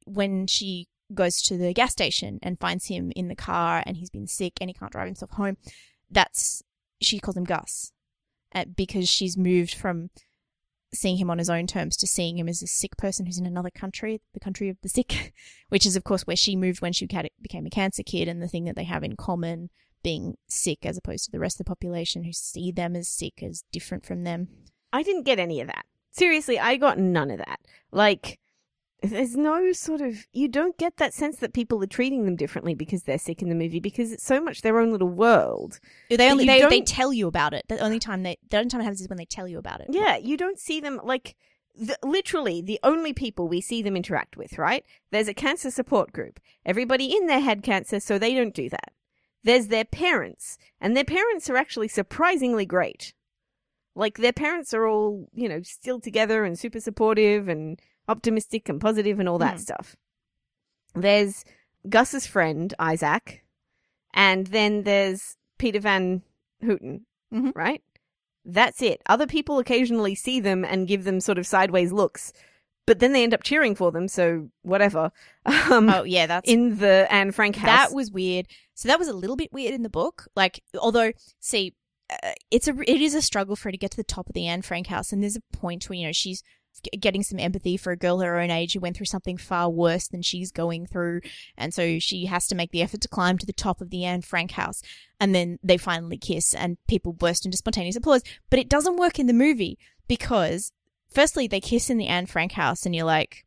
when 0.04 0.46
she 0.46 0.88
goes 1.14 1.40
to 1.42 1.56
the 1.56 1.72
gas 1.72 1.92
station 1.92 2.38
and 2.42 2.58
finds 2.58 2.86
him 2.86 3.12
in 3.14 3.28
the 3.28 3.36
car 3.36 3.82
and 3.86 3.96
he's 3.96 4.10
been 4.10 4.26
sick 4.26 4.54
and 4.60 4.68
he 4.68 4.74
can't 4.74 4.92
drive 4.92 5.06
himself 5.06 5.30
home 5.32 5.56
that's 6.10 6.62
she 7.00 7.18
calls 7.20 7.36
him 7.36 7.44
gus 7.44 7.92
uh, 8.54 8.64
because 8.76 9.08
she's 9.08 9.36
moved 9.36 9.74
from 9.74 10.10
seeing 10.92 11.16
him 11.16 11.30
on 11.30 11.38
his 11.38 11.50
own 11.50 11.66
terms 11.66 11.96
to 11.96 12.06
seeing 12.06 12.38
him 12.38 12.48
as 12.48 12.62
a 12.62 12.66
sick 12.66 12.96
person 12.96 13.26
who's 13.26 13.38
in 13.38 13.46
another 13.46 13.70
country 13.70 14.20
the 14.34 14.40
country 14.40 14.68
of 14.68 14.76
the 14.82 14.88
sick 14.88 15.32
which 15.68 15.86
is 15.86 15.94
of 15.94 16.04
course 16.04 16.22
where 16.22 16.36
she 16.36 16.56
moved 16.56 16.80
when 16.80 16.92
she 16.92 17.06
became 17.40 17.66
a 17.66 17.70
cancer 17.70 18.02
kid 18.02 18.28
and 18.28 18.42
the 18.42 18.48
thing 18.48 18.64
that 18.64 18.74
they 18.74 18.84
have 18.84 19.04
in 19.04 19.16
common 19.16 19.70
being 20.06 20.36
sick 20.46 20.86
as 20.86 20.96
opposed 20.96 21.24
to 21.24 21.32
the 21.32 21.40
rest 21.40 21.56
of 21.56 21.66
the 21.66 21.68
population 21.68 22.22
who 22.22 22.32
see 22.32 22.70
them 22.70 22.94
as 22.94 23.08
sick 23.08 23.42
as 23.42 23.64
different 23.72 24.06
from 24.06 24.22
them 24.22 24.46
I 24.92 25.02
didn't 25.02 25.24
get 25.24 25.38
any 25.38 25.60
of 25.60 25.66
that. 25.66 25.84
Seriously, 26.12 26.58
I 26.58 26.76
got 26.76 26.98
none 26.98 27.30
of 27.30 27.38
that. 27.38 27.60
Like, 27.92 28.38
there's 29.02 29.36
no 29.36 29.72
sort 29.72 30.00
of. 30.00 30.26
You 30.32 30.48
don't 30.48 30.78
get 30.78 30.96
that 30.96 31.12
sense 31.12 31.36
that 31.38 31.52
people 31.52 31.82
are 31.82 31.86
treating 31.86 32.24
them 32.24 32.36
differently 32.36 32.74
because 32.74 33.02
they're 33.02 33.18
sick 33.18 33.42
in 33.42 33.50
the 33.50 33.54
movie 33.54 33.80
because 33.80 34.10
it's 34.12 34.24
so 34.24 34.40
much 34.40 34.62
their 34.62 34.78
own 34.78 34.90
little 34.90 35.08
world. 35.08 35.78
they 36.08 36.30
only 36.30 36.46
they, 36.46 36.64
they 36.66 36.80
tell 36.80 37.12
you 37.12 37.28
about 37.28 37.52
it 37.52 37.64
the 37.68 37.78
only 37.78 37.98
time 37.98 38.22
they 38.22 38.38
the 38.50 38.56
only 38.56 38.70
time 38.70 38.80
it 38.80 38.84
happens 38.84 39.02
is 39.02 39.08
when 39.08 39.18
they 39.18 39.26
tell 39.26 39.46
you 39.46 39.58
about 39.58 39.80
it 39.80 39.88
Yeah, 39.90 40.16
you 40.16 40.36
don't 40.36 40.58
see 40.58 40.80
them 40.80 41.00
like. 41.04 41.36
The, 41.78 41.98
literally, 42.02 42.62
the 42.62 42.80
only 42.82 43.12
people 43.12 43.48
we 43.48 43.60
see 43.60 43.82
them 43.82 43.98
interact 43.98 44.38
with, 44.38 44.56
right? 44.56 44.82
There's 45.10 45.28
a 45.28 45.34
cancer 45.34 45.70
support 45.70 46.10
group. 46.10 46.40
Everybody 46.64 47.14
in 47.14 47.26
there 47.26 47.40
had 47.40 47.62
cancer, 47.62 48.00
so 48.00 48.18
they 48.18 48.34
don't 48.34 48.54
do 48.54 48.70
that. 48.70 48.92
There's 49.46 49.68
their 49.68 49.84
parents, 49.84 50.58
and 50.80 50.96
their 50.96 51.04
parents 51.04 51.48
are 51.48 51.56
actually 51.56 51.86
surprisingly 51.86 52.66
great. 52.66 53.14
Like, 53.94 54.18
their 54.18 54.32
parents 54.32 54.74
are 54.74 54.88
all, 54.88 55.28
you 55.32 55.48
know, 55.48 55.62
still 55.62 56.00
together 56.00 56.44
and 56.44 56.58
super 56.58 56.80
supportive 56.80 57.48
and 57.48 57.80
optimistic 58.08 58.68
and 58.68 58.80
positive 58.80 59.20
and 59.20 59.28
all 59.28 59.38
that 59.38 59.54
Mhm. 59.54 59.60
stuff. 59.60 59.96
There's 60.96 61.44
Gus's 61.88 62.26
friend, 62.26 62.74
Isaac, 62.80 63.44
and 64.12 64.48
then 64.48 64.82
there's 64.82 65.36
Peter 65.58 65.78
Van 65.78 66.22
Houten, 66.60 67.06
Mhm. 67.32 67.54
right? 67.54 67.84
That's 68.44 68.82
it. 68.82 69.00
Other 69.06 69.28
people 69.28 69.60
occasionally 69.60 70.16
see 70.16 70.40
them 70.40 70.64
and 70.64 70.88
give 70.88 71.04
them 71.04 71.20
sort 71.20 71.38
of 71.38 71.46
sideways 71.46 71.92
looks, 71.92 72.32
but 72.86 73.00
then 73.00 73.12
they 73.12 73.22
end 73.22 73.34
up 73.34 73.42
cheering 73.42 73.74
for 73.74 73.92
them, 73.92 74.08
so 74.08 74.48
whatever. 74.62 75.10
Um, 75.70 75.88
oh 75.90 76.02
yeah 76.02 76.26
that's 76.26 76.50
in 76.50 76.78
the 76.78 77.06
Anne 77.10 77.32
Frank 77.32 77.56
house. 77.56 77.66
That 77.66 77.92
was 77.92 78.10
weird. 78.10 78.46
So 78.74 78.88
that 78.88 78.98
was 78.98 79.08
a 79.08 79.14
little 79.14 79.36
bit 79.36 79.52
weird 79.52 79.74
in 79.74 79.82
the 79.82 79.88
book. 79.88 80.28
Like, 80.36 80.62
although, 80.78 81.12
see, 81.40 81.74
uh, 82.10 82.32
it's 82.50 82.68
a 82.68 82.74
it 82.86 83.00
is 83.00 83.14
a 83.14 83.22
struggle 83.22 83.56
for 83.56 83.68
her 83.68 83.72
to 83.72 83.78
get 83.78 83.90
to 83.92 83.96
the 83.96 84.04
top 84.04 84.28
of 84.28 84.34
the 84.34 84.46
Anne 84.46 84.62
Frank 84.62 84.86
house, 84.88 85.12
and 85.12 85.22
there's 85.22 85.36
a 85.36 85.56
point 85.56 85.88
where 85.88 85.96
you 85.96 86.06
know 86.06 86.12
she's 86.12 86.42
g- 86.82 86.96
getting 86.98 87.22
some 87.22 87.38
empathy 87.38 87.76
for 87.76 87.90
a 87.90 87.96
girl 87.96 88.20
her 88.20 88.38
own 88.38 88.50
age 88.50 88.74
who 88.74 88.80
went 88.80 88.96
through 88.96 89.06
something 89.06 89.36
far 89.36 89.70
worse 89.70 90.06
than 90.08 90.22
she's 90.22 90.52
going 90.52 90.86
through, 90.86 91.20
and 91.56 91.74
so 91.74 91.98
she 91.98 92.26
has 92.26 92.46
to 92.48 92.54
make 92.54 92.70
the 92.70 92.82
effort 92.82 93.00
to 93.00 93.08
climb 93.08 93.38
to 93.38 93.46
the 93.46 93.52
top 93.52 93.80
of 93.80 93.90
the 93.90 94.04
Anne 94.04 94.22
Frank 94.22 94.52
house, 94.52 94.82
and 95.18 95.34
then 95.34 95.58
they 95.62 95.76
finally 95.76 96.18
kiss, 96.18 96.54
and 96.54 96.76
people 96.86 97.12
burst 97.12 97.44
into 97.44 97.56
spontaneous 97.56 97.96
applause. 97.96 98.22
But 98.50 98.58
it 98.58 98.68
doesn't 98.68 98.98
work 98.98 99.18
in 99.18 99.26
the 99.26 99.32
movie 99.32 99.78
because, 100.06 100.72
firstly, 101.08 101.46
they 101.46 101.60
kiss 101.60 101.90
in 101.90 101.98
the 101.98 102.06
Anne 102.06 102.26
Frank 102.26 102.52
house, 102.52 102.86
and 102.86 102.94
you're 102.94 103.04
like, 103.04 103.44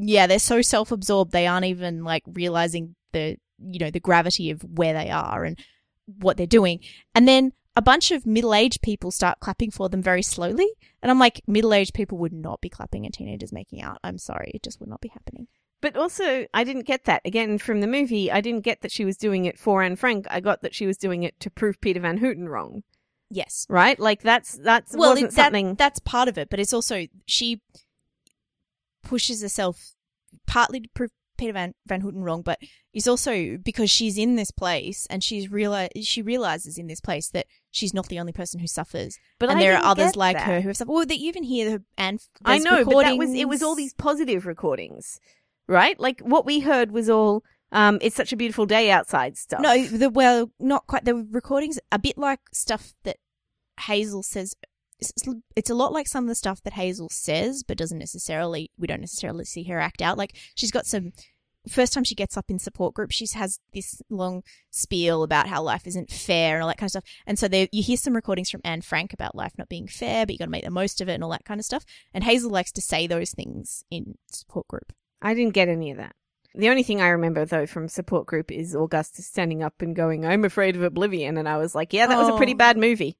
yeah, 0.00 0.26
they're 0.26 0.38
so 0.38 0.62
self-absorbed 0.62 1.32
they 1.32 1.46
aren't 1.46 1.66
even 1.66 2.04
like 2.04 2.24
realizing 2.26 2.94
the 3.12 3.36
you 3.58 3.78
know 3.78 3.90
the 3.90 4.00
gravity 4.00 4.50
of 4.50 4.62
where 4.62 4.92
they 4.92 5.10
are 5.10 5.44
and 5.44 5.58
what 6.06 6.36
they're 6.36 6.46
doing. 6.46 6.80
And 7.14 7.26
then 7.28 7.52
a 7.74 7.82
bunch 7.82 8.10
of 8.10 8.26
middle-aged 8.26 8.82
people 8.82 9.10
start 9.10 9.40
clapping 9.40 9.70
for 9.70 9.88
them 9.88 10.02
very 10.02 10.22
slowly, 10.22 10.68
and 11.00 11.10
I'm 11.10 11.18
like, 11.18 11.40
middle-aged 11.46 11.94
people 11.94 12.18
would 12.18 12.32
not 12.32 12.60
be 12.60 12.68
clapping 12.68 13.06
at 13.06 13.14
teenagers 13.14 13.52
making 13.52 13.80
out. 13.80 13.98
I'm 14.04 14.18
sorry, 14.18 14.50
it 14.54 14.62
just 14.62 14.80
would 14.80 14.90
not 14.90 15.00
be 15.00 15.08
happening. 15.08 15.46
But 15.80 15.96
also, 15.96 16.46
I 16.54 16.64
didn't 16.64 16.86
get 16.86 17.06
that. 17.06 17.22
Again, 17.24 17.58
from 17.58 17.80
the 17.80 17.88
movie, 17.88 18.30
I 18.30 18.40
didn't 18.40 18.60
get 18.64 18.82
that 18.82 18.92
she 18.92 19.04
was 19.04 19.16
doing 19.16 19.46
it 19.46 19.58
for 19.58 19.82
Anne 19.82 19.96
Frank. 19.96 20.26
I 20.30 20.40
got 20.40 20.62
that 20.62 20.74
she 20.74 20.86
was 20.86 20.96
doing 20.96 21.24
it 21.24 21.40
to 21.40 21.50
prove 21.50 21.80
Peter 21.80 21.98
Van 21.98 22.18
Houten 22.18 22.48
wrong. 22.48 22.84
Yes. 23.34 23.66
Right? 23.68 23.98
Like, 23.98 24.22
that's, 24.22 24.58
that's, 24.58 24.94
Well, 24.96 25.10
wasn't 25.10 25.32
it- 25.32 25.36
that, 25.36 25.44
something. 25.46 25.74
that's 25.76 26.00
part 26.00 26.28
of 26.28 26.36
it, 26.38 26.48
but 26.50 26.60
it's 26.60 26.72
also 26.72 27.06
she 27.26 27.60
pushes 29.02 29.42
herself 29.42 29.92
partly 30.46 30.80
to 30.80 30.88
prove 30.94 31.10
Peter 31.38 31.52
Van 31.54 31.74
Van 31.86 32.02
Houten 32.02 32.22
wrong, 32.22 32.42
but 32.42 32.58
is 32.92 33.08
also 33.08 33.56
because 33.56 33.90
she's 33.90 34.16
in 34.18 34.36
this 34.36 34.50
place 34.50 35.06
and 35.10 35.24
she's 35.24 35.50
realize 35.50 35.88
she 36.02 36.22
realizes 36.22 36.78
in 36.78 36.86
this 36.86 37.00
place 37.00 37.28
that 37.30 37.46
she's 37.70 37.94
not 37.94 38.08
the 38.08 38.20
only 38.20 38.32
person 38.32 38.60
who 38.60 38.66
suffers, 38.66 39.18
But 39.38 39.48
and 39.48 39.58
I 39.58 39.62
there 39.62 39.76
are 39.76 39.82
others 39.82 40.14
like 40.14 40.36
that. 40.36 40.46
her 40.46 40.60
who 40.60 40.68
have 40.68 40.76
suffered. 40.76 40.92
Well, 40.92 41.06
that 41.06 41.18
you 41.18 41.28
even 41.28 41.42
hear 41.42 41.70
her 41.70 41.82
and 41.96 42.20
I 42.44 42.58
know, 42.58 42.84
but 42.84 43.02
that 43.04 43.16
was 43.16 43.32
it. 43.34 43.48
Was 43.48 43.62
all 43.62 43.74
these 43.74 43.94
positive 43.94 44.46
recordings, 44.46 45.18
right? 45.66 45.98
Like 45.98 46.20
what 46.20 46.44
we 46.46 46.60
heard 46.60 46.92
was 46.92 47.08
all. 47.08 47.42
Um, 47.74 47.98
it's 48.02 48.14
such 48.14 48.34
a 48.34 48.36
beautiful 48.36 48.66
day 48.66 48.90
outside 48.90 49.38
stuff. 49.38 49.60
No, 49.62 49.82
the 49.86 50.10
well, 50.10 50.50
not 50.60 50.86
quite. 50.86 51.06
The 51.06 51.14
recordings 51.14 51.78
a 51.90 51.98
bit 51.98 52.18
like 52.18 52.40
stuff 52.52 52.92
that 53.04 53.16
Hazel 53.82 54.22
says. 54.22 54.54
It's, 55.56 55.68
a 55.70 55.74
lot 55.74 55.92
like 55.92 56.06
some 56.06 56.24
of 56.24 56.28
the 56.28 56.36
stuff 56.36 56.62
that 56.62 56.74
Hazel 56.74 57.08
says, 57.10 57.64
but 57.64 57.76
doesn't 57.76 57.98
necessarily. 57.98 58.70
We 58.78 58.86
don't 58.86 59.00
necessarily 59.00 59.44
see 59.44 59.64
her 59.64 59.80
act 59.80 60.00
out. 60.00 60.16
Like 60.16 60.36
she's 60.54 60.70
got 60.70 60.86
some. 60.86 61.12
First 61.68 61.92
time 61.92 62.02
she 62.02 62.16
gets 62.16 62.36
up 62.36 62.46
in 62.50 62.58
support 62.58 62.94
group, 62.94 63.12
she 63.12 63.24
has 63.34 63.60
this 63.72 64.02
long 64.10 64.42
spiel 64.70 65.22
about 65.22 65.48
how 65.48 65.62
life 65.62 65.86
isn't 65.86 66.10
fair 66.10 66.54
and 66.54 66.62
all 66.62 66.68
that 66.68 66.76
kind 66.76 66.88
of 66.88 66.90
stuff. 66.90 67.04
And 67.24 67.38
so 67.38 67.46
there, 67.46 67.68
you 67.70 67.84
hear 67.84 67.96
some 67.96 68.14
recordings 68.16 68.50
from 68.50 68.62
Anne 68.64 68.80
Frank 68.82 69.12
about 69.12 69.36
life 69.36 69.52
not 69.56 69.68
being 69.68 69.86
fair, 69.86 70.26
but 70.26 70.32
you 70.32 70.38
got 70.40 70.46
to 70.46 70.50
make 70.50 70.64
the 70.64 70.70
most 70.70 71.00
of 71.00 71.08
it 71.08 71.14
and 71.14 71.22
all 71.22 71.30
that 71.30 71.44
kind 71.44 71.60
of 71.60 71.64
stuff. 71.64 71.84
And 72.12 72.24
Hazel 72.24 72.50
likes 72.50 72.72
to 72.72 72.80
say 72.80 73.06
those 73.06 73.30
things 73.30 73.84
in 73.92 74.18
support 74.32 74.66
group. 74.66 74.92
I 75.20 75.34
didn't 75.34 75.54
get 75.54 75.68
any 75.68 75.92
of 75.92 75.98
that. 75.98 76.16
The 76.54 76.68
only 76.68 76.82
thing 76.82 77.00
I 77.00 77.08
remember 77.08 77.44
though 77.44 77.66
from 77.66 77.86
support 77.88 78.26
group 78.26 78.50
is 78.50 78.74
Augustus 78.74 79.26
standing 79.28 79.62
up 79.62 79.80
and 79.80 79.94
going, 79.96 80.26
"I'm 80.26 80.44
afraid 80.44 80.74
of 80.74 80.82
oblivion," 80.82 81.38
and 81.38 81.48
I 81.48 81.58
was 81.58 81.76
like, 81.76 81.92
"Yeah, 81.92 82.08
that 82.08 82.18
was 82.18 82.28
a 82.28 82.36
pretty 82.36 82.54
Oh. 82.54 82.58
bad 82.58 82.76
movie." 82.76 83.16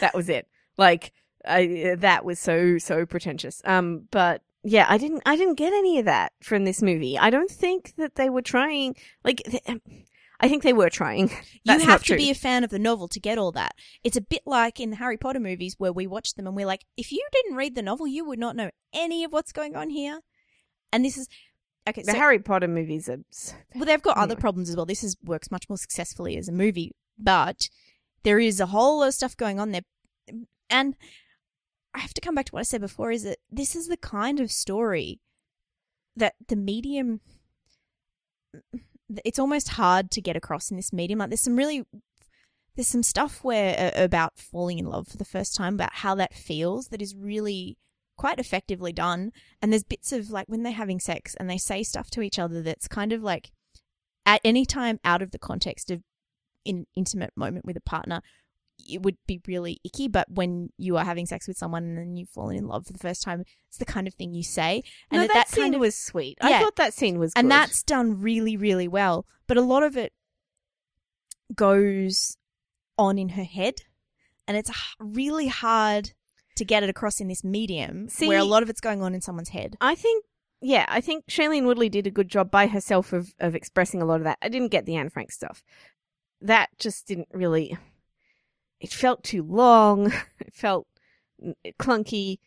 That 0.00 0.14
was 0.14 0.28
it. 0.28 0.46
Like, 0.76 1.12
I, 1.46 1.94
that 1.98 2.24
was 2.24 2.38
so 2.38 2.78
so 2.78 3.04
pretentious. 3.06 3.60
Um, 3.64 4.08
but 4.10 4.42
yeah, 4.62 4.86
I 4.88 4.96
didn't 4.98 5.22
I 5.26 5.36
didn't 5.36 5.54
get 5.56 5.72
any 5.72 5.98
of 5.98 6.04
that 6.06 6.32
from 6.42 6.64
this 6.64 6.80
movie. 6.82 7.18
I 7.18 7.30
don't 7.30 7.50
think 7.50 7.94
that 7.96 8.14
they 8.14 8.30
were 8.30 8.42
trying. 8.42 8.96
Like, 9.24 9.42
th- 9.44 9.62
I 10.40 10.48
think 10.48 10.62
they 10.62 10.72
were 10.72 10.90
trying. 10.90 11.30
That's 11.64 11.84
you 11.84 11.90
have 11.90 12.00
to 12.02 12.06
true. 12.08 12.16
be 12.16 12.30
a 12.30 12.34
fan 12.34 12.64
of 12.64 12.70
the 12.70 12.78
novel 12.78 13.08
to 13.08 13.20
get 13.20 13.38
all 13.38 13.52
that. 13.52 13.74
It's 14.02 14.16
a 14.16 14.20
bit 14.20 14.42
like 14.46 14.80
in 14.80 14.90
the 14.90 14.96
Harry 14.96 15.16
Potter 15.16 15.38
movies 15.40 15.74
where 15.78 15.92
we 15.92 16.06
watch 16.06 16.34
them 16.34 16.46
and 16.46 16.56
we're 16.56 16.66
like, 16.66 16.84
if 16.96 17.12
you 17.12 17.24
didn't 17.32 17.56
read 17.56 17.74
the 17.74 17.82
novel, 17.82 18.06
you 18.06 18.24
would 18.24 18.38
not 18.38 18.56
know 18.56 18.70
any 18.92 19.22
of 19.24 19.32
what's 19.32 19.52
going 19.52 19.76
on 19.76 19.90
here. 19.90 20.20
And 20.92 21.04
this 21.04 21.16
is 21.16 21.28
okay. 21.88 22.02
the 22.02 22.12
So, 22.12 22.18
Harry 22.18 22.38
Potter 22.38 22.68
movies 22.68 23.08
are. 23.08 23.18
s- 23.32 23.54
well, 23.74 23.84
they've 23.84 24.02
got 24.02 24.16
other 24.16 24.36
problems 24.36 24.70
as 24.70 24.76
well. 24.76 24.86
This 24.86 25.04
is 25.04 25.16
works 25.24 25.50
much 25.50 25.68
more 25.68 25.78
successfully 25.78 26.36
as 26.36 26.48
a 26.48 26.52
movie, 26.52 26.92
but 27.18 27.68
there 28.24 28.40
is 28.40 28.60
a 28.60 28.66
whole 28.66 29.00
lot 29.00 29.08
of 29.08 29.14
stuff 29.14 29.36
going 29.36 29.60
on 29.60 29.70
there, 29.70 29.82
and 30.68 30.96
I 31.94 32.00
have 32.00 32.14
to 32.14 32.20
come 32.20 32.34
back 32.34 32.46
to 32.46 32.52
what 32.52 32.60
I 32.60 32.64
said 32.64 32.80
before: 32.80 33.12
is 33.12 33.22
that 33.22 33.38
this 33.50 33.76
is 33.76 33.88
the 33.88 33.96
kind 33.96 34.40
of 34.40 34.50
story 34.50 35.20
that 36.16 36.34
the 36.48 36.56
medium. 36.56 37.20
It's 39.24 39.38
almost 39.38 39.70
hard 39.70 40.10
to 40.12 40.20
get 40.20 40.36
across 40.36 40.70
in 40.70 40.76
this 40.76 40.92
medium. 40.92 41.18
Like, 41.18 41.28
there's 41.28 41.42
some 41.42 41.56
really 41.56 41.84
there's 42.74 42.88
some 42.88 43.02
stuff 43.02 43.44
where 43.44 43.92
uh, 43.96 44.02
about 44.02 44.38
falling 44.38 44.78
in 44.78 44.86
love 44.86 45.08
for 45.08 45.16
the 45.16 45.24
first 45.24 45.54
time 45.54 45.74
about 45.74 45.94
how 45.94 46.14
that 46.16 46.34
feels 46.34 46.88
that 46.88 47.02
is 47.02 47.14
really 47.14 47.76
quite 48.16 48.38
effectively 48.38 48.92
done 48.92 49.32
and 49.60 49.72
there's 49.72 49.84
bits 49.84 50.12
of 50.12 50.30
like 50.30 50.46
when 50.48 50.62
they're 50.62 50.72
having 50.72 51.00
sex 51.00 51.34
and 51.34 51.50
they 51.50 51.58
say 51.58 51.82
stuff 51.82 52.10
to 52.10 52.22
each 52.22 52.38
other 52.38 52.62
that's 52.62 52.86
kind 52.86 53.12
of 53.12 53.22
like 53.22 53.50
at 54.24 54.40
any 54.44 54.64
time 54.64 55.00
out 55.04 55.20
of 55.20 55.32
the 55.32 55.38
context 55.38 55.90
of 55.90 56.02
an 56.66 56.86
intimate 56.96 57.32
moment 57.36 57.64
with 57.64 57.76
a 57.76 57.80
partner 57.80 58.20
it 58.88 59.02
would 59.02 59.16
be 59.26 59.40
really 59.46 59.80
icky 59.84 60.08
but 60.08 60.30
when 60.30 60.70
you 60.76 60.96
are 60.96 61.04
having 61.04 61.26
sex 61.26 61.46
with 61.46 61.56
someone 61.56 61.84
and 61.84 61.98
then 61.98 62.16
you've 62.16 62.28
fallen 62.28 62.56
in 62.56 62.66
love 62.66 62.86
for 62.86 62.92
the 62.92 62.98
first 62.98 63.22
time 63.22 63.44
it's 63.68 63.78
the 63.78 63.84
kind 63.84 64.06
of 64.06 64.14
thing 64.14 64.34
you 64.34 64.42
say 64.42 64.82
and 65.10 65.20
no, 65.20 65.26
that, 65.26 65.34
that, 65.34 65.48
scene 65.48 65.64
kind 65.64 65.74
of 65.74 65.80
was 65.80 65.96
sweet. 65.96 66.36
I 66.40 66.60
thought 66.60 66.76
that 66.76 66.92
scene 66.92 67.18
was, 67.18 67.32
and 67.36 67.46
good. 67.46 67.52
that's 67.52 67.82
done 67.82 68.20
really 68.20 68.56
really 68.56 68.88
well 68.88 69.26
but 69.46 69.56
a 69.56 69.62
lot 69.62 69.82
of 69.82 69.96
it 69.96 70.12
goes 71.54 72.36
on 72.98 73.18
in 73.18 73.30
her 73.30 73.44
head 73.44 73.74
and 74.46 74.56
it's 74.56 74.70
really 74.98 75.48
hard 75.48 76.12
to 76.56 76.64
get 76.64 76.82
it 76.82 76.90
across 76.90 77.20
in 77.20 77.28
this 77.28 77.44
medium 77.44 78.08
See- 78.08 78.28
where 78.28 78.38
a 78.38 78.44
lot 78.44 78.62
of 78.62 78.70
it's 78.70 78.80
going 78.80 79.02
on 79.02 79.14
in 79.14 79.20
someone's 79.20 79.50
head 79.50 79.76
I 79.80 79.94
think, 79.94 80.24
yeah, 80.60 80.86
I 80.88 81.00
think 81.00 81.26
Shailene 81.26 81.64
Woodley 81.64 81.88
did 81.88 82.06
a 82.06 82.10
good 82.10 82.28
job 82.28 82.50
by 82.50 82.68
herself 82.68 83.12
of, 83.12 83.34
of 83.38 83.54
expressing 83.54 84.00
a 84.00 84.06
lot 84.06 84.16
of 84.16 84.24
that. 84.24 84.38
I 84.40 84.48
didn't 84.48 84.70
get 84.70 84.86
the 84.86 84.96
Anne 84.96 85.10
Frank 85.10 85.30
stuff. 85.30 85.62
That 86.44 86.68
just 86.78 87.06
didn't 87.06 87.28
really. 87.32 87.76
It 88.80 88.92
felt 88.92 89.24
too 89.24 89.42
long. 89.42 90.12
It 90.40 90.52
felt 90.52 90.86
clunky. 91.78 92.38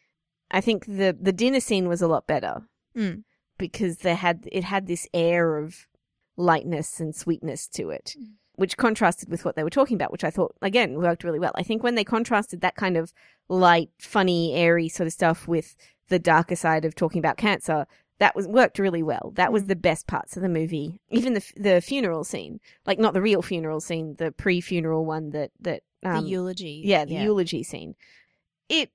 I 0.52 0.62
think 0.62 0.86
the 0.86 1.16
the 1.20 1.34
dinner 1.34 1.60
scene 1.60 1.88
was 1.88 2.02
a 2.02 2.08
lot 2.08 2.28
better 2.28 2.62
Mm. 2.96 3.24
because 3.58 3.98
they 3.98 4.16
had 4.16 4.48
it 4.52 4.64
had 4.64 4.88
this 4.88 5.08
air 5.14 5.58
of 5.58 5.88
lightness 6.36 7.00
and 7.00 7.16
sweetness 7.16 7.68
to 7.70 7.90
it. 7.90 8.16
Mm. 8.18 8.34
Which 8.56 8.78
contrasted 8.78 9.30
with 9.30 9.46
what 9.46 9.56
they 9.56 9.64
were 9.64 9.70
talking 9.70 9.96
about, 9.96 10.12
which 10.12 10.24
I 10.24 10.32
thought 10.32 10.56
again 10.62 10.96
worked 11.00 11.24
really 11.24 11.40
well. 11.40 11.52
I 11.56 11.64
think 11.64 11.84
when 11.84 11.96
they 11.96 12.04
contrasted 12.04 12.62
that 12.62 12.76
kind 12.76 12.98
of 12.98 13.14
light, 13.50 13.90
funny, 14.00 14.54
airy 14.56 14.90
sort 14.90 15.06
of 15.08 15.14
stuff 15.14 15.48
with 15.48 15.76
the 16.10 16.18
darker 16.20 16.56
side 16.56 16.86
of 16.86 16.96
talking 16.96 17.20
about 17.20 17.38
cancer, 17.38 17.86
that 18.20 18.36
was 18.36 18.48
worked 18.48 18.80
really 18.80 19.04
well. 19.04 19.32
That 19.36 19.52
was 19.54 19.64
Mm. 19.64 19.68
the 19.68 19.76
best 19.76 20.08
parts 20.08 20.36
of 20.36 20.42
the 20.44 20.50
movie. 20.50 21.00
Even 21.10 21.34
the 21.34 21.44
the 21.56 21.82
funeral 21.82 22.24
scene, 22.24 22.60
like 22.86 23.00
not 23.00 23.14
the 23.14 23.22
real 23.22 23.42
funeral 23.42 23.80
scene, 23.82 24.16
the 24.18 24.32
pre-funeral 24.32 25.06
one 25.06 25.30
that 25.32 25.52
that 25.62 25.84
um, 26.04 26.24
the 26.24 26.30
eulogy 26.30 26.82
yeah, 26.86 27.06
the 27.06 27.16
eulogy 27.16 27.64
scene. 27.64 27.96
It 28.70 28.92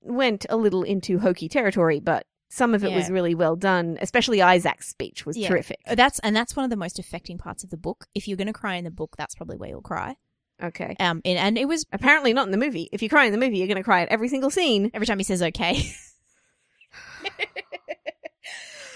went 0.00 0.46
a 0.48 0.56
little 0.56 0.82
into 0.82 1.18
hokey 1.18 1.48
territory, 1.48 2.00
but 2.00 2.26
some 2.50 2.74
of 2.74 2.82
it 2.82 2.92
was 2.92 3.10
really 3.10 3.34
well 3.34 3.56
done. 3.56 3.98
Especially 4.00 4.40
Isaac's 4.40 4.88
speech 4.88 5.26
was 5.26 5.36
Yeah. 5.36 5.48
terrific. 5.48 5.80
Uh, 5.86 5.94
That's 5.94 6.18
and 6.20 6.34
that's 6.34 6.56
one 6.56 6.64
of 6.64 6.70
the 6.70 6.76
most 6.76 6.98
affecting 6.98 7.36
parts 7.36 7.62
of 7.64 7.70
the 7.70 7.76
book. 7.76 8.06
If 8.14 8.26
you're 8.26 8.38
going 8.38 8.46
to 8.46 8.52
cry 8.54 8.76
in 8.76 8.84
the 8.84 8.90
book, 8.90 9.16
that's 9.18 9.34
probably 9.34 9.56
where 9.58 9.68
you'll 9.68 9.82
cry. 9.82 10.16
Okay. 10.62 10.96
Um, 10.98 11.20
and, 11.24 11.38
and 11.38 11.58
it 11.58 11.66
was 11.68 11.84
Apparently 11.92 12.32
not 12.32 12.46
in 12.46 12.50
the 12.52 12.56
movie. 12.58 12.88
If 12.90 13.02
you 13.02 13.08
cry 13.08 13.26
in 13.26 13.32
the 13.32 13.38
movie, 13.38 13.58
you're 13.58 13.66
going 13.68 13.76
to 13.76 13.82
cry 13.84 14.00
at 14.02 14.08
every 14.08 14.28
single 14.28 14.50
scene. 14.50 14.90
every 14.94 15.06
time 15.06 15.18
he 15.18 15.24
says 15.24 15.42
okay. 15.42 15.82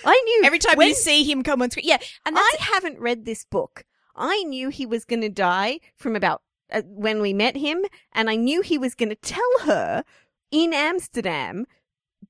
I 0.05 0.21
knew 0.25 0.43
every 0.45 0.59
time 0.59 0.77
when 0.77 0.88
you 0.88 0.95
see 0.95 1.25
him 1.25 1.43
come 1.43 1.62
on 1.62 1.71
screen, 1.71 1.87
yeah, 1.87 1.99
and 2.27 2.37
I 2.38 2.51
haven't 2.59 2.99
read 3.01 3.25
this 3.25 3.45
book. 3.45 3.85
I 4.17 4.43
knew 4.45 4.69
he 4.69 4.85
was 4.87 5.05
going 5.05 5.23
to 5.23 5.29
die 5.29 5.81
from 5.97 6.17
about 6.17 6.43
uh, 6.71 6.83
when 6.87 7.21
we 7.21 7.33
met 7.33 7.57
him, 7.57 7.85
and 8.12 8.29
I 8.31 8.37
knew 8.37 8.61
he 8.62 8.79
was 8.79 8.95
going 8.95 9.09
to 9.11 9.15
tell 9.17 9.59
her 9.65 10.05
in 10.51 10.73
Amsterdam 10.75 11.67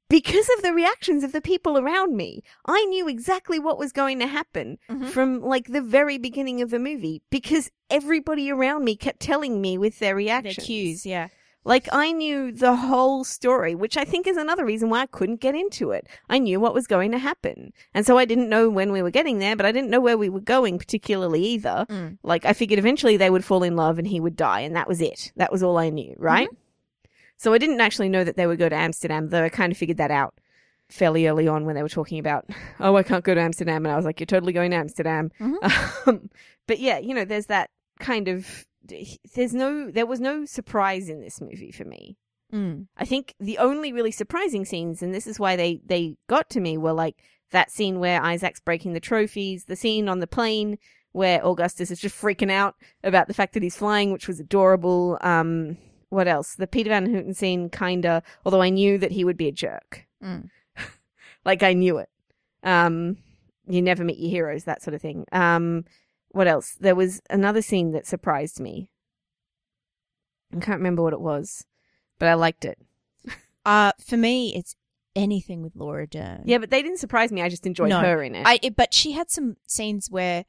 because 0.08 0.48
of 0.56 0.62
the 0.62 0.72
reactions 0.72 1.24
of 1.24 1.32
the 1.32 1.40
people 1.40 1.78
around 1.78 2.16
me. 2.16 2.42
I 2.66 2.84
knew 2.86 3.08
exactly 3.08 3.58
what 3.58 3.78
was 3.78 3.92
going 3.92 4.18
to 4.20 4.26
happen 4.26 4.78
Mhm. 4.90 5.08
from 5.08 5.40
like 5.40 5.68
the 5.68 5.80
very 5.82 6.18
beginning 6.18 6.60
of 6.60 6.70
the 6.70 6.78
movie 6.78 7.22
because 7.30 7.70
everybody 7.90 8.50
around 8.50 8.84
me 8.84 8.94
kept 8.96 9.20
telling 9.20 9.60
me 9.60 9.78
with 9.78 9.98
their 9.98 10.14
reactions. 10.14 10.56
their 10.56 10.64
cues. 10.66 11.06
Yeah, 11.06 11.28
Like 11.64 11.88
I 11.92 12.12
knew 12.12 12.52
the 12.52 12.74
whole 12.74 13.24
story, 13.24 13.74
which 13.74 13.96
I 13.96 14.04
think 14.04 14.26
is 14.26 14.36
another 14.36 14.64
reason 14.64 14.90
why 14.90 15.02
I 15.02 15.06
couldn't 15.06 15.40
get 15.40 15.54
into 15.54 15.92
it. 15.92 16.08
I 16.28 16.38
knew 16.38 16.58
what 16.58 16.74
was 16.74 16.86
going 16.86 17.12
to 17.12 17.18
happen. 17.18 17.72
And 17.94 18.04
so 18.04 18.18
I 18.18 18.24
didn't 18.24 18.48
know 18.48 18.68
when 18.68 18.92
we 18.92 19.02
were 19.02 19.10
getting 19.10 19.38
there, 19.38 19.54
but 19.56 19.66
I 19.66 19.72
didn't 19.72 19.90
know 19.90 20.00
where 20.00 20.18
we 20.18 20.28
were 20.28 20.40
going 20.40 20.78
particularly 20.78 21.42
either. 21.44 21.86
Mm. 21.88 22.18
Like 22.22 22.44
I 22.44 22.52
figured 22.52 22.78
eventually 22.78 23.16
they 23.16 23.30
would 23.30 23.44
fall 23.44 23.62
in 23.62 23.76
love 23.76 23.98
and 23.98 24.06
he 24.06 24.20
would 24.20 24.36
die 24.36 24.60
and 24.60 24.74
that 24.74 24.88
was 24.88 25.00
it. 25.00 25.32
That 25.36 25.52
was 25.52 25.62
all 25.62 25.78
I 25.78 25.90
knew, 25.90 26.14
right? 26.18 26.48
So 27.36 27.52
I 27.52 27.58
didn't 27.58 27.80
actually 27.80 28.08
know 28.08 28.24
that 28.24 28.36
they 28.36 28.46
would 28.46 28.58
go 28.58 28.68
to 28.68 28.76
Amsterdam, 28.76 29.28
though 29.28 29.44
I 29.44 29.48
kind 29.48 29.72
of 29.72 29.78
figured 29.78 29.98
that 29.98 30.10
out 30.10 30.34
fairly 30.92 31.26
early 31.26 31.48
on 31.48 31.64
when 31.64 31.74
they 31.74 31.82
were 31.82 31.88
talking 31.88 32.18
about, 32.18 32.48
oh, 32.80 32.96
I 32.96 33.02
can't 33.02 33.24
go 33.24 33.34
to 33.34 33.40
Amsterdam. 33.40 33.84
And 33.84 33.92
I 33.92 33.96
was 33.96 34.04
like, 34.04 34.20
you're 34.20 34.26
totally 34.26 34.52
going 34.52 34.70
to 34.70 34.76
Amsterdam. 34.76 35.30
Um, 36.06 36.30
but 36.66 36.80
yeah, 36.80 36.98
you 36.98 37.14
know, 37.14 37.24
there's 37.24 37.46
that 37.46 37.70
kind 38.00 38.26
of, 38.28 38.66
there's 39.34 39.54
no, 39.54 39.90
there 39.90 40.06
was 40.06 40.20
no 40.20 40.44
surprise 40.44 41.08
in 41.08 41.20
this 41.20 41.40
movie 41.40 41.72
for 41.72 41.84
me. 41.84 42.16
Mm. 42.52 42.86
I 42.96 43.04
think 43.04 43.34
the 43.40 43.58
only 43.58 43.92
really 43.92 44.10
surprising 44.10 44.64
scenes, 44.64 45.02
and 45.02 45.14
this 45.14 45.26
is 45.26 45.40
why 45.40 45.56
they, 45.56 45.80
they 45.84 46.16
got 46.28 46.50
to 46.50 46.60
me, 46.60 46.76
were 46.76 46.92
like 46.92 47.16
that 47.50 47.70
scene 47.70 47.98
where 47.98 48.22
Isaac's 48.22 48.60
breaking 48.60 48.92
the 48.92 49.00
trophies, 49.00 49.64
the 49.64 49.76
scene 49.76 50.08
on 50.08 50.20
the 50.20 50.26
plane 50.26 50.78
where 51.12 51.44
Augustus 51.44 51.90
is 51.90 52.00
just 52.00 52.20
freaking 52.20 52.50
out 52.50 52.74
about 53.04 53.28
the 53.28 53.34
fact 53.34 53.54
that 53.54 53.62
he's 53.62 53.76
flying, 53.76 54.12
which 54.12 54.26
was 54.26 54.40
adorable. 54.40 55.18
Um, 55.20 55.76
what 56.08 56.26
else? 56.26 56.54
The 56.54 56.66
Peter 56.66 56.90
Van 56.90 57.12
Houten 57.12 57.34
scene, 57.34 57.68
kinda, 57.70 58.22
although 58.44 58.62
I 58.62 58.70
knew 58.70 58.98
that 58.98 59.12
he 59.12 59.24
would 59.24 59.36
be 59.36 59.48
a 59.48 59.52
jerk. 59.52 60.06
Mm. 60.22 60.48
Like 61.44 61.64
I 61.64 61.72
knew 61.72 61.98
it. 61.98 62.08
Um, 62.62 63.16
you 63.66 63.82
never 63.82 64.04
meet 64.04 64.20
your 64.20 64.30
heroes, 64.30 64.62
that 64.62 64.80
sort 64.80 64.94
of 64.94 65.02
thing. 65.02 65.24
Um, 65.32 65.84
what 66.32 66.46
else? 66.48 66.76
There 66.80 66.94
was 66.94 67.20
another 67.30 67.62
scene 67.62 67.92
that 67.92 68.06
surprised 68.06 68.60
me. 68.60 68.90
I 70.54 70.60
can't 70.60 70.78
remember 70.78 71.02
what 71.02 71.12
it 71.12 71.20
was, 71.20 71.64
but 72.18 72.28
I 72.28 72.34
liked 72.34 72.64
it. 72.64 72.78
Uh, 73.64 73.92
for 74.04 74.16
me, 74.16 74.52
it's 74.56 74.74
anything 75.14 75.62
with 75.62 75.76
Laura 75.76 76.04
Dern. 76.04 76.42
Yeah, 76.44 76.58
but 76.58 76.70
they 76.70 76.82
didn't 76.82 76.98
surprise 76.98 77.30
me. 77.30 77.42
I 77.42 77.48
just 77.48 77.64
enjoyed 77.64 77.90
No. 77.90 78.00
her 78.00 78.20
in 78.24 78.34
it. 78.34 78.44
I 78.44 78.58
it, 78.60 78.74
but 78.74 78.92
she 78.92 79.12
had 79.12 79.30
some 79.30 79.56
scenes 79.68 80.10
where 80.10 80.44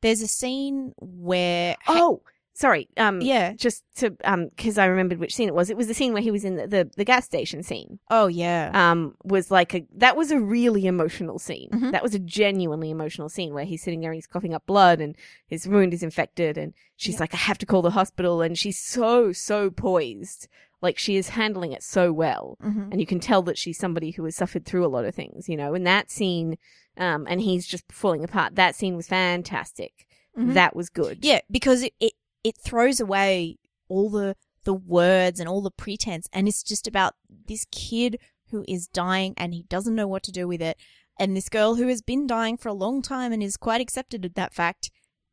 there's 0.00 0.22
a 0.22 0.26
scene 0.26 0.94
where 0.98 1.76
oh, 1.88 2.22
sorry. 2.54 2.88
Um, 2.96 3.20
Yeah. 3.20 3.52
Just 3.54 3.84
to 3.96 4.16
um, 4.24 4.48
because 4.56 4.78
I 4.78 4.86
remembered 4.86 5.18
which 5.18 5.34
scene 5.34 5.48
it 5.48 5.54
was. 5.54 5.68
It 5.70 5.76
was 5.76 5.86
the 5.88 5.94
scene 5.94 6.12
where 6.12 6.22
he 6.22 6.30
was 6.30 6.44
in 6.44 6.56
the 6.56 6.66
the, 6.66 6.90
the 6.96 7.04
gas 7.04 7.24
station 7.24 7.62
scene. 7.62 7.98
Oh 8.10 8.26
yeah. 8.28 8.70
Um, 8.72 9.14
was 9.24 9.50
like 9.50 9.74
a 9.74 9.84
that 9.96 10.16
was 10.16 10.30
a 10.30 10.40
really 10.40 10.86
emotional 10.86 11.38
scene. 11.38 11.68
Mhm. 11.70 11.92
That 11.92 12.02
was 12.02 12.14
a 12.14 12.18
genuinely 12.18 12.90
emotional 12.90 13.28
scene 13.28 13.52
where 13.54 13.64
he's 13.64 13.82
sitting 13.82 14.00
there, 14.00 14.10
and 14.10 14.16
he's 14.16 14.26
coughing 14.26 14.54
up 14.54 14.64
blood, 14.66 15.00
and 15.00 15.14
his 15.46 15.68
wound 15.68 15.92
is 15.92 16.02
infected, 16.02 16.56
and 16.56 16.72
she's 16.96 17.14
Yeah. 17.16 17.20
like, 17.20 17.34
"I 17.34 17.38
have 17.38 17.58
to 17.58 17.66
call 17.66 17.82
the 17.82 17.90
hospital," 17.90 18.40
and 18.40 18.56
she's 18.58 18.78
so 18.78 19.32
so 19.32 19.70
poised, 19.70 20.48
like 20.80 20.98
she 20.98 21.16
is 21.16 21.30
handling 21.30 21.72
it 21.72 21.82
so 21.82 22.12
well 22.12 22.56
hmm 22.60 22.88
and 22.92 23.00
you 23.00 23.06
can 23.06 23.18
tell 23.18 23.42
that 23.42 23.56
she's 23.58 23.78
somebody 23.78 24.10
who 24.12 24.24
has 24.24 24.36
suffered 24.36 24.64
through 24.66 24.84
a 24.84 24.94
lot 24.96 25.04
of 25.04 25.14
things, 25.14 25.48
you 25.48 25.56
know. 25.56 25.74
And 25.74 25.86
that 25.86 26.10
scene, 26.10 26.58
um, 26.98 27.26
and 27.28 27.40
he's 27.40 27.66
just 27.66 27.90
falling 27.90 28.22
apart. 28.22 28.54
That 28.56 28.74
scene 28.76 28.94
was 28.96 29.08
fantastic. 29.08 30.06
Mhm. 30.38 30.54
That 30.54 30.74
was 30.76 30.90
good. 30.90 31.18
Yeah, 31.22 31.40
because 31.50 31.82
it, 31.82 31.92
it 32.00 32.12
it 32.44 32.56
throws 32.56 33.00
away 33.00 33.58
all 33.88 34.08
the 34.10 34.36
the 34.64 34.74
words 34.74 35.40
and 35.40 35.48
all 35.48 35.60
the 35.62 35.70
pretense, 35.70 36.28
and 36.32 36.46
it's 36.48 36.62
just 36.62 36.86
about 36.86 37.14
this 37.48 37.66
kid 37.70 38.18
who 38.50 38.64
is 38.68 38.86
dying 38.86 39.34
and 39.36 39.52
he 39.52 39.64
doesn't 39.64 39.94
know 39.94 40.06
what 40.06 40.22
to 40.22 40.32
do 40.32 40.46
with 40.48 40.62
it, 40.62 40.76
and 41.18 41.36
this 41.36 41.48
girl 41.48 41.74
who 41.74 41.88
has 41.88 42.00
been 42.02 42.26
dying 42.26 42.56
for 42.56 42.68
a 42.68 42.74
long 42.74 43.02
time 43.02 43.32
and 43.32 43.42
is 43.42 43.56
quite 43.56 43.80
accepted 43.80 44.24
at 44.24 44.34
that 44.36 44.54
fact, 44.54 44.90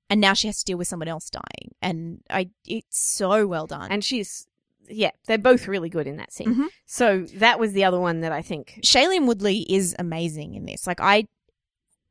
and 0.09 0.19
now 0.19 0.33
she 0.33 0.47
has 0.47 0.59
to 0.59 0.65
deal 0.65 0.77
with 0.77 0.87
someone 0.87 1.07
else 1.07 1.29
dying, 1.29 1.75
and 1.81 2.21
I 2.29 2.49
it's 2.65 2.99
so 2.99 3.47
well 3.47 3.67
done. 3.67 3.91
and 3.91 4.03
she's 4.03 4.47
yeah, 4.89 5.11
they're 5.27 5.37
both 5.37 5.67
really 5.69 5.87
good 5.89 6.07
in 6.07 6.17
that 6.17 6.33
scene. 6.33 6.53
Mhm. 6.55 6.67
So 6.85 7.21
that 7.35 7.59
was 7.59 7.71
the 7.71 7.85
other 7.85 7.99
one 7.99 8.19
that 8.21 8.33
I 8.33 8.41
think. 8.41 8.79
Shailene 8.83 9.25
Woodley 9.25 9.59
is 9.69 9.95
amazing 9.97 10.55
in 10.55 10.65
this. 10.65 10.85
Like 10.85 10.99
I, 10.99 11.27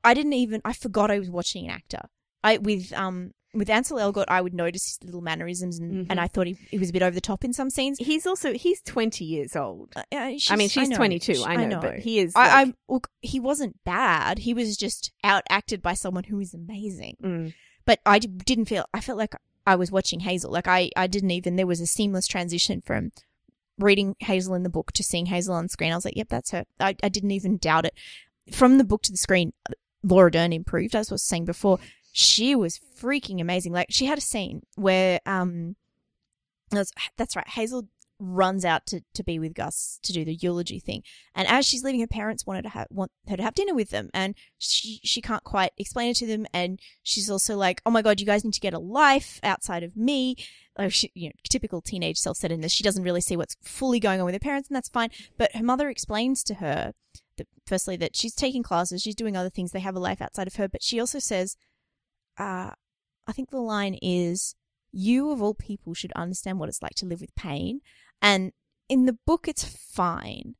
I 0.02 0.14
didn't 0.14 0.32
even 0.32 0.62
I 0.64 0.72
forgot 0.72 1.10
I 1.10 1.18
was 1.18 1.28
watching 1.28 1.66
an 1.66 1.72
actor. 1.72 2.00
I 2.42 2.56
with 2.56 2.90
um 2.94 3.32
with 3.52 3.68
Ansel 3.68 3.98
Elgort, 3.98 4.26
I 4.28 4.40
would 4.40 4.54
notice 4.54 4.86
his 4.86 4.98
little 5.04 5.20
mannerisms, 5.22 5.78
and, 5.78 5.92
Mhm. 5.92 6.06
and 6.10 6.20
I 6.20 6.28
thought 6.28 6.46
he, 6.46 6.56
he 6.70 6.78
was 6.78 6.90
a 6.90 6.92
bit 6.92 7.02
over 7.02 7.14
the 7.14 7.20
top 7.20 7.44
in 7.44 7.52
some 7.52 7.68
scenes. 7.70 7.98
He's 7.98 8.26
also 8.26 8.52
he's 8.52 8.80
twenty 8.82 9.24
years 9.24 9.56
old. 9.56 9.92
Uh, 9.96 10.02
I 10.12 10.38
mean, 10.56 10.68
she's 10.68 10.88
twenty 10.90 11.18
two. 11.18 11.34
Sh- 11.34 11.42
I 11.44 11.56
know, 11.66 11.80
but 11.80 11.98
he 11.98 12.20
is. 12.20 12.32
I, 12.36 12.62
like- 12.62 12.68
I 12.68 12.74
look, 12.88 13.08
he 13.20 13.40
wasn't 13.40 13.82
bad. 13.84 14.38
He 14.40 14.54
was 14.54 14.76
just 14.76 15.10
out 15.24 15.42
acted 15.50 15.82
by 15.82 15.94
someone 15.94 16.24
who 16.24 16.38
is 16.38 16.54
amazing. 16.54 17.16
Mm. 17.22 17.54
But 17.84 18.00
I 18.06 18.18
didn't 18.20 18.66
feel. 18.66 18.84
I 18.94 19.00
felt 19.00 19.18
like 19.18 19.34
I 19.66 19.74
was 19.74 19.90
watching 19.90 20.20
Hazel. 20.20 20.52
Like 20.52 20.68
I, 20.68 20.90
I 20.96 21.06
didn't 21.06 21.32
even. 21.32 21.56
There 21.56 21.66
was 21.66 21.80
a 21.80 21.86
seamless 21.86 22.26
transition 22.28 22.82
from 22.82 23.10
reading 23.78 24.14
Hazel 24.20 24.54
in 24.54 24.62
the 24.62 24.68
book 24.68 24.92
to 24.92 25.02
seeing 25.02 25.26
Hazel 25.26 25.54
on 25.54 25.68
screen. 25.68 25.90
I 25.92 25.96
was 25.96 26.04
like, 26.04 26.16
yep, 26.16 26.28
that's 26.28 26.50
her. 26.52 26.66
I, 26.78 26.94
I 27.02 27.08
didn't 27.08 27.30
even 27.32 27.56
doubt 27.56 27.86
it. 27.86 27.94
From 28.52 28.78
the 28.78 28.84
book 28.84 29.02
to 29.02 29.10
the 29.10 29.16
screen, 29.18 29.52
Laura 30.02 30.30
Dern 30.30 30.52
improved. 30.52 30.94
As 30.94 31.10
I 31.10 31.14
was 31.14 31.22
saying 31.22 31.46
before, 31.46 31.78
she 32.12 32.54
was 32.54 32.80
freaking 32.98 33.40
amazing. 33.40 33.72
Like 33.72 33.88
she 33.90 34.06
had 34.06 34.18
a 34.18 34.22
scene 34.22 34.62
where 34.76 35.20
um, 35.26 35.76
that's, 36.70 36.92
that's 37.16 37.36
right. 37.36 37.48
Hazel 37.48 37.88
runs 38.22 38.66
out 38.66 38.84
to, 38.84 39.00
to 39.14 39.24
be 39.24 39.38
with 39.38 39.54
Gus 39.54 39.98
to 40.02 40.12
do 40.12 40.26
the 40.26 40.34
eulogy 40.34 40.78
thing, 40.78 41.02
and 41.34 41.48
as 41.48 41.66
she's 41.66 41.82
leaving, 41.82 42.00
her 42.00 42.06
parents 42.06 42.46
wanted 42.46 42.62
to 42.62 42.68
have 42.68 42.86
want 42.90 43.10
her 43.28 43.36
to 43.36 43.42
have 43.42 43.54
dinner 43.54 43.74
with 43.74 43.90
them, 43.90 44.10
and 44.12 44.34
she 44.58 45.00
she 45.02 45.22
can't 45.22 45.44
quite 45.44 45.72
explain 45.78 46.10
it 46.10 46.16
to 46.16 46.26
them, 46.26 46.46
and 46.52 46.78
she's 47.02 47.30
also 47.30 47.56
like, 47.56 47.80
"Oh 47.86 47.90
my 47.90 48.02
god, 48.02 48.20
you 48.20 48.26
guys 48.26 48.44
need 48.44 48.54
to 48.54 48.60
get 48.60 48.74
a 48.74 48.78
life 48.78 49.40
outside 49.42 49.82
of 49.82 49.96
me." 49.96 50.36
Like 50.78 50.92
she, 50.92 51.10
you 51.14 51.28
know, 51.28 51.34
typical 51.48 51.80
teenage 51.80 52.18
self-centeredness. 52.18 52.72
She 52.72 52.84
doesn't 52.84 53.02
really 53.02 53.20
see 53.20 53.36
what's 53.36 53.56
fully 53.62 54.00
going 54.00 54.20
on 54.20 54.26
with 54.26 54.34
her 54.34 54.38
parents, 54.38 54.68
and 54.68 54.76
that's 54.76 54.88
fine. 54.88 55.10
But 55.38 55.54
her 55.54 55.64
mother 55.64 55.88
explains 55.88 56.44
to 56.44 56.54
her 56.54 56.92
that 57.40 57.48
firstly 57.66 57.96
that 57.96 58.14
she's 58.14 58.34
taking 58.34 58.62
classes, 58.62 59.02
she's 59.02 59.14
doing 59.14 59.36
other 59.36 59.50
things, 59.50 59.72
they 59.72 59.80
have 59.80 59.96
a 59.96 60.00
life 60.00 60.20
outside 60.20 60.46
of 60.46 60.56
her, 60.56 60.68
but 60.68 60.82
she 60.82 61.00
also 61.00 61.18
says, 61.18 61.56
uh, 62.40 62.70
I 63.26 63.32
think 63.32 63.50
the 63.50 63.60
line 63.60 63.96
is, 64.00 64.54
"You 64.92 65.30
of 65.30 65.42
all 65.42 65.54
people 65.54 65.94
should 65.94 66.12
understand 66.12 66.58
what 66.58 66.68
it's 66.68 66.82
like 66.82 66.94
to 66.96 67.06
live 67.06 67.20
with 67.20 67.34
pain." 67.34 67.80
And 68.22 68.52
in 68.88 69.06
the 69.06 69.18
book, 69.26 69.46
it's 69.46 69.64
fine. 69.64 70.56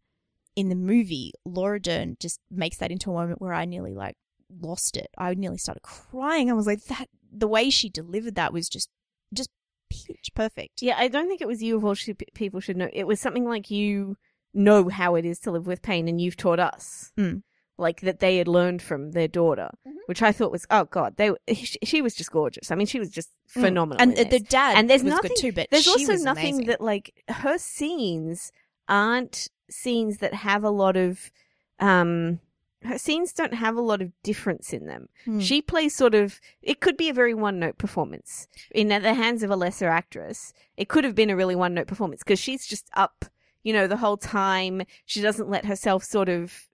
In 0.56 0.68
the 0.68 0.74
movie, 0.74 1.32
Laura 1.44 1.80
Dern 1.80 2.16
just 2.20 2.40
makes 2.50 2.76
that 2.78 2.90
into 2.90 3.10
a 3.10 3.14
moment 3.14 3.40
where 3.40 3.54
I 3.54 3.64
nearly 3.64 3.94
like 3.94 4.16
lost 4.60 4.96
it. 4.96 5.08
I 5.16 5.34
nearly 5.34 5.58
started 5.58 5.82
crying. 5.82 6.50
I 6.50 6.54
was 6.54 6.66
like, 6.66 6.84
that 6.84 7.08
the 7.32 7.48
way 7.48 7.70
she 7.70 7.88
delivered 7.88 8.34
that 8.34 8.52
was 8.52 8.68
just 8.68 8.90
just 9.32 9.50
pitch 9.88 10.30
perfect. 10.34 10.82
Yeah, 10.82 10.96
I 10.98 11.08
don't 11.08 11.28
think 11.28 11.40
it 11.40 11.48
was 11.48 11.62
you 11.62 11.76
of 11.76 11.84
all 11.84 11.94
sh- 11.94 12.10
people 12.34 12.60
should 12.60 12.76
know. 12.76 12.88
It 12.92 13.06
was 13.06 13.20
something 13.20 13.44
like 13.44 13.70
you 13.70 14.16
know 14.52 14.88
how 14.88 15.14
it 15.14 15.24
is 15.24 15.38
to 15.40 15.50
live 15.50 15.66
with 15.66 15.82
pain, 15.82 16.08
and 16.08 16.20
you've 16.20 16.36
taught 16.36 16.60
us. 16.60 17.12
Mm. 17.18 17.42
Like 17.80 18.02
that 18.02 18.20
they 18.20 18.36
had 18.36 18.46
learned 18.48 18.82
from 18.82 19.12
their 19.12 19.26
daughter, 19.28 19.70
Mhm. 19.86 19.92
which 20.06 20.22
I 20.22 20.32
thought 20.32 20.52
was 20.52 20.66
oh 20.70 20.84
god, 20.84 21.16
they 21.16 21.32
she, 21.54 21.78
she 21.82 22.02
was 22.02 22.14
just 22.14 22.30
gorgeous. 22.30 22.70
I 22.70 22.74
mean, 22.74 22.86
she 22.86 22.98
was 23.00 23.10
just 23.10 23.30
Mm. 23.56 23.62
phenomenal. 23.62 24.00
And 24.02 24.16
the, 24.16 24.38
dad 24.38 24.76
And 24.76 24.88
there's 24.88 25.02
nothing- 25.02 25.32
too, 25.36 25.50
but 25.52 25.68
There's 25.70 25.88
also 25.88 26.14
nothing 26.14 26.54
amazing. 26.56 26.66
that 26.66 26.80
like 26.80 27.24
her 27.28 27.58
scenes 27.58 28.52
aren't 28.88 29.48
scenes 29.70 30.18
that 30.18 30.34
have 30.34 30.62
a 30.64 30.70
lot 30.70 30.96
of 30.96 31.30
um 31.78 32.40
her 32.82 32.96
scenes 32.98 33.32
don't 33.34 33.54
have 33.54 33.76
a 33.76 33.80
lot 33.80 34.00
of 34.00 34.10
difference 34.22 34.72
in 34.72 34.86
them. 34.86 35.08
Hmm. 35.26 35.38
She 35.40 35.60
plays 35.60 35.94
sort 35.94 36.14
of 36.14 36.40
it 36.62 36.80
could 36.80 36.96
be 36.96 37.08
a 37.10 37.14
very 37.14 37.34
one 37.34 37.58
note 37.58 37.76
performance. 37.78 38.48
In 38.70 38.88
the 38.88 39.14
hands 39.14 39.42
of 39.42 39.50
a 39.50 39.56
lesser 39.56 39.88
actress, 39.88 40.52
it 40.76 40.88
could 40.88 41.04
have 41.04 41.14
been 41.14 41.30
a 41.30 41.36
really 41.36 41.56
one 41.56 41.74
note 41.74 41.86
performance 41.88 42.22
because 42.22 42.38
she's 42.38 42.66
just 42.66 42.88
up, 42.94 43.26
you 43.62 43.72
know, 43.72 43.86
the 43.86 43.98
whole 43.98 44.16
time. 44.16 44.82
She 45.04 45.20
doesn't 45.20 45.48
let 45.50 45.66
herself 45.66 46.04
sort 46.04 46.28
of 46.28 46.69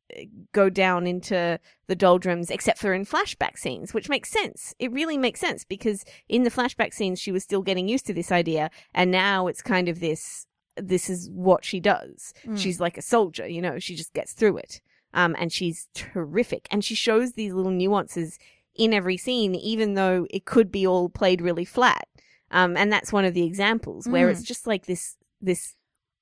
go 0.53 0.69
down 0.71 1.07
into 1.07 1.59
the 1.87 1.97
doldrums 1.97 2.51
except 2.51 2.79
for 2.79 2.93
in 2.95 3.05
flashback 3.05 3.59
scenes, 3.59 3.93
which 3.93 4.09
makes 4.09 4.31
sense. 4.31 4.75
It 4.79 4.93
really 4.93 5.19
makes 5.19 5.41
sense 5.41 5.65
because 5.65 6.05
in 6.29 6.43
the 6.45 6.51
flashback 6.51 6.95
scenes 6.95 7.21
she 7.21 7.33
was 7.33 7.43
still 7.43 7.63
getting 7.63 7.89
used 7.89 8.07
to 8.07 8.15
this 8.15 8.33
idea 8.33 8.71
and 8.95 9.11
now 9.11 9.47
it's 9.47 9.63
kind 9.63 9.89
of 9.89 10.01
this 10.01 10.47
this 10.77 11.09
is 11.09 11.31
what 11.31 11.65
she 11.65 11.81
does. 11.81 12.35
Mm. 12.45 12.59
She's 12.59 12.81
like 12.81 12.99
a 12.99 13.03
soldier, 13.03 13.49
you 13.49 13.63
know, 13.63 13.79
she 13.79 13.97
just 13.97 14.13
gets 14.13 14.33
through 14.35 14.59
it. 14.59 14.81
Um, 15.15 15.35
and 15.39 15.51
she's 15.51 15.89
terrific. 15.95 16.69
And 16.71 16.85
she 16.85 16.95
shows 16.95 17.33
these 17.33 17.55
little 17.55 17.73
nuances 17.73 18.39
in 18.75 18.93
every 18.93 19.17
scene, 19.17 19.55
even 19.55 19.95
though 19.95 20.27
it 20.29 20.45
could 20.45 20.71
be 20.71 20.87
all 20.87 21.09
played 21.09 21.41
really 21.41 21.65
flat. 21.65 22.07
Um, 22.51 22.77
and 22.77 22.93
that's 22.93 23.11
one 23.11 23.25
of 23.25 23.33
the 23.33 23.45
examples 23.45 24.07
where 24.07 24.29
Mm. 24.29 24.33
it's 24.33 24.43
just 24.43 24.67
like 24.67 24.85
this, 24.85 25.17
this, 25.41 25.76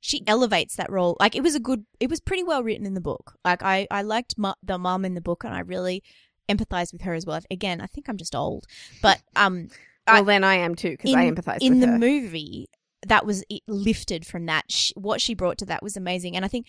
she 0.07 0.23
elevates 0.27 0.77
that 0.77 0.93
role. 0.93 1.17
Like 1.19 1.35
it 1.35 1.43
was 1.43 1.55
a 1.55 1.61
good, 1.61 1.87
it 1.99 2.11
was 2.11 2.21
pretty 2.21 2.43
well 2.43 2.63
written 2.63 2.85
in 2.85 2.93
the 2.93 3.01
book. 3.01 3.37
Like 3.43 3.63
I, 3.63 3.87
I 3.91 4.03
liked 4.03 4.35
mu- 4.37 4.53
the 4.63 4.77
mum 4.77 5.05
in 5.07 5.15
the 5.15 5.23
book, 5.23 5.45
and 5.45 5.55
I 5.55 5.61
really 5.61 6.03
empathized 6.47 6.93
with 6.93 7.03
her 7.03 7.15
as 7.15 7.25
well. 7.25 7.41
Again, 7.51 7.81
I 7.81 7.87
think 7.87 8.09
I'm 8.09 8.19
just 8.19 8.35
old, 8.35 8.67
but 9.01 9.23
um, 9.35 9.69
well, 10.07 10.17
I- 10.17 10.23
then 10.23 10.45
I 10.45 10.57
am 10.57 10.75
too, 10.75 10.91
because 10.91 11.15
I 11.15 11.31
empathize 11.31 11.59
in 11.63 11.81
the 11.81 11.87
her. 11.87 11.99
movie 11.99 12.69
that 13.07 13.25
was 13.25 13.45
it 13.49 13.63
lifted 13.67 14.27
from 14.27 14.45
that. 14.47 14.71
Sh 14.71 14.93
what 14.95 15.23
she 15.23 15.35
brought 15.35 15.57
to 15.59 15.65
that 15.67 15.83
was 15.83 15.97
amazing, 15.97 16.37
and 16.37 16.45
I 16.45 16.49
think, 16.49 16.67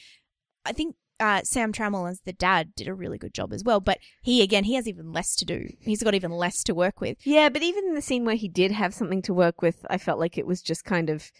I 0.65 0.71
think. 0.71 0.95
Uh, 1.17 1.39
Sam 1.45 1.71
Trammell 1.71 2.09
as 2.11 2.19
the 2.25 2.33
dad 2.33 2.75
did 2.75 2.89
a 2.89 2.93
really 2.93 3.17
good 3.17 3.33
job 3.33 3.53
as 3.53 3.63
well, 3.63 3.79
but 3.79 3.99
he 4.21 4.41
again 4.43 4.65
he 4.65 4.73
has 4.73 4.85
even 4.85 5.13
less 5.13 5.33
to 5.37 5.45
do. 5.45 5.69
He's 5.79 6.03
got 6.03 6.13
even 6.13 6.31
less 6.31 6.61
to 6.65 6.75
work 6.75 6.99
with. 6.99 7.17
yeah, 7.25 7.47
but 7.47 7.63
even 7.63 7.85
in 7.85 7.93
the 7.95 8.01
scene 8.01 8.25
where 8.25 8.35
he 8.35 8.49
did 8.49 8.71
have 8.71 8.93
something 8.93 9.21
to 9.21 9.33
work 9.33 9.61
with, 9.61 9.85
I 9.89 9.97
felt 9.97 10.19
like 10.19 10.37
it 10.37 10.45
was 10.45 10.61
just 10.61 10.83
kind 10.83 11.09
of. 11.09 11.31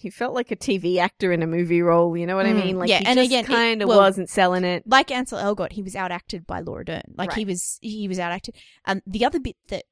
He 0.00 0.08
felt 0.10 0.34
like 0.34 0.50
a 0.50 0.56
TV 0.56 0.96
actor 0.96 1.30
in 1.30 1.42
a 1.42 1.46
movie 1.46 1.82
role, 1.82 2.16
you 2.16 2.26
know 2.26 2.34
what 2.36 2.46
I 2.46 2.52
Mm, 2.52 2.56
mean? 2.64 2.78
Like 2.78 2.88
yeah, 2.88 3.00
he 3.00 3.04
and 3.06 3.18
just 3.18 3.28
again, 3.28 3.44
kind 3.44 3.82
of 3.82 3.88
well- 3.88 3.98
wasn't 3.98 4.30
selling 4.30 4.64
it. 4.64 4.82
like 4.86 5.10
Ansel 5.10 5.38
Elgort, 5.38 5.72
he 5.72 5.82
was 5.82 5.94
outacted 5.94 6.46
by 6.46 6.60
Laura 6.60 6.84
Dern. 6.84 7.02
Like 7.16 7.34
he 7.34 7.44
was 7.44 7.78
he 7.82 8.08
was 8.08 8.18
outacted. 8.18 8.54
And 8.86 9.02
the 9.06 9.24
other 9.26 9.38
bit 9.38 9.56
that 9.68 9.84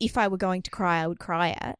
if 0.00 0.18
I 0.18 0.26
were 0.28 0.36
going 0.36 0.62
to 0.62 0.70
cry, 0.70 1.00
I 1.02 1.06
would 1.06 1.20
cry 1.20 1.50
at 1.60 1.78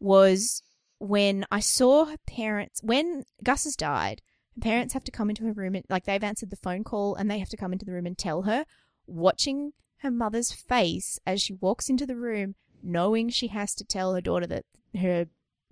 was 0.00 0.62
when 0.98 1.44
I 1.50 1.60
saw 1.60 2.04
her 2.06 2.16
parents 2.26 2.82
when 2.82 3.24
Gus 3.42 3.64
has 3.64 3.76
died, 3.76 4.22
her 4.54 4.60
parents 4.60 4.94
have 4.94 5.04
to 5.04 5.10
come 5.12 5.28
into 5.28 5.44
her 5.44 5.52
room 5.52 5.74
and 5.74 5.84
like 5.90 6.04
they've 6.04 6.22
answered 6.22 6.50
the 6.50 6.56
phone 6.56 6.84
call 6.84 7.14
and 7.16 7.30
they 7.30 7.38
have 7.40 7.48
to 7.50 7.56
come 7.56 7.72
into 7.72 7.84
the 7.84 7.92
room 7.92 8.06
and 8.06 8.16
tell 8.16 8.42
her, 8.42 8.64
watching 9.06 9.72
her 9.98 10.10
mother's 10.10 10.52
face 10.52 11.18
as 11.26 11.42
she 11.42 11.54
walks 11.54 11.88
into 11.90 12.06
the 12.06 12.16
room, 12.16 12.54
knowing 12.82 13.28
she 13.28 13.48
has 13.48 13.74
to 13.74 13.84
tell 13.84 14.14
her 14.14 14.20
daughter 14.20 14.46
that 14.46 14.64
her 14.98 15.26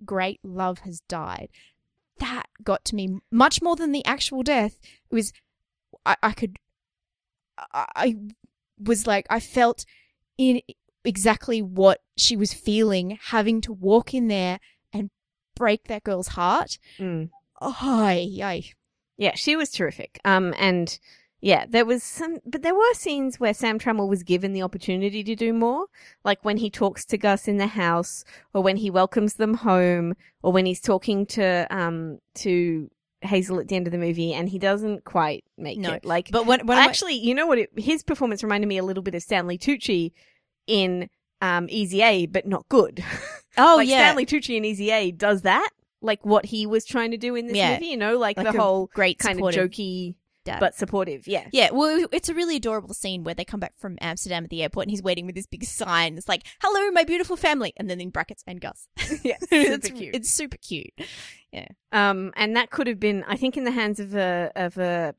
great 0.05 0.39
love 0.43 0.79
has 0.79 1.01
died. 1.07 1.49
That 2.19 2.45
got 2.63 2.83
to 2.85 2.95
me 2.95 3.19
much 3.31 3.61
more 3.61 3.75
than 3.75 3.91
the 3.91 4.05
actual 4.05 4.43
death. 4.43 4.77
It 5.09 5.15
was 5.15 5.33
I, 6.05 6.15
I 6.23 6.31
could 6.31 6.57
I, 7.73 7.85
I 7.95 8.15
was 8.79 9.07
like 9.07 9.25
I 9.29 9.39
felt 9.39 9.85
in 10.37 10.61
exactly 11.03 11.61
what 11.61 12.01
she 12.17 12.35
was 12.35 12.53
feeling 12.53 13.17
having 13.27 13.61
to 13.61 13.73
walk 13.73 14.13
in 14.13 14.27
there 14.27 14.59
and 14.91 15.09
break 15.55 15.87
that 15.87 16.03
girl's 16.03 16.29
heart. 16.29 16.77
Mm. 16.99 17.29
Ay, 17.61 18.39
ay. 18.43 18.63
Yeah, 19.17 19.35
she 19.35 19.55
was 19.55 19.71
terrific. 19.71 20.19
Um, 20.23 20.53
and 20.57 20.99
yeah, 21.41 21.65
there 21.67 21.85
was 21.85 22.03
some, 22.03 22.37
but 22.45 22.61
there 22.63 22.73
were 22.75 22.93
scenes 22.93 23.39
where 23.39 23.53
Sam 23.53 23.77
Trammell 23.79 24.07
was 24.09 24.23
given 24.23 24.53
the 24.53 24.63
opportunity 24.63 25.23
to 25.23 25.35
do 25.35 25.53
more, 25.53 25.85
like 26.23 26.43
when 26.43 26.57
he 26.57 26.69
talks 26.69 27.05
to 27.05 27.17
Gus 27.17 27.47
in 27.47 27.57
the 27.57 27.67
house, 27.67 28.23
or 28.53 28.61
when 28.63 28.77
he 28.77 28.89
welcomes 28.89 29.35
them 29.35 29.53
home, 29.55 30.15
or 30.41 30.51
when 30.51 30.65
he's 30.65 30.81
talking 30.81 31.25
to 31.27 31.67
um 31.69 32.19
to 32.35 32.89
Hazel 33.21 33.59
at 33.59 33.67
the 33.67 33.75
end 33.75 33.87
of 33.87 33.91
the 33.91 33.97
movie, 33.97 34.33
and 34.33 34.49
he 34.49 34.59
doesn't 34.59 35.03
quite 35.03 35.43
make 35.57 35.77
No, 35.79 35.93
it. 35.93 36.05
Like, 36.05 36.29
But 36.31 36.45
when, 36.45 36.65
when 36.67 36.77
I- 36.77 36.85
actually, 36.85 37.15
you 37.15 37.33
know 37.33 37.47
what? 37.47 37.57
It, 37.59 37.69
his 37.77 38.03
performance 38.03 38.43
reminded 38.43 38.67
me 38.67 38.77
a 38.77 38.83
little 38.83 39.03
bit 39.03 39.15
of 39.15 39.23
Stanley 39.23 39.57
Tucci 39.57 40.11
in 40.65 41.09
um 41.41 41.67
Easy 41.69 42.01
A, 42.01 42.25
but 42.25 42.47
not 42.47 42.67
good. 42.69 43.03
Oh 43.59 43.77
like 43.77 43.87
yeah, 43.87 43.97
Stanley 44.05 44.27
Tucci 44.27 44.55
in 44.55 44.63
Easy 44.65 44.91
A 44.91 45.09
does 45.09 45.41
that, 45.41 45.69
like 45.99 46.23
what 46.23 46.45
he 46.45 46.67
was 46.67 46.85
trying 46.85 47.09
to 47.09 47.17
do 47.17 47.33
in 47.33 47.47
this 47.47 47.57
Yeah. 47.57 47.73
movie. 47.73 47.87
You 47.87 47.97
know, 47.97 48.15
like, 48.19 48.37
like 48.37 48.51
the 48.53 48.59
whole 48.61 48.85
great 48.93 49.17
kind 49.17 49.39
of 49.39 49.45
jokey 49.45 50.13
dad. 50.47 50.59
but 50.59 50.73
supportive. 50.75 51.27
Yeah, 51.27 51.47
Yeah, 51.51 51.69
well, 51.71 52.07
it's 52.11 52.29
a 52.29 52.33
really 52.33 52.55
adorable 52.55 52.93
scene 52.93 53.23
where 53.23 53.35
they 53.35 53.45
come 53.45 53.59
back 53.59 53.73
from 53.77 53.97
Amsterdam 54.01 54.43
at 54.43 54.49
the 54.49 54.63
airport 54.63 54.85
and 54.85 54.91
he's 54.91 55.03
waiting 55.03 55.25
with 55.25 55.35
this 55.35 55.45
big 55.45 55.63
sign. 55.63 56.17
It's 56.17 56.27
like, 56.27 56.43
"Hello, 56.61 56.89
my 56.91 57.03
beautiful 57.03 57.35
family," 57.37 57.73
and 57.77 57.89
then 57.89 58.01
in 58.01 58.09
brackets 58.09 58.43
and 58.47 58.59
Gus. 58.59 58.87
yeah, 59.23 59.35
it's, 59.51 59.87
super 59.87 59.97
cute. 59.97 60.15
It's 60.15 60.29
super 60.31 60.57
cute. 60.57 60.91
Um, 61.91 62.33
and 62.35 62.55
that 62.55 62.69
could 62.69 62.87
have 62.87 62.99
been, 62.99 63.23
I 63.27 63.37
think, 63.37 63.57
in 63.57 63.63
the 63.63 63.71
hands 63.71 63.99
of 63.99 64.15
a 64.15 64.51
of 64.55 64.77
a 64.77 65.15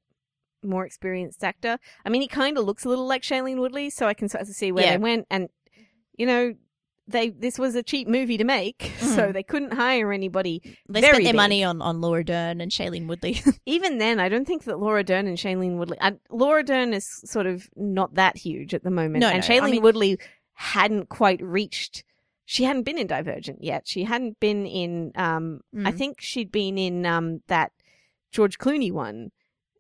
more 0.62 0.84
experienced 0.84 1.42
actor. 1.44 1.78
I 2.04 2.08
mean, 2.08 2.20
he 2.20 2.28
kind 2.28 2.58
of 2.58 2.64
looks 2.64 2.84
a 2.84 2.88
little 2.88 3.06
like 3.06 3.22
Shailene 3.22 3.58
Woodley, 3.58 3.90
so 3.90 4.06
I 4.06 4.14
can 4.14 4.28
sort 4.28 4.42
of 4.42 4.48
see 4.48 4.72
where 4.72 4.84
Yeah. 4.84 4.90
they 4.92 4.98
went. 4.98 5.26
And 5.30 5.48
you 6.16 6.26
know, 6.26 6.54
they 7.08 7.30
this 7.30 7.58
was 7.58 7.74
a 7.74 7.82
cheap 7.82 8.06
movie 8.06 8.36
to 8.36 8.44
make, 8.44 8.92
so 8.98 9.28
Mhm. 9.28 9.32
they 9.32 9.42
couldn't 9.42 9.72
hire 9.72 10.12
anybody. 10.12 10.60
They 10.88 11.00
spent 11.00 11.14
their 11.24 11.32
big. 11.32 11.34
money 11.36 11.64
on 11.64 11.80
on 11.82 12.00
Laura 12.00 12.22
Dern 12.22 12.60
and 12.60 12.70
Shailene 12.70 13.06
Woodley. 13.08 13.40
Even 13.66 13.98
then, 13.98 14.20
I 14.20 14.28
don't 14.28 14.44
think 14.46 14.64
that 14.64 14.78
Laura 14.78 15.02
Dern 15.02 15.26
and 15.26 15.38
Shailene 15.38 15.76
Woodley. 15.78 15.98
I, 16.00 16.16
Laura 16.30 16.62
Dern 16.62 16.92
is 16.94 17.06
sort 17.24 17.46
of 17.46 17.68
not 17.76 18.14
that 18.14 18.36
huge 18.36 18.74
at 18.74 18.84
the 18.84 18.90
moment, 18.90 19.20
No, 19.22 19.28
and 19.28 19.40
no, 19.40 19.54
Shailene 19.54 19.62
I 19.62 19.70
mean- 19.72 19.82
Woodley 19.82 20.18
hadn't 20.54 21.08
quite 21.08 21.40
reached. 21.42 22.04
She 22.44 22.64
hadn't 22.64 22.82
been 22.84 22.98
in 22.98 23.06
Divergent 23.06 23.62
yet. 23.62 23.86
She 23.86 24.04
hadn't 24.04 24.40
been 24.40 24.66
in. 24.66 25.12
Um, 25.16 25.60
I 25.84 25.92
Mm. 25.92 25.98
think 25.98 26.20
she'd 26.20 26.50
been 26.52 26.78
in 26.78 27.04
um 27.06 27.42
that 27.48 27.72
George 28.32 28.58
Clooney 28.58 28.90
one, 28.92 29.32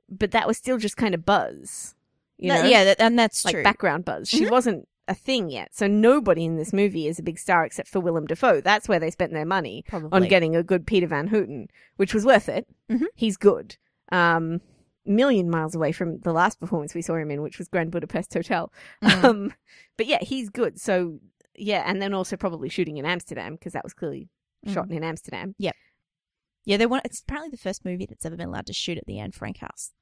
but 0.08 0.30
that 0.32 0.46
was 0.46 0.56
still 0.56 0.78
just 0.78 0.96
kind 0.96 1.14
of 1.14 1.24
buzz. 1.24 1.94
You 2.38 2.50
That- 2.52 2.64
know, 2.64 2.70
yeah, 2.70 2.84
that, 2.84 3.00
and 3.00 3.18
that's 3.18 3.44
like 3.44 3.54
true. 3.54 3.62
background 3.64 4.04
buzz. 4.04 4.28
She 4.28 4.44
Mhm. 4.44 4.50
wasn't 4.50 4.88
a 5.08 5.14
thing 5.14 5.50
yet, 5.50 5.74
so 5.74 5.86
nobody 5.86 6.44
in 6.44 6.56
this 6.56 6.72
movie 6.72 7.06
is 7.08 7.18
a 7.18 7.22
big 7.22 7.38
star 7.38 7.64
except 7.64 7.88
for 7.88 7.98
Willem 8.00 8.26
Dafoe. 8.26 8.60
That's 8.60 8.88
where 8.88 9.00
they 9.00 9.10
spent 9.10 9.32
their 9.32 9.44
money 9.46 9.84
Probably 9.88 10.10
on 10.12 10.28
getting 10.28 10.54
a 10.54 10.62
good 10.62 10.86
Peter 10.86 11.06
Van 11.06 11.28
Houten, 11.28 11.68
which 11.96 12.14
was 12.14 12.24
worth 12.24 12.48
it. 12.48 12.66
Mhm. 12.90 13.06
He's 13.14 13.36
good. 13.36 13.76
Um, 14.12 14.60
million 15.04 15.48
miles 15.50 15.74
away 15.74 15.90
from 15.92 16.20
the 16.20 16.32
last 16.32 16.60
performance 16.60 16.94
we 16.94 17.02
saw 17.02 17.14
him 17.16 17.30
in, 17.30 17.42
which 17.42 17.58
was 17.58 17.68
Grand 17.68 17.90
Budapest 17.90 18.32
Hotel. 18.34 18.72
Mhm. 19.02 19.24
Um, 19.24 19.54
but 19.96 20.06
yeah, 20.06 20.18
he's 20.22 20.50
good. 20.50 20.78
So 20.78 21.18
yeah, 21.56 21.82
and 21.86 22.00
then 22.00 22.14
also 22.14 22.36
probably 22.36 22.68
shooting 22.68 22.98
in 22.98 23.04
Amsterdam 23.06 23.54
because 23.54 23.72
that 23.72 23.82
was 23.84 23.94
clearly 23.94 24.28
shot 24.66 24.90
in 24.90 25.02
Amsterdam. 25.02 25.54
yeah, 25.58 26.76
they 26.76 26.86
want. 26.86 27.04
It's 27.06 27.20
apparently 27.20 27.50
the 27.50 27.56
first 27.56 27.84
movie 27.84 28.06
that's 28.06 28.26
ever 28.26 28.36
been 28.36 28.48
allowed 28.48 28.66
to 28.66 28.72
shoot 28.72 28.98
at 28.98 29.06
the 29.06 29.18
Anne 29.18 29.32
Frank 29.32 29.58
house. 29.58 29.92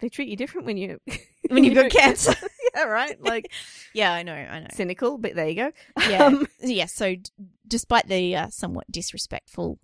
They 0.00 0.08
treat 0.08 0.28
you 0.28 0.36
different 0.36 0.66
when 0.66 0.76
you 0.76 1.00
When 1.48 1.64
you've 1.64 1.74
got 1.74 1.90
cancer. 2.02 2.34
Yeah, 2.78 2.84
right. 3.00 3.20
Like 3.20 3.52
Yeah, 3.92 4.12
I 4.12 4.22
know, 4.22 4.32
I 4.34 4.60
know. 4.60 4.66
cynical, 4.72 5.18
but 5.18 5.34
there 5.34 5.48
you 5.48 5.54
go. 5.54 5.72
Yeah, 6.08 6.26
Um, 6.26 6.46
yeah. 6.60 6.86
So, 6.86 7.16
d- 7.16 7.30
despite 7.66 8.06
the 8.08 8.36
uh, 8.36 8.48
somewhat 8.50 8.90
disrespectful 8.90 9.78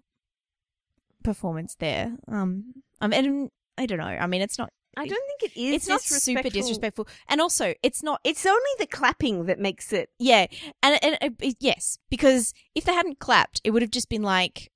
performance 1.23 1.75
there, 1.79 2.17
um, 2.29 2.75
I 3.01 3.07
mean, 3.07 3.51
I 3.79 3.87
don't 3.87 3.99
know. 3.99 4.05
I 4.05 4.27
mean, 4.27 4.43
it's 4.43 4.59
not. 4.59 4.71
I 4.97 5.09
don't 5.09 5.27
think 5.41 5.53
it 5.53 5.61
is. 5.61 5.75
It's 5.75 5.89
not 5.89 6.01
super 6.03 6.43
disrespectful, 6.49 7.09
and 7.29 7.41
also 7.41 7.75
it's 7.83 8.03
not. 8.03 8.21
It's 8.23 8.47
only 8.47 8.61
the 8.79 8.87
clapping 8.87 9.47
that 9.47 9.59
makes 9.59 9.93
it. 9.93 10.09
Yeah, 10.21 10.47
and 10.85 10.99
and 11.03 11.19
uh, 11.21 11.31
it- 11.41 11.57
yes, 11.59 11.99
because 12.11 12.53
if 12.77 12.85
they 12.85 12.93
hadn't 12.95 13.19
clapped, 13.19 13.61
it 13.65 13.71
would 13.73 13.83
have 13.83 13.91
just 13.91 14.09
been 14.09 14.23
like 14.23 14.71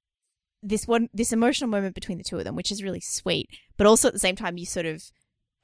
this 0.61 0.89
one, 0.89 1.09
this 1.15 1.33
emotional 1.33 1.71
moment 1.71 1.95
between 1.95 2.19
the 2.19 2.25
two 2.25 2.37
of 2.37 2.43
them, 2.45 2.57
which 2.57 2.73
is 2.73 2.83
really 2.83 2.99
sweet. 3.01 3.49
But 3.77 3.87
also 3.87 4.09
at 4.09 4.15
the 4.15 4.19
same 4.19 4.35
time, 4.35 4.59
you 4.59 4.67
sort 4.67 4.87
of, 4.87 5.05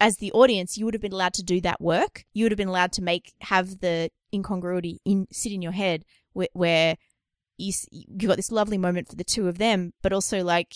as 0.01 0.17
the 0.19 0.33
audience, 0.33 0.77
you 0.77 0.85
would 0.85 0.95
have 0.95 1.01
been 1.03 1.13
allowed 1.13 1.35
to 1.35 1.43
do 1.43 1.61
that 1.63 1.81
work. 1.81 2.25
You 2.35 2.45
would 2.45 2.53
have 2.53 2.59
been 2.59 2.69
allowed 2.69 2.93
to 2.93 3.03
make 3.03 3.33
have 3.41 3.81
the 3.81 4.11
incongruity 4.33 5.01
in 5.05 5.27
sit 5.31 5.53
in 5.53 5.63
your 5.63 5.73
head 5.73 6.05
where, 6.33 6.49
where 6.53 6.97
you 7.57 7.73
you 7.91 8.29
got 8.29 8.37
this 8.37 8.51
lovely 8.53 8.79
moment 8.79 9.09
for 9.09 9.17
the 9.17 9.25
two 9.25 9.49
of 9.49 9.59
them, 9.59 9.93
but 10.03 10.13
also 10.13 10.43
like. 10.45 10.75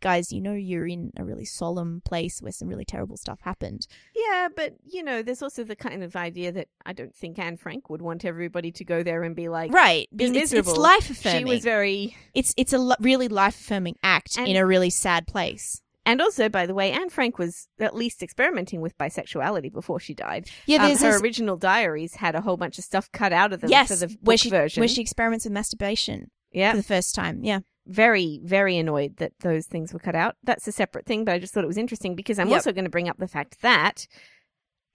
Guys, 0.00 0.32
you 0.32 0.40
know 0.40 0.52
you're 0.52 0.88
in 0.88 1.12
a 1.16 1.24
really 1.24 1.44
solemn 1.44 2.02
place 2.04 2.42
where 2.42 2.50
some 2.50 2.66
really 2.66 2.84
terrible 2.84 3.16
stuff 3.16 3.38
happened. 3.42 3.86
Yeah, 4.16 4.48
but 4.56 4.74
you 4.84 5.00
know, 5.00 5.22
there's 5.22 5.42
also 5.42 5.62
the 5.62 5.76
kind 5.76 6.02
of 6.02 6.16
idea 6.16 6.50
that 6.50 6.66
I 6.84 6.92
don't 6.92 7.14
think 7.14 7.38
Anne 7.38 7.56
Frank 7.56 7.88
would 7.88 8.02
want 8.02 8.24
everybody 8.24 8.72
to 8.72 8.84
go 8.84 9.04
there 9.04 9.22
and 9.22 9.36
be 9.36 9.48
like, 9.48 9.72
Right. 9.72 10.08
be 10.12 10.24
It's, 10.24 10.52
it's 10.52 10.76
life 10.76 11.08
affirming. 11.08 11.38
She 11.38 11.44
was 11.44 11.62
very. 11.62 12.16
it's 12.34 12.52
it's 12.56 12.72
a 12.72 12.78
lo- 12.78 12.96
really 12.98 13.28
life 13.28 13.54
affirming 13.60 13.94
act 14.02 14.36
And- 14.38 14.48
in 14.48 14.56
a 14.56 14.66
really 14.66 14.90
sad 14.90 15.28
place. 15.28 15.81
And 16.04 16.20
also, 16.20 16.48
by 16.48 16.66
the 16.66 16.74
way, 16.74 16.90
Anne 16.90 17.10
Frank 17.10 17.38
was 17.38 17.68
at 17.78 17.94
least 17.94 18.22
experimenting 18.22 18.80
with 18.80 18.98
bisexuality 18.98 19.72
before 19.72 20.00
she 20.00 20.14
died. 20.14 20.48
Yeah, 20.66 20.78
Um, 20.82 20.88
there's 20.88 21.00
her 21.02 21.12
this- 21.12 21.22
original 21.22 21.56
diaries 21.56 22.16
had 22.16 22.34
a 22.34 22.40
whole 22.40 22.56
bunch 22.56 22.76
of 22.78 22.84
stuff 22.84 23.10
cut 23.12 23.32
out 23.32 23.52
of 23.52 23.60
them 23.60 23.70
yes, 23.70 23.88
for 23.88 23.94
the 24.06 24.16
where 24.22 24.36
she 24.36 24.50
version. 24.50 24.80
where 24.80 24.88
she 24.88 25.00
experiments 25.00 25.44
with 25.44 25.52
masturbation 25.52 26.30
yeah, 26.50 26.72
for 26.72 26.78
the 26.78 26.82
first 26.82 27.14
time. 27.14 27.44
Yeah, 27.44 27.60
very, 27.86 28.40
very 28.42 28.76
annoyed 28.78 29.18
that 29.18 29.32
those 29.40 29.66
things 29.66 29.92
were 29.92 30.00
cut 30.00 30.16
out. 30.16 30.34
That's 30.42 30.66
a 30.66 30.72
separate 30.72 31.06
thing, 31.06 31.24
but 31.24 31.34
I 31.34 31.38
just 31.38 31.54
thought 31.54 31.62
it 31.64 31.68
was 31.68 31.78
interesting 31.78 32.16
because 32.16 32.38
I'm 32.40 32.48
Yep. 32.48 32.56
also 32.56 32.72
going 32.72 32.84
to 32.84 32.90
bring 32.90 33.08
up 33.08 33.18
the 33.18 33.28
fact 33.28 33.60
that 33.62 34.08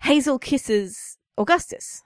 Hazel 0.04 0.38
kisses 0.40 1.18
Augustus. 1.38 2.04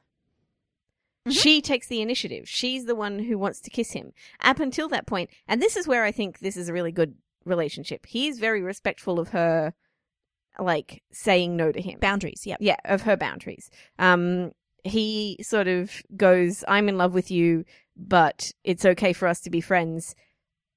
Mhm. 1.27 1.31
She 1.41 1.61
takes 1.61 1.87
the 1.87 2.01
initiative. 2.01 2.47
She's 2.47 2.85
the 2.85 2.95
one 2.95 3.19
who 3.19 3.37
wants 3.37 3.61
to 3.61 3.69
kiss 3.69 3.91
him. 3.91 4.13
Up 4.41 4.59
until 4.59 4.87
that 4.89 5.05
point, 5.07 5.29
and 5.47 5.61
this 5.61 5.75
is 5.75 5.87
where 5.87 6.03
I 6.03 6.11
think 6.11 6.39
this 6.39 6.55
is 6.57 6.69
a 6.69 6.73
really 6.73 6.91
good 6.91 7.15
relationship. 7.45 8.05
He's 8.05 8.39
very 8.39 8.61
respectful 8.61 9.19
of 9.19 9.29
her, 9.29 9.73
like 10.59 11.03
saying 11.11 11.55
no 11.55 11.71
to 11.71 11.81
him. 11.81 11.99
Boundaries. 11.99 12.41
Yeah, 12.45 12.57
yeah 12.59 12.77
of 12.85 13.03
her 13.03 13.17
boundaries. 13.17 13.69
Um 13.99 14.51
he 14.83 15.37
sort 15.43 15.67
of 15.67 15.91
goes 16.17 16.63
i'm 16.67 16.89
in 16.89 16.97
love 16.97 17.13
with 17.13 17.29
you 17.29 17.63
but 17.95 18.51
it's 18.63 18.85
okay 18.85 19.13
for 19.13 19.27
us 19.27 19.39
to 19.41 19.49
be 19.49 19.61
friends. 19.61 20.15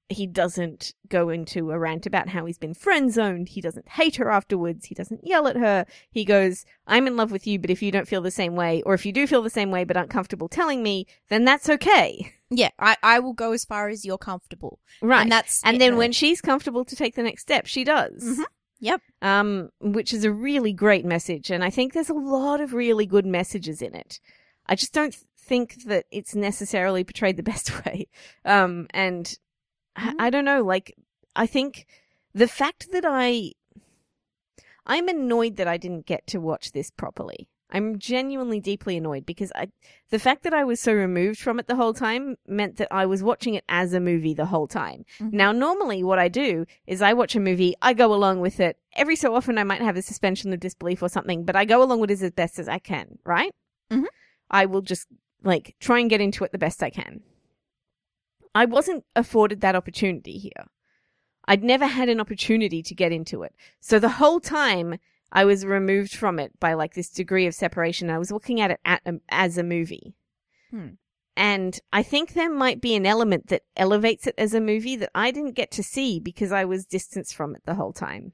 He 0.09 0.27
doesn't 0.27 0.93
go 1.09 1.29
into 1.29 1.71
a 1.71 1.79
rant 1.79 2.05
about 2.05 2.29
how 2.29 2.45
he's 2.45 2.59
been 2.59 2.75
friend 2.75 3.11
zoned 3.11 3.49
he 3.49 3.61
doesn't 3.61 3.89
hate 3.89 4.17
her 4.17 4.29
afterwards. 4.29 4.85
He 4.85 4.95
doesn't 4.95 5.25
yell 5.25 5.47
at 5.47 5.55
her. 5.55 5.85
He 6.11 6.23
goes 6.23 6.65
i'm 6.85 7.07
in 7.07 7.17
love 7.17 7.31
with 7.31 7.47
you 7.47 7.57
but 7.57 7.71
if 7.71 7.81
you 7.81 7.91
don't 7.91 8.07
feel 8.07 8.21
the 8.21 8.29
same 8.29 8.55
way 8.55 8.83
or 8.83 8.93
if 8.93 9.05
you 9.05 9.11
do 9.11 9.25
feel 9.25 9.41
the 9.41 9.49
same 9.49 9.71
way 9.71 9.83
but 9.83 9.97
aren't 9.97 10.11
comfortable 10.11 10.47
telling 10.47 10.83
me 10.83 11.07
then 11.29 11.43
that's 11.43 11.69
okay 11.69 12.31
yeah. 12.57 12.69
I, 12.79 12.95
I 13.03 13.19
will 13.19 13.33
go 13.33 13.51
as 13.51 13.65
far 13.65 13.89
as 13.89 14.05
you're 14.05 14.17
comfortable. 14.17 14.79
right 15.01 15.21
and 15.23 15.31
that's 15.31 15.61
and 15.63 15.79
then 15.79 15.97
when 15.97 16.11
she's 16.11 16.41
comfortable 16.41 16.85
to 16.85 16.95
take 16.95 17.15
the 17.15 17.23
next 17.23 17.41
step 17.43 17.65
she 17.67 17.83
does 17.83 18.23
Mhm. 18.23 18.43
Yep. 18.79 19.01
um, 19.21 19.69
which 19.79 20.13
is 20.13 20.23
a 20.25 20.31
really 20.31 20.73
great 20.73 21.05
message. 21.05 21.49
And 21.49 21.63
I 21.63 21.69
think 21.69 21.93
there's 21.93 22.09
a 22.09 22.13
lot 22.13 22.59
of 22.61 22.73
really 22.73 23.05
good 23.05 23.25
messages 23.25 23.81
in 23.81 23.95
it. 23.95 24.19
I 24.67 24.75
just 24.75 24.93
don't 24.93 25.15
think 25.37 25.83
that 25.85 26.05
it's 26.11 26.35
necessarily 26.35 27.03
portrayed 27.03 27.37
the 27.37 27.43
best 27.43 27.71
way. 27.85 28.07
Um, 28.43 28.87
and 28.91 29.33
I, 29.95 30.11
Mhm. 30.11 30.15
I 30.19 30.29
don't 30.29 30.45
know, 30.45 30.61
like, 30.63 30.93
I 31.35 31.47
think 31.47 31.87
the 32.33 32.47
fact 32.49 32.87
that 32.91 33.05
I, 33.07 33.53
I'm 34.85 35.07
annoyed 35.07 35.55
that 35.55 35.67
I 35.67 35.77
didn't 35.77 36.05
get 36.05 36.27
to 36.27 36.39
watch 36.39 36.71
this 36.73 36.91
properly. 36.91 37.47
I'm 37.71 37.97
genuinely 37.97 38.59
deeply 38.59 38.95
annoyed 38.95 39.25
because 39.25 39.51
I, 39.55 39.69
the 40.09 40.19
fact 40.19 40.43
that 40.43 40.53
I 40.53 40.63
was 40.63 40.79
so 40.79 40.93
removed 40.93 41.39
from 41.39 41.59
it 41.59 41.67
the 41.67 41.75
whole 41.75 41.93
time 41.93 42.35
meant 42.47 42.77
that 42.77 42.87
I 42.91 43.05
was 43.05 43.23
watching 43.23 43.55
it 43.55 43.63
as 43.67 43.93
a 43.93 43.99
movie 43.99 44.33
the 44.35 44.45
whole 44.45 44.67
time. 44.67 45.03
Mhm. 45.19 45.33
Now, 45.33 45.51
normally 45.51 46.03
what 46.03 46.19
I 46.19 46.27
do 46.27 46.65
is 46.85 47.01
I 47.01 47.13
watch 47.13 47.35
a 47.35 47.39
movie, 47.39 47.75
I 47.81 47.93
go 47.93 48.13
along 48.13 48.39
with 48.39 48.59
it. 48.59 48.77
Every 48.95 49.15
so 49.15 49.35
often 49.35 49.57
I 49.57 49.63
might 49.63 49.81
have 49.81 49.97
a 49.97 50.01
suspension 50.01 50.53
of 50.53 50.59
disbelief 50.59 51.01
or 51.01 51.09
something, 51.09 51.43
but 51.43 51.55
I 51.55 51.65
go 51.65 51.81
along 51.81 51.99
with 51.99 52.11
it 52.11 52.21
as 52.21 52.31
best 52.31 52.59
as 52.59 52.69
I 52.69 52.77
can, 52.77 53.17
right? 53.25 53.51
Mm-hmm. 53.91 54.05
I 54.51 54.67
will 54.67 54.81
just 54.81 55.07
like 55.43 55.75
try 55.79 55.99
and 55.99 56.09
get 56.09 56.21
into 56.21 56.43
it 56.43 56.51
the 56.51 56.57
best 56.57 56.83
I 56.83 56.91
can. 56.91 57.21
I 58.53 58.65
wasn't 58.65 59.03
afforded 59.15 59.61
that 59.61 59.75
opportunity 59.75 60.37
here. 60.37 60.67
I'd 61.47 61.63
never 61.63 61.87
had 61.87 62.09
an 62.09 62.19
opportunity 62.19 62.81
to 62.83 62.95
get 62.95 63.11
into 63.11 63.43
it. 63.43 63.53
So 63.79 63.99
the 63.99 64.09
whole 64.09 64.39
time 64.39 64.97
I 65.31 65.45
was 65.45 65.65
removed 65.65 66.15
from 66.15 66.39
it 66.39 66.59
by 66.59 66.73
like 66.73 66.93
this 66.93 67.09
degree 67.09 67.45
of 67.45 67.53
separation. 67.53 68.09
I 68.09 68.17
was 68.17 68.31
looking 68.31 68.61
at 68.61 68.71
it 68.71 68.79
at, 68.85 69.01
um, 69.05 69.21
as 69.29 69.57
a 69.57 69.63
movie. 69.63 70.15
Hmm. 70.71 70.89
And 71.37 71.79
I 71.91 72.01
think 72.01 72.33
there 72.33 72.49
might 72.49 72.79
be 72.79 72.95
an 72.95 73.05
element 73.05 73.47
that 73.47 73.63
elevates 73.75 74.25
it 74.25 74.35
as 74.37 74.53
a 74.53 74.61
movie 74.61 74.95
that 74.95 75.11
I 75.13 75.31
didn't 75.31 75.51
get 75.51 75.71
to 75.71 75.83
see 75.83 76.19
because 76.19 76.51
I 76.51 76.63
was 76.63 76.85
distanced 76.85 77.35
from 77.35 77.55
it 77.55 77.63
the 77.65 77.75
whole 77.75 77.91
time. 77.91 78.31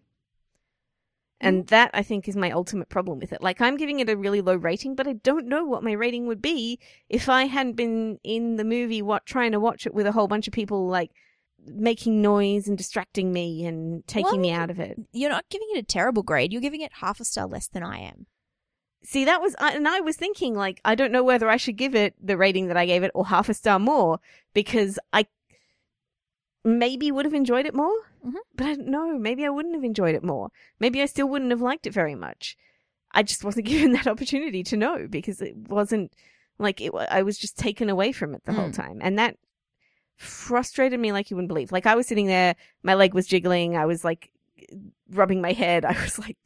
And 1.44 1.66
that 1.68 1.90
I 1.96 2.04
think 2.04 2.28
is 2.28 2.36
my 2.36 2.52
ultimate 2.52 2.90
problem 2.90 3.18
with 3.18 3.34
it. 3.34 3.42
Like 3.42 3.60
I'm 3.60 3.76
giving 3.76 4.00
it 4.00 4.10
a 4.10 4.16
really 4.16 4.42
low 4.42 4.56
rating, 4.56 4.94
but 4.94 5.08
I 5.08 5.14
don't 5.14 5.48
know 5.48 5.66
what 5.66 5.84
my 5.84 5.94
rating 5.94 6.28
would 6.28 6.42
be 6.42 6.78
if 7.10 7.28
I 7.28 7.46
hadn't 7.46 7.76
been 7.76 8.20
in 8.24 8.58
the 8.58 8.64
movie 8.64 9.02
what 9.02 9.26
trying 9.26 9.52
to 9.54 9.60
watch 9.60 9.88
it 9.88 9.96
with 9.96 10.06
a 10.06 10.12
whole 10.12 10.28
bunch 10.28 10.48
of 10.48 10.54
people 10.54 10.88
like 10.88 11.10
making 11.66 12.22
noise 12.22 12.68
and 12.68 12.78
distracting 12.78 13.32
me 13.32 13.66
and 13.66 14.06
taking 14.08 14.42
me 14.42 14.52
out 14.52 14.70
of 14.70 14.80
it. 14.80 14.98
you're 15.12 15.30
not 15.30 15.50
giving 15.50 15.68
it 15.74 15.80
a 15.80 15.84
terrible 15.84 16.24
grade. 16.24 16.52
You're 16.52 16.62
giving 16.62 16.82
it 16.82 16.92
half 16.94 17.20
a 17.20 17.26
star 17.26 17.46
less 17.48 17.68
than 17.68 17.84
I 17.84 18.00
am. 18.00 18.26
See, 19.04 19.26
that 19.26 19.42
was, 19.42 19.56
and 19.60 19.88
I 19.88 20.00
was 20.00 20.16
thinking, 20.16 20.54
like, 20.56 20.80
I 20.86 20.94
don't 20.96 21.12
know 21.12 21.24
whether 21.24 21.50
I 21.50 21.58
should 21.58 21.76
give 21.78 21.96
it 21.96 22.14
the 22.22 22.38
rating 22.38 22.68
that 22.68 22.78
I 22.78 22.86
gave 22.86 23.04
it 23.04 23.12
or 23.16 23.26
half 23.28 23.50
a 23.50 23.54
star 23.54 23.80
more 23.80 24.20
because 24.54 25.00
I 25.12 25.26
maybe 26.64 27.12
would 27.12 27.26
have 27.26 27.34
enjoyed 27.34 27.66
it 27.66 27.74
more, 27.74 27.96
Mhm. 28.24 28.36
but 28.56 28.68
I 28.68 28.76
don't 28.76 28.88
know. 28.88 29.18
Maybe 29.18 29.46
I 29.46 29.50
wouldn't 29.50 29.74
have 29.76 29.84
enjoyed 29.84 30.14
it 30.16 30.24
more. 30.24 30.50
Maybe 30.80 31.02
I 31.02 31.06
still 31.08 31.28
wouldn't 31.28 31.52
have 31.52 31.62
liked 31.62 31.88
it 31.88 31.94
very 31.94 32.14
much. 32.16 32.56
I 33.12 33.24
just 33.24 33.44
wasn't 33.44 33.66
given 33.68 33.94
that 33.94 34.08
opportunity 34.08 34.64
to 34.64 34.78
know 34.78 35.08
because 35.10 35.42
it 35.42 35.56
wasn't 35.56 36.14
like 36.60 36.80
it. 36.80 36.92
I 37.10 37.24
was 37.24 37.38
just 37.40 37.58
taken 37.58 37.90
away 37.90 38.12
from 38.12 38.36
it 38.36 38.46
the 38.46 38.54
whole 38.54 38.70
Mm. 38.70 38.76
time, 38.76 39.00
and 39.02 39.18
that 39.18 39.38
frustrated 40.22 41.00
me 41.00 41.12
like 41.12 41.30
you 41.30 41.36
wouldn't 41.36 41.50
believe. 41.50 41.72
Like 41.72 41.86
I 41.86 41.96
was 41.96 42.08
sitting 42.08 42.28
there, 42.28 42.56
my 42.84 42.94
leg 42.94 43.14
was 43.14 43.28
jiggling, 43.28 43.76
I 43.76 43.86
was 43.86 44.04
like 44.04 44.32
rubbing 45.10 45.42
my 45.42 45.54
head. 45.54 45.86
I 45.86 45.94
was 46.02 46.20
like, 46.20 46.38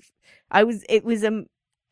I 0.52 0.64
was. 0.64 0.84
It 0.90 1.04
was 1.04 1.24
a 1.24 1.44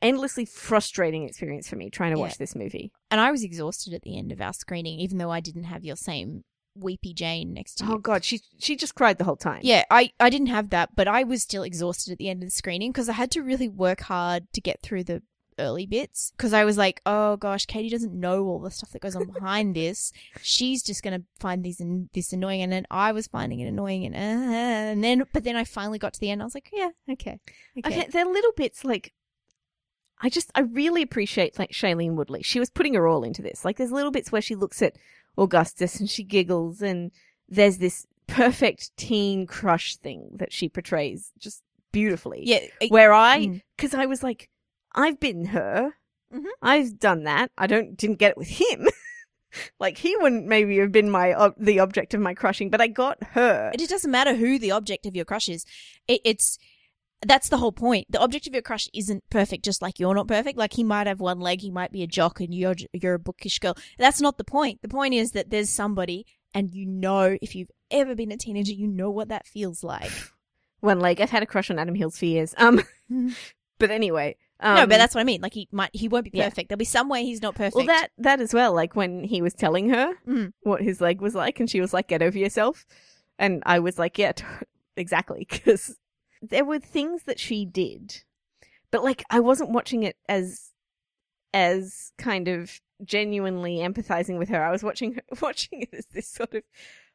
endlessly 0.01 0.43
frustrating 0.45 1.23
experience 1.23 1.69
for 1.69 1.77
me 1.77 1.89
trying 1.89 2.13
to 2.13 2.19
watch 2.19 2.37
this 2.37 2.55
movie. 2.55 2.91
And 3.09 3.21
I 3.21 3.31
was 3.31 3.43
exhausted 3.43 3.93
at 3.93 4.01
the 4.01 4.17
end 4.17 4.31
of 4.31 4.41
our 4.41 4.53
screening, 4.53 4.99
even 4.99 5.17
though 5.17 5.31
I 5.31 5.39
didn't 5.39 5.63
have 5.63 5.85
your 5.85 5.95
same 5.95 6.43
weepy 6.75 7.13
Jane 7.13 7.53
next 7.53 7.75
to 7.75 7.85
oh, 7.85 7.87
you. 7.87 7.93
Oh 7.93 7.97
god, 7.99 8.23
she 8.23 8.41
she 8.59 8.75
just 8.75 8.95
cried 8.95 9.17
the 9.17 9.23
whole 9.23 9.37
time. 9.37 9.61
Yeah, 9.63 9.83
I, 9.89 10.11
I 10.19 10.29
didn't 10.29 10.47
have 10.47 10.69
that, 10.71 10.95
but 10.95 11.07
I 11.07 11.23
was 11.23 11.41
still 11.41 11.63
exhausted 11.63 12.11
at 12.11 12.17
the 12.17 12.29
end 12.29 12.43
of 12.43 12.47
the 12.47 12.55
screening 12.55 12.91
because 12.91 13.09
I 13.09 13.13
had 13.13 13.31
to 13.31 13.41
really 13.41 13.69
work 13.69 14.01
hard 14.01 14.51
to 14.53 14.61
get 14.61 14.81
through 14.81 15.05
the 15.05 15.23
early 15.59 15.85
bits 15.85 16.31
because 16.37 16.53
I 16.53 16.65
was 16.65 16.77
like, 16.77 17.01
oh 17.05 17.37
gosh, 17.37 17.65
Katie 17.65 17.89
doesn't 17.89 18.13
know 18.13 18.45
all 18.45 18.59
the 18.59 18.71
stuff 18.71 18.91
that 18.91 19.01
goes 19.01 19.15
on 19.15 19.27
behind 19.31 19.75
this. 19.75 20.11
She's 20.41 20.83
just 20.83 21.03
gonna 21.03 21.23
find 21.39 21.63
these 21.63 21.79
an- 21.79 22.09
this 22.13 22.33
annoying, 22.33 22.61
and 22.61 22.71
then 22.71 22.85
I 22.91 23.11
was 23.11 23.27
finding 23.27 23.59
it 23.59 23.67
annoying, 23.67 24.05
and 24.05 24.15
uh, 24.15 24.19
and 24.91 25.03
then 25.03 25.23
but 25.33 25.43
then 25.43 25.55
I 25.55 25.63
finally 25.63 25.99
got 25.99 26.13
to 26.13 26.19
the 26.19 26.29
end. 26.29 26.41
I 26.41 26.45
was 26.45 26.55
like, 26.55 26.69
yeah, 26.73 26.89
okay, 27.09 27.39
okay, 27.77 28.01
Okay, 28.01 28.07
they're 28.11 28.25
little 28.25 28.53
bits 28.55 28.83
like 28.85 29.13
I 30.21 30.29
just 30.29 30.51
I 30.55 30.61
really 30.61 31.01
appreciate 31.01 31.59
like 31.59 31.71
Shailene 31.71 32.13
Woodley. 32.15 32.43
She 32.43 32.59
was 32.59 32.69
putting 32.69 32.93
her 32.93 33.07
all 33.07 33.23
into 33.23 33.41
this. 33.41 33.65
Like 33.65 33.77
there's 33.77 33.91
little 33.91 34.11
bits 34.11 34.31
where 34.31 34.41
she 34.41 34.55
looks 34.55 34.81
at 34.81 34.95
Augustus 35.37 35.99
and 35.99 36.09
she 36.09 36.23
giggles 36.23 36.81
and 36.81 37.11
there's 37.49 37.79
this 37.79 38.05
perfect 38.27 38.95
teen 38.95 39.45
crush 39.45 39.97
thing 39.97 40.29
that 40.35 40.53
she 40.53 40.69
portrays 40.69 41.31
just 41.37 41.61
beautifully. 41.91 42.41
yeah, 42.45 42.59
it- 42.79 42.89
Where 42.91 43.11
I 43.13 43.47
Mm. 43.47 43.61
cuz 43.77 43.93
I 43.93 44.05
was 44.05 44.23
like 44.23 44.49
I've 44.95 45.19
been 45.19 45.45
her. 45.47 45.93
Mhm. 46.33 46.45
I've 46.61 46.99
done 46.99 47.23
that. 47.23 47.51
I 47.57 47.67
don't 47.67 47.95
didn't 47.97 48.19
get 48.19 48.31
it 48.31 48.37
with 48.37 48.47
him. 48.47 48.87
like 49.79 49.97
he 49.99 50.15
wouldn't 50.17 50.47
maybe 50.47 50.77
have 50.79 50.91
been 50.91 51.09
my 51.09 51.33
ob- 51.33 51.55
the 51.57 51.79
object 51.79 52.13
of 52.13 52.21
my 52.21 52.33
crushing, 52.33 52.69
but 52.69 52.81
I 52.81 52.87
got 52.87 53.23
her. 53.31 53.71
it 53.73 53.89
doesn't 53.89 54.09
matter 54.11 54.35
who 54.35 54.57
the 54.57 54.71
object 54.71 55.05
of 55.05 55.15
your 55.15 55.25
crush 55.25 55.49
is. 55.49 55.65
It, 56.07 56.21
it's 56.25 56.57
that's 57.25 57.49
the 57.49 57.57
whole 57.57 57.71
point. 57.71 58.07
The 58.09 58.19
object 58.19 58.47
of 58.47 58.53
your 58.53 58.61
crush 58.61 58.89
isn't 58.93 59.23
perfect, 59.29 59.63
just 59.63 59.81
like 59.81 59.99
you're 59.99 60.15
not 60.15 60.27
perfect. 60.27 60.57
Like 60.57 60.73
he 60.73 60.83
might 60.83 61.07
have 61.07 61.19
one 61.19 61.39
leg, 61.39 61.61
he 61.61 61.71
might 61.71 61.91
be 61.91 62.03
a 62.03 62.07
jock, 62.07 62.39
and 62.39 62.53
you're 62.53 62.75
you're 62.93 63.13
a 63.13 63.19
bookish 63.19 63.59
girl. 63.59 63.75
That's 63.97 64.21
not 64.21 64.37
the 64.37 64.43
point. 64.43 64.81
The 64.81 64.89
point 64.89 65.13
is 65.13 65.31
that 65.31 65.49
there's 65.49 65.69
somebody, 65.69 66.25
and 66.53 66.73
you 66.73 66.85
know, 66.85 67.37
if 67.41 67.55
you've 67.55 67.71
ever 67.91 68.15
been 68.15 68.31
a 68.31 68.37
teenager, 68.37 68.73
you 68.73 68.87
know 68.87 69.09
what 69.09 69.29
that 69.29 69.47
feels 69.47 69.83
like. 69.83 70.11
One 70.81 70.99
leg. 70.99 71.21
I've 71.21 71.29
had 71.29 71.43
a 71.43 71.47
crush 71.47 71.71
on 71.71 71.79
Adam 71.79 71.95
Hills 71.95 72.17
for 72.17 72.25
years. 72.25 72.53
Um 72.57 72.81
but 73.79 73.91
anyway, 73.91 74.35
um, 74.59 74.75
no, 74.75 74.81
but 74.87 74.97
that's 74.97 75.13
what 75.15 75.21
I 75.21 75.25
mean. 75.25 75.41
Like 75.41 75.53
he 75.53 75.67
might, 75.71 75.89
he 75.93 76.07
won't 76.07 76.31
be 76.31 76.37
Yeah. 76.37 76.49
perfect. 76.49 76.69
There'll 76.69 76.77
be 76.79 76.85
some 76.85 77.09
way 77.09 77.23
he's 77.23 77.41
not 77.41 77.55
perfect. 77.55 77.75
Well, 77.75 77.85
that 77.87 78.09
that 78.17 78.39
as 78.39 78.53
well. 78.53 78.73
Like 78.73 78.95
when 78.95 79.23
he 79.23 79.41
was 79.41 79.53
telling 79.53 79.89
her 79.89 80.13
Mm. 80.27 80.53
what 80.61 80.81
his 80.81 81.01
leg 81.01 81.21
was 81.21 81.35
like, 81.35 81.59
and 81.59 81.69
she 81.69 81.81
was 81.81 81.93
like, 81.93 82.07
"Get 82.07 82.21
over 82.21 82.37
yourself," 82.37 82.85
and 83.37 83.61
I 83.65 83.79
was 83.79 83.97
like, 83.99 84.17
"Yeah, 84.17 84.31
t- 84.33 84.45
exactly," 84.97 85.45
because 85.49 85.97
there 86.41 86.65
were 86.65 86.79
things 86.79 87.23
that 87.23 87.39
she 87.39 87.65
did, 87.65 88.23
but 88.91 89.03
like 89.03 89.23
I 89.29 89.39
wasn't 89.39 89.71
watching 89.71 90.03
it 90.03 90.17
as 90.29 90.71
as 91.53 92.11
kind 92.17 92.47
of 92.47 92.81
genuinely 93.03 93.77
empathizing 93.77 94.37
with 94.37 94.49
her. 94.49 94.63
I 94.63 94.71
was 94.71 94.83
watching 94.83 95.13
her, 95.15 95.21
watching 95.41 95.81
it 95.83 95.89
as 95.93 96.05
this 96.07 96.27
sort 96.27 96.53
of, 96.53 96.63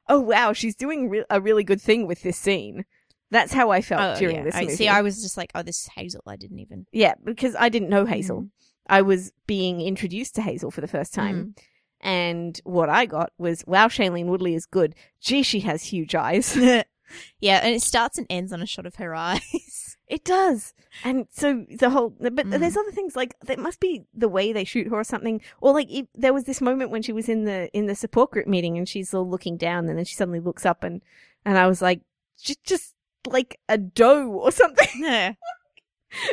oh 0.08 0.20
wow, 0.20 0.52
she's 0.52 0.74
doing 0.76 1.08
re- 1.08 1.24
a 1.30 1.40
really 1.40 1.64
good 1.64 1.80
thing 1.80 2.06
with 2.06 2.22
this 2.22 2.36
scene. 2.38 2.84
That's 3.30 3.52
how 3.52 3.70
I 3.70 3.80
felt 3.82 4.16
Oh, 4.16 4.18
during 4.18 4.36
yeah. 4.36 4.42
this 4.44 4.54
I, 4.54 4.62
movie. 4.62 4.74
see, 4.76 4.88
I 4.88 5.02
was 5.02 5.22
just 5.22 5.36
like, 5.36 5.50
oh, 5.54 5.62
this 5.62 5.80
is 5.82 5.88
Hazel. 5.94 6.22
I 6.26 6.36
didn't 6.36 6.60
even. 6.60 6.86
yeah, 6.92 7.14
because 7.22 7.54
I 7.58 7.68
didn't 7.68 7.90
know 7.90 8.06
Hazel. 8.06 8.42
Mm. 8.42 8.50
I 8.88 9.02
was 9.02 9.32
being 9.46 9.80
introduced 9.82 10.34
to 10.36 10.42
Hazel 10.42 10.70
for 10.70 10.80
the 10.80 10.86
first 10.88 11.12
time. 11.12 11.54
And 12.00 12.58
what 12.64 12.88
I 12.88 13.06
got 13.06 13.32
was, 13.38 13.64
wow, 13.66 13.88
Shailene 13.88 14.26
Woodley 14.26 14.54
is 14.54 14.66
good. 14.66 14.94
Gee, 15.20 15.42
she 15.42 15.60
has 15.60 15.82
huge 15.84 16.14
eyes. 16.14 16.56
yeah, 17.40 17.60
and 17.62 17.74
it 17.74 17.82
starts 17.82 18.18
and 18.18 18.26
ends 18.30 18.52
on 18.52 18.62
a 18.62 18.66
shot 18.66 18.86
of 18.86 18.96
her 18.96 19.14
eyes. 19.14 19.96
it 20.06 20.24
does. 20.24 20.72
And 21.04 21.26
so 21.30 21.66
the 21.68 21.90
whole, 21.90 22.10
but 22.20 22.34
Mm. 22.34 22.60
there's 22.60 22.76
other 22.76 22.92
things 22.92 23.14
like, 23.16 23.34
that 23.44 23.58
must 23.58 23.80
be 23.80 24.04
the 24.14 24.28
way 24.28 24.52
they 24.52 24.64
shoot 24.64 24.86
her 24.88 24.94
or 24.96 25.04
something. 25.04 25.40
Or 25.60 25.72
like, 25.74 25.90
if, 25.90 26.06
there 26.14 26.32
was 26.32 26.44
this 26.44 26.60
moment 26.60 26.90
when 26.90 27.02
she 27.02 27.12
was 27.12 27.28
in 27.28 27.44
the, 27.44 27.68
in 27.74 27.86
the 27.86 27.94
support 27.94 28.30
group 28.30 28.46
meeting 28.46 28.78
and 28.78 28.88
she's 28.88 29.12
all 29.12 29.28
looking 29.28 29.56
down 29.56 29.88
and 29.88 29.98
then 29.98 30.04
she 30.04 30.14
suddenly 30.14 30.40
looks 30.40 30.64
up 30.64 30.82
and, 30.84 31.02
and 31.44 31.58
I 31.58 31.66
was 31.66 31.82
like, 31.82 32.00
just, 32.40 32.62
just 32.64 32.94
like 33.28 33.58
a 33.68 33.78
doe 33.78 34.28
or 34.30 34.50
something. 34.52 34.88
Yeah. 35.00 35.34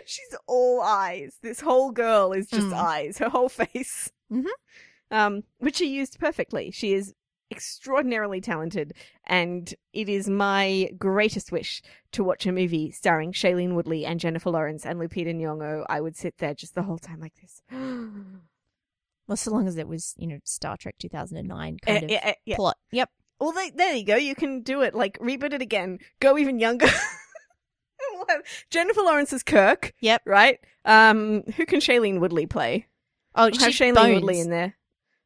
She's 0.05 0.35
all 0.47 0.81
eyes. 0.81 1.35
This 1.41 1.59
whole 1.59 1.91
girl 1.91 2.31
is 2.31 2.47
just 2.47 2.67
Mm. 2.67 2.73
eyes. 2.73 3.17
Her 3.17 3.27
whole 3.29 3.49
face. 3.61 4.09
Mhm. 4.31 4.45
Um, 5.11 5.43
which 5.59 5.75
she 5.77 5.87
used 5.87 6.17
perfectly. 6.17 6.71
She 6.71 6.93
is 6.93 7.13
extraordinarily 7.51 8.39
talented, 8.41 8.93
and 9.25 9.73
it 9.93 10.07
is 10.09 10.29
my 10.29 10.89
greatest 10.97 11.51
wish 11.51 11.81
to 12.13 12.23
watch 12.23 12.45
a 12.47 12.51
movie 12.53 12.89
starring 12.91 13.33
Shailene 13.33 13.75
Woodley 13.75 14.05
and 14.05 14.19
Jennifer 14.19 14.49
Lawrence 14.49 14.85
and 14.85 14.97
Lupita 14.99 15.35
Nyong'o. 15.35 15.85
I 15.89 15.99
would 16.01 16.15
sit 16.15 16.37
there 16.39 16.53
just 16.55 16.73
the 16.73 16.83
whole 16.83 16.97
time 16.97 17.19
like 17.19 17.33
this. 17.41 17.61
Well, 19.27 19.37
so 19.37 19.49
long 19.51 19.67
as 19.67 19.75
it 19.77 19.87
was, 19.87 20.13
you 20.17 20.27
know, 20.27 20.37
Star 20.43 20.77
Trek 20.77 20.95
2009 20.99 21.77
Eh, 21.87 21.91
kind 21.91 22.03
of 22.05 22.11
eh, 22.11 22.19
eh, 22.21 22.33
yeah. 22.45 22.55
plot. 22.57 22.77
Yep. 22.91 23.09
Well, 23.39 23.51
they, 23.51 23.69
there 23.71 23.93
you 23.95 24.05
go. 24.05 24.15
You 24.15 24.36
can 24.36 24.61
do 24.61 24.81
it. 24.81 24.93
Like 24.95 25.19
reboot 25.19 25.53
it 25.53 25.61
again. 25.61 25.99
Go 26.19 26.38
even 26.38 26.59
younger. 26.59 26.88
We'll 28.13 28.25
have 28.29 28.41
Jennifer 28.69 29.01
Lawrence 29.01 29.33
as 29.33 29.41
Kirk. 29.43 29.93
Yep. 30.01 30.21
Right. 30.25 30.59
Um, 30.86 31.43
who 31.55 31.65
can 31.65 31.79
Shailene 31.79 32.19
Woodley 32.19 32.45
play? 32.45 32.88
Oh, 33.33 33.49
We'll 33.49 33.59
have 33.59 33.71
Shailene 33.73 33.95
Bones. 33.95 34.13
Woodley 34.15 34.39
in 34.39 34.49
there. 34.49 34.75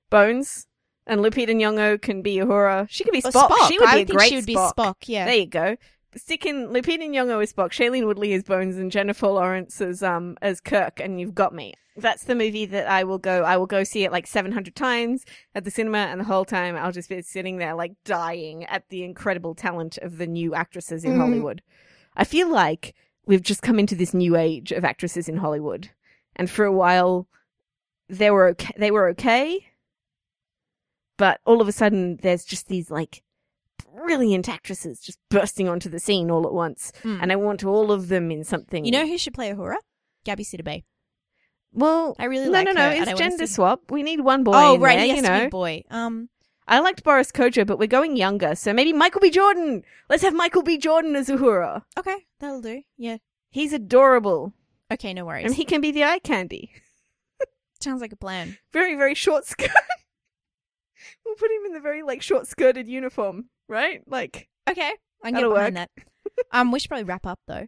Bones. 0.09 0.65
And 1.05 1.21
Lupita 1.21 1.49
Nyong'o 1.49 2.01
can 2.01 2.21
be 2.21 2.37
Uhura. 2.37 2.87
She 2.89 3.03
could 3.03 3.11
be 3.11 3.19
Or 3.23 3.31
Spock. 3.31 3.67
She 3.67 3.77
would 3.79 3.87
I 3.89 3.95
be 3.95 4.01
a 4.01 4.05
think 4.05 4.17
great 4.17 4.29
she 4.29 4.35
would 4.37 4.45
be 4.45 4.55
Spock. 4.55 4.75
Spock. 4.75 4.95
Yeah. 5.07 5.25
There 5.25 5.35
you 5.35 5.45
go. 5.47 5.75
Stick 6.15 6.45
in 6.45 6.69
Lupita 6.69 7.07
Nyong'o 7.07 7.41
as 7.43 7.53
Spock, 7.53 7.69
Shailene 7.71 8.05
Woodley 8.07 8.33
as 8.33 8.43
Bones, 8.43 8.77
and 8.77 8.91
Jennifer 8.91 9.27
Lawrence 9.27 9.79
as 9.79 10.01
um 10.01 10.37
as 10.41 10.59
Kirk, 10.59 10.99
and 10.99 11.19
you've 11.19 11.35
got 11.35 11.53
me. 11.53 11.73
That's 11.95 12.23
the 12.23 12.33
movie 12.35 12.65
that 12.65 12.87
I 12.87 13.03
will 13.03 13.17
go. 13.19 13.43
I 13.43 13.57
will 13.57 13.67
go 13.67 13.83
see 13.83 14.05
it 14.05 14.11
like 14.11 14.25
seven 14.25 14.51
hundred 14.51 14.75
times 14.75 15.23
at 15.53 15.65
the 15.65 15.71
cinema, 15.71 15.99
and 15.99 16.19
the 16.19 16.25
whole 16.25 16.45
time 16.45 16.75
I'll 16.75 16.91
just 16.91 17.09
be 17.09 17.21
sitting 17.21 17.57
there 17.57 17.75
like 17.75 17.93
dying 18.05 18.63
at 18.65 18.89
the 18.89 19.03
incredible 19.03 19.53
talent 19.53 19.97
of 19.99 20.17
the 20.17 20.25
new 20.27 20.55
actresses 20.55 21.03
in 21.03 21.13
Mhm. 21.13 21.17
Hollywood. 21.17 21.61
I 22.15 22.23
feel 22.23 22.49
like 22.49 22.95
we've 23.27 23.43
just 23.43 23.61
come 23.61 23.77
into 23.77 23.95
this 23.95 24.13
new 24.13 24.35
age 24.35 24.71
of 24.71 24.83
actresses 24.83 25.29
in 25.29 25.37
Hollywood, 25.37 25.89
and 26.35 26.49
for 26.49 26.65
a 26.65 26.71
while 26.71 27.27
they 28.07 28.31
were 28.31 28.47
okay, 28.47 28.73
they 28.77 28.89
were 28.89 29.07
okay, 29.09 29.67
but 31.17 31.39
all 31.45 31.61
of 31.61 31.67
a 31.67 31.71
sudden 31.71 32.17
there's 32.23 32.45
just 32.45 32.67
these 32.67 32.89
like 32.89 33.21
brilliant 33.95 34.47
actresses 34.49 34.99
just 34.99 35.19
bursting 35.29 35.67
onto 35.69 35.89
the 35.89 35.99
scene 35.99 36.29
all 36.31 36.45
at 36.45 36.53
once, 36.53 36.91
Mm. 37.03 37.19
and 37.21 37.31
I 37.31 37.35
want 37.35 37.63
all 37.63 37.91
of 37.91 38.07
them 38.09 38.31
in 38.31 38.43
something. 38.43 38.85
You 38.85 38.91
know 38.91 39.05
who 39.07 39.17
should 39.17 39.33
play 39.33 39.49
Uhura? 39.51 39.77
Gabby 40.25 40.43
Sidibe. 40.43 40.83
well, 41.71 42.15
I 42.19 42.25
really 42.25 42.45
no, 42.45 42.51
like 42.51 42.65
no, 42.65 42.71
no, 42.73 42.89
her, 42.89 43.03
it's 43.03 43.19
gender 43.19 43.45
see- 43.47 43.53
swap. 43.53 43.89
We 43.91 44.03
need 44.03 44.21
one 44.21 44.43
boy. 44.43 44.51
oh, 44.55 44.77
right. 44.77 44.95
there, 44.97 45.03
he 45.05 45.09
has 45.11 45.17
you 45.17 45.21
know. 45.23 45.49
boy. 45.49 45.83
Um. 45.89 46.29
I 46.67 46.81
liked 46.81 47.03
Boris 47.03 47.31
Kodjoe, 47.31 47.65
but 47.65 47.79
we're 47.79 47.87
going 47.87 48.15
younger, 48.15 48.53
so 48.53 48.73
maybe 48.73 48.93
Michael 48.93 49.21
B. 49.21 49.31
Jordan. 49.31 49.83
Let's 50.07 50.21
have 50.21 50.35
Michael 50.35 50.61
B. 50.61 50.77
Jordan 50.77 51.15
as 51.15 51.27
Uhura. 51.27 51.81
Okay, 51.97 52.25
that'll 52.39 52.61
do. 52.61 52.83
Yeah. 52.95 53.17
He's 53.49 53.73
adorable, 53.73 54.53
Okay, 54.91 55.11
no 55.15 55.25
worries. 55.25 55.45
and 55.47 55.55
he 55.55 55.65
can 55.65 55.81
be 55.81 55.89
the 55.91 56.03
eye 56.03 56.19
candy. 56.19 56.71
Sounds 57.81 58.01
like 58.01 58.11
a 58.11 58.15
plan. 58.15 58.59
Very, 58.71 58.93
very 58.95 59.15
short 59.15 59.45
skirt. 59.47 59.71
we'll 61.25 61.33
put 61.35 61.49
him 61.49 61.65
in 61.65 61.73
the 61.73 61.79
very 61.79 62.03
like 62.03 62.21
short 62.21 62.45
skirted 62.45 62.87
uniform, 62.87 63.49
right? 63.69 64.01
Like, 64.07 64.49
Okay, 64.69 64.91
I 65.23 65.27
can 65.27 65.33
That'll 65.35 65.51
get 65.51 65.55
behind 65.55 65.77
that. 65.77 65.89
um, 66.51 66.71
we 66.71 66.79
should 66.79 66.89
probably 66.89 67.05
wrap 67.05 67.25
up 67.25 67.39
though. 67.47 67.67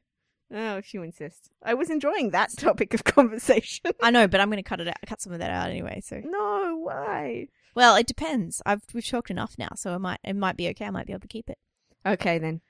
oh, 0.54 0.78
if 0.78 0.94
you 0.94 1.02
insist. 1.04 1.50
I 1.64 1.74
was 1.74 1.90
enjoying 1.90 2.32
that 2.32 2.52
topic 2.58 2.94
of 2.94 3.04
conversation. 3.04 3.92
I 4.02 4.12
know, 4.12 4.28
but 4.28 4.40
I'm 4.42 4.50
going 4.50 4.62
to 4.62 4.70
cut 4.70 4.82
it 4.82 4.88
out, 4.88 4.96
cut 5.08 5.22
some 5.22 5.34
of 5.34 5.40
that 5.40 5.50
out 5.52 5.70
anyway. 5.70 6.02
So, 6.04 6.22
no, 6.24 6.78
why? 6.84 7.48
well, 7.74 7.96
it 7.96 8.08
depends. 8.08 8.62
I've 8.66 8.82
we've 8.94 9.08
talked 9.08 9.32
enough 9.32 9.56
now, 9.58 9.70
so 9.76 9.96
it 9.96 10.00
might 10.00 10.20
it 10.24 10.36
might 10.36 10.58
be 10.58 10.68
okay. 10.70 10.86
I 10.86 10.90
might 10.92 11.08
be 11.08 11.14
able 11.14 11.22
to 11.22 11.28
keep 11.28 11.50
it. 11.50 11.58
Okay 12.06 12.38
then. 12.38 12.62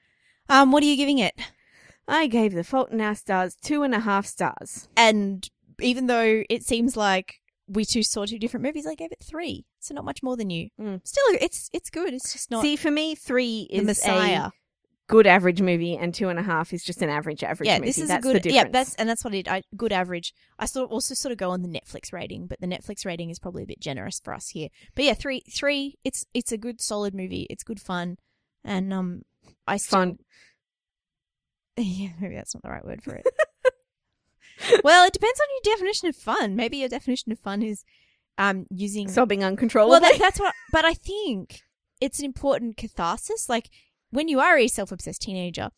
Um, 0.49 0.71
what 0.71 0.83
are 0.83 0.87
you 0.87 0.97
giving 0.97 1.19
it? 1.19 1.33
I 2.07 2.27
gave 2.27 2.53
The 2.53 2.63
Fault 2.63 2.91
in 2.91 2.99
Our 3.01 3.15
Stars 3.15 3.55
two 3.55 3.83
and 3.83 3.93
a 3.93 3.99
half 4.01 4.25
stars. 4.25 4.87
And 4.97 5.47
even 5.79 6.07
though 6.07 6.43
it 6.49 6.63
seems 6.63 6.95
like 6.97 7.40
we 7.71 7.85
two 7.85 8.03
saw 8.03 8.25
two 8.25 8.39
different 8.39 8.65
movies, 8.65 8.85
I 8.85 8.95
gave 8.95 9.11
it 9.11 9.23
three. 9.23 9.65
So 9.79 9.93
not 9.93 10.05
much 10.05 10.21
more 10.21 10.35
than 10.35 10.49
you. 10.49 10.69
Mm. 10.79 11.01
Still, 11.03 11.23
it's 11.39 11.69
it's 11.73 11.89
good. 11.89 12.13
It's 12.13 12.33
just 12.33 12.51
not 12.51 12.61
See, 12.61 12.75
for 12.75 12.91
me, 12.91 13.15
three 13.15 13.67
the 13.69 13.77
is 13.77 13.83
Messiah. 13.85 14.45
a 14.45 14.51
good 15.07 15.27
average 15.27 15.61
movie, 15.61 15.97
and 15.97 16.13
two 16.13 16.29
and 16.29 16.39
a 16.39 16.43
half 16.43 16.73
is 16.73 16.83
just 16.83 17.01
an 17.01 17.09
average 17.09 17.43
average 17.43 17.67
yeah, 17.67 17.77
movie. 17.77 17.89
this 17.89 17.97
is 17.97 18.07
that's 18.09 18.25
a 18.25 18.31
good. 18.33 18.45
yeah, 18.45 18.67
that's 18.67 18.95
and 18.95 19.07
that's 19.09 19.23
what 19.23 19.33
it. 19.33 19.47
I, 19.47 19.61
good 19.75 19.91
average. 19.91 20.33
I 20.59 20.65
sort 20.65 20.85
of 20.85 20.91
also 20.91 21.13
sort 21.15 21.31
of 21.31 21.37
go 21.37 21.51
on 21.51 21.61
the 21.61 21.69
Netflix 21.69 22.13
rating, 22.13 22.47
but 22.47 22.59
the 22.59 22.67
Netflix 22.67 23.05
rating 23.05 23.29
is 23.29 23.39
probably 23.39 23.63
a 23.63 23.67
bit 23.67 23.79
generous 23.79 24.19
for 24.23 24.33
us 24.33 24.49
here. 24.49 24.69
But 24.95 25.05
yeah, 25.05 25.13
three 25.13 25.41
three. 25.53 25.95
It's 26.03 26.25
it's 26.33 26.51
a 26.51 26.57
good 26.57 26.81
solid 26.81 27.13
movie. 27.13 27.47
It's 27.49 27.63
good 27.63 27.79
fun, 27.79 28.17
and 28.63 28.93
um, 28.93 29.21
I 29.67 29.77
still, 29.77 29.99
fun. 29.99 30.17
Yeah, 31.77 32.09
maybe 32.19 32.35
that's 32.35 32.53
not 32.53 32.63
the 32.63 32.69
right 32.69 32.85
word 32.85 33.01
for 33.01 33.15
it. 33.15 33.25
well, 34.83 35.05
it 35.05 35.13
depends 35.13 35.39
on 35.39 35.47
your 35.63 35.75
definition 35.75 36.07
of 36.09 36.15
fun. 36.15 36.55
Maybe 36.55 36.77
your 36.77 36.89
definition 36.89 37.31
of 37.31 37.39
fun 37.39 37.61
is 37.61 37.83
um 38.37 38.65
using 38.69 39.07
Sobbing 39.09 39.43
uncontrollably. 39.43 39.91
well 39.91 39.99
that, 39.99 40.17
that's 40.17 40.39
what 40.39 40.55
but 40.71 40.85
i 40.85 40.93
think 40.93 41.59
it's 41.99 42.17
an 42.19 42.25
important 42.25 42.77
catharsis. 42.77 43.49
Like 43.49 43.69
when 44.09 44.27
you 44.27 44.39
are 44.39 44.57
a 44.57 44.67
self 44.67 44.91
obsessed 44.91 45.21
teenager, 45.21 45.69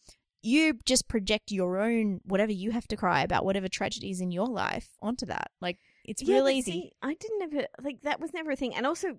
you 0.42 0.80
just 0.86 1.08
project 1.08 1.52
your 1.52 1.78
own 1.80 2.22
whatever 2.24 2.52
you 2.52 2.72
have 2.72 2.88
to 2.90 2.96
cry 2.96 3.22
about, 3.24 3.44
whatever 3.44 3.68
tragedies 3.68 4.22
in 4.22 4.32
your 4.32 4.48
life 4.48 4.90
onto 5.02 5.26
that. 5.26 5.50
Like 5.62 5.80
it's 6.06 6.22
Yeah, 6.22 6.36
real 6.36 6.50
easy. 6.50 6.72
see, 6.72 6.92
I 7.02 7.16
didn't 7.16 7.42
ever 7.42 7.68
like 7.82 8.02
that 8.04 8.20
was 8.22 8.34
never 8.34 8.52
a 8.52 8.56
thing, 8.56 8.74
and 8.76 8.86
also 8.86 9.18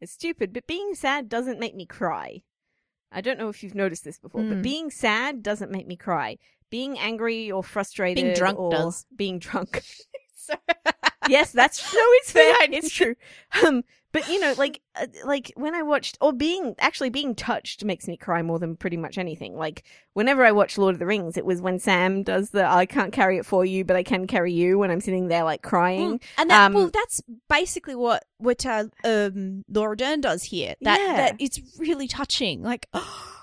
it's 0.00 0.12
stupid. 0.12 0.52
But 0.52 0.66
being 0.66 0.94
sad 0.94 1.28
doesn't 1.28 1.60
make 1.60 1.74
me 1.74 1.86
cry. 1.86 2.42
I 3.12 3.20
don't 3.20 3.38
know 3.38 3.48
if 3.48 3.62
you've 3.62 3.74
noticed 3.74 4.04
this 4.04 4.18
before, 4.18 4.42
but 4.42 4.58
Mm. 4.58 4.62
being 4.62 4.90
sad 4.90 5.42
doesn't 5.42 5.70
make 5.70 5.86
me 5.86 5.96
cry. 5.96 6.38
Being 6.70 6.98
angry 6.98 7.50
or 7.50 7.62
frustrated, 7.62 8.22
being 8.24 8.34
drunk 8.34 8.58
or 8.58 8.70
does. 8.70 9.06
Being 9.14 9.38
drunk. 9.38 9.82
So- 10.36 10.54
yes, 11.28 11.52
that's 11.52 11.92
no, 11.92 12.00
it's 12.02 12.30
fair. 12.32 12.54
It's 12.70 12.92
true. 12.92 13.14
Um, 13.64 13.82
but 14.12 14.28
you 14.28 14.40
know, 14.40 14.54
like, 14.56 14.80
uh, 14.94 15.06
like 15.26 15.52
when 15.56 15.74
I 15.74 15.82
watched, 15.82 16.16
or 16.22 16.32
being 16.32 16.74
actually 16.78 17.10
being 17.10 17.34
touched 17.34 17.84
makes 17.84 18.08
me 18.08 18.16
cry 18.16 18.40
more 18.42 18.58
than 18.58 18.74
pretty 18.76 18.96
much 18.96 19.18
anything. 19.18 19.56
Like 19.56 19.82
whenever 20.14 20.42
I 20.44 20.52
watch 20.52 20.78
Lord 20.78 20.94
of 20.94 20.98
the 21.00 21.06
Rings, 21.06 21.36
it 21.36 21.44
was 21.44 21.60
when 21.60 21.78
Sam 21.78 22.22
does 22.22 22.50
the 22.50 22.64
"I 22.64 22.86
can't 22.86 23.12
carry 23.12 23.36
it 23.36 23.44
for 23.44 23.64
you, 23.64 23.84
but 23.84 23.96
I 23.96 24.02
can 24.02 24.26
carry 24.26 24.52
you" 24.54 24.78
when 24.78 24.90
I'm 24.90 25.00
sitting 25.02 25.28
there 25.28 25.44
like 25.44 25.60
crying. 25.62 26.18
Mm. 26.18 26.22
And 26.38 26.50
that, 26.50 26.66
Um, 26.66 26.72
well, 26.72 26.90
that's 26.92 27.20
basically 27.50 27.94
what 27.96 28.24
what 28.38 28.64
uh, 28.64 28.84
um, 29.04 29.64
Laura 29.68 29.96
Dern 29.96 30.22
does 30.22 30.44
here. 30.44 30.76
That 30.80 30.98
Yeah. 31.00 31.16
that 31.16 31.36
it's 31.38 31.60
really 31.78 32.08
touching. 32.08 32.62
Like 32.62 32.86
it- 32.94 33.02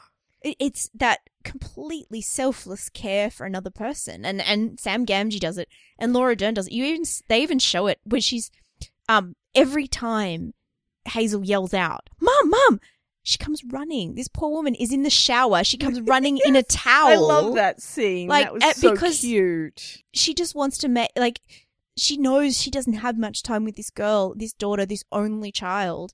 it's 0.44 0.90
that 0.94 1.20
completely 1.44 2.22
selfless 2.22 2.90
care 2.90 3.30
for 3.30 3.46
another 3.46 3.70
person, 3.70 4.26
and 4.26 4.42
and 4.42 4.80
Sam 4.80 5.06
Gamgee 5.06 5.40
does 5.40 5.58
it, 5.58 5.70
and 5.98 6.14
Laura 6.14 6.36
Dern 6.36 6.54
does 6.54 6.68
it. 6.68 6.74
You 6.74 6.86
even 6.86 7.06
they 7.28 7.42
even 7.42 7.60
show 7.60 7.88
it 7.88 8.00
when 8.04 8.22
she's 8.22 8.52
um 9.08 9.36
every 9.56 9.88
time 9.88 10.54
Hazel 11.06 11.44
yells 11.44 11.74
out, 11.74 12.10
"Mom, 12.20 12.50
mom!" 12.50 12.80
She 13.26 13.38
comes 13.38 13.64
running. 13.64 14.16
This 14.16 14.28
poor 14.28 14.50
woman 14.50 14.76
is 14.76 14.92
in 14.92 15.04
the 15.04 15.10
shower. 15.10 15.64
She 15.64 15.78
comes 15.78 16.02
running 16.14 16.40
in 16.46 16.58
a 16.58 16.64
towel. 16.64 17.08
I 17.08 17.16
love 17.16 17.56
that 17.56 17.82
scene. 17.82 18.28
Like, 18.28 18.48
that 18.48 18.54
was 18.54 18.64
uh, 18.64 18.74
so 18.74 18.92
because- 18.92 19.22
cute. 19.22 20.04
she 20.14 20.34
just 20.34 20.56
wants 20.56 20.78
to 20.80 20.90
make 20.90 21.10
like 21.16 21.40
she 21.96 22.18
knows 22.18 22.60
she 22.60 22.70
doesn't 22.72 22.94
have 22.94 23.18
much 23.18 23.42
time 23.44 23.64
with 23.64 23.76
this 23.78 23.90
girl, 23.90 24.34
this 24.36 24.52
daughter, 24.52 24.86
this 24.86 25.06
only 25.12 25.52
child, 25.54 26.14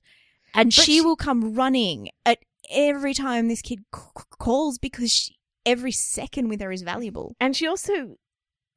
and 0.54 0.72
she, 0.72 0.82
she- 0.82 1.00
will 1.00 1.16
come 1.16 1.54
running 1.54 2.10
at 2.24 2.38
every 2.70 3.14
time 3.14 3.48
this 3.48 3.62
kid 3.62 3.80
c- 3.94 4.00
calls 4.38 4.78
because 4.78 5.12
she, 5.12 5.36
every 5.64 5.92
second 5.92 6.48
with 6.48 6.60
her 6.60 6.72
is 6.72 6.82
valuable. 6.82 7.34
And 7.40 7.56
she 7.56 7.66
also 7.66 8.16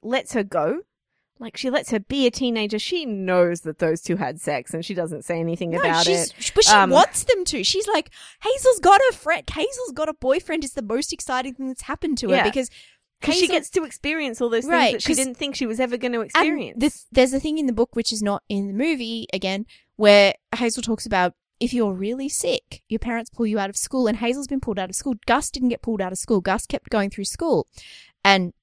lets 0.01 0.33
her 0.33 0.43
go. 0.43 0.81
Like 1.39 1.57
she 1.57 1.69
lets 1.71 1.89
her 1.89 1.99
be 1.99 2.27
a 2.27 2.31
teenager. 2.31 2.77
She 2.79 3.05
knows 3.05 3.61
that 3.61 3.79
those 3.79 4.01
two 4.01 4.17
had 4.17 4.39
sex, 4.39 4.73
and 4.73 4.85
she 4.85 4.93
doesn't 4.93 5.25
say 5.25 5.39
anything 5.39 5.71
No, 5.71 5.79
about 5.79 6.07
it. 6.07 6.31
but 6.53 6.63
she 6.63 6.71
Um, 6.71 6.91
wants 6.91 7.23
them 7.23 7.43
to. 7.45 7.63
She's 7.63 7.87
like, 7.87 8.11
Hazel's 8.43 8.79
got 8.79 9.01
a 9.09 9.13
friend. 9.13 9.43
Hazel's 9.49 9.91
got 9.93 10.07
a 10.07 10.13
boyfriend. 10.13 10.63
It's 10.63 10.73
the 10.75 10.83
most 10.83 11.11
exciting 11.11 11.55
thing 11.55 11.67
that's 11.67 11.81
happened 11.81 12.19
to 12.19 12.29
her 12.29 12.35
Yeah. 12.35 12.43
because 12.43 12.69
Because 13.19 13.35
she 13.35 13.47
gets 13.47 13.69
to 13.71 13.83
experience 13.83 14.41
all 14.41 14.49
those 14.49 14.63
things 14.65 14.71
Right, 14.73 14.93
that 14.93 15.01
she 15.01 15.15
didn't 15.15 15.35
think 15.35 15.55
she 15.55 15.65
was 15.65 15.79
ever 15.79 15.97
going 15.97 16.11
to 16.13 16.21
experience. 16.21 16.77
this- 16.79 17.07
there's 17.11 17.33
a 17.33 17.39
thing 17.39 17.57
in 17.57 17.65
the 17.67 17.73
book 17.73 17.95
which 17.95 18.11
is 18.13 18.21
not 18.21 18.43
in 18.47 18.67
the 18.67 18.73
movie 18.73 19.27
again, 19.33 19.65
where 19.95 20.35
Hazel 20.55 20.83
talks 20.83 21.05
about 21.05 21.33
if 21.63 21.73
you're 21.73 21.93
really 21.93 22.27
sick, 22.27 22.83
your 22.89 22.99
parents 22.99 23.29
pull 23.29 23.47
you 23.47 23.57
out 23.57 23.69
of 23.69 23.77
school, 23.77 24.07
and 24.07 24.17
Hazel's 24.17 24.47
been 24.53 24.59
pulled 24.59 24.79
out 24.79 24.89
of 24.89 24.95
school. 24.95 25.15
Gus 25.25 25.49
didn't 25.49 25.69
get 25.69 25.81
pulled 25.81 26.01
out 26.01 26.11
of 26.11 26.17
school. 26.17 26.41
Gus 26.41 26.65
kept 26.65 26.89
going 26.89 27.09
through 27.09 27.25
school, 27.37 27.67
and 28.23 28.53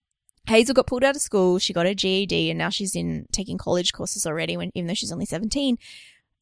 Hazel 0.46 0.74
got 0.74 0.86
pulled 0.86 1.04
out 1.04 1.16
of 1.16 1.22
school. 1.22 1.58
She 1.58 1.72
got 1.72 1.86
her 1.86 1.94
GED, 1.94 2.50
and 2.50 2.58
now 2.58 2.68
she's 2.68 2.94
in 2.94 3.26
taking 3.32 3.58
college 3.58 3.92
courses 3.92 4.26
already. 4.26 4.56
When 4.56 4.70
even 4.74 4.86
though 4.86 4.94
she's 5.00 5.12
only 5.12 5.26
seventeen, 5.26 5.78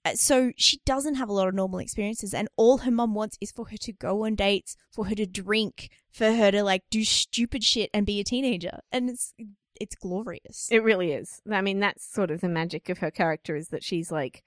Uh, 0.04 0.14
so 0.14 0.52
she 0.56 0.80
doesn't 0.84 1.16
have 1.16 1.28
a 1.28 1.32
lot 1.32 1.48
of 1.48 1.54
normal 1.54 1.80
experiences, 1.80 2.32
and 2.34 2.48
all 2.56 2.78
her 2.78 2.90
mum 2.90 3.14
wants 3.14 3.36
is 3.40 3.52
for 3.52 3.66
her 3.70 3.76
to 3.76 3.92
go 3.92 4.24
on 4.24 4.34
dates, 4.34 4.76
for 4.90 5.06
her 5.06 5.14
to 5.14 5.26
drink, 5.26 5.90
for 6.10 6.32
her 6.32 6.50
to 6.50 6.62
like 6.62 6.82
do 6.90 7.04
stupid 7.04 7.62
shit 7.62 7.90
and 7.92 8.06
be 8.06 8.20
a 8.20 8.24
teenager, 8.24 8.80
and 8.90 9.10
it's 9.10 9.34
it's 9.80 9.96
glorious. 9.96 10.68
It 10.70 10.82
really 10.82 11.12
is. 11.12 11.40
I 11.50 11.60
mean, 11.62 11.78
that's 11.78 12.04
sort 12.04 12.30
of 12.32 12.40
the 12.40 12.48
magic 12.48 12.88
of 12.88 12.98
her 12.98 13.12
character 13.12 13.54
is 13.54 13.68
that 13.68 13.84
she's 13.84 14.10
like 14.10 14.42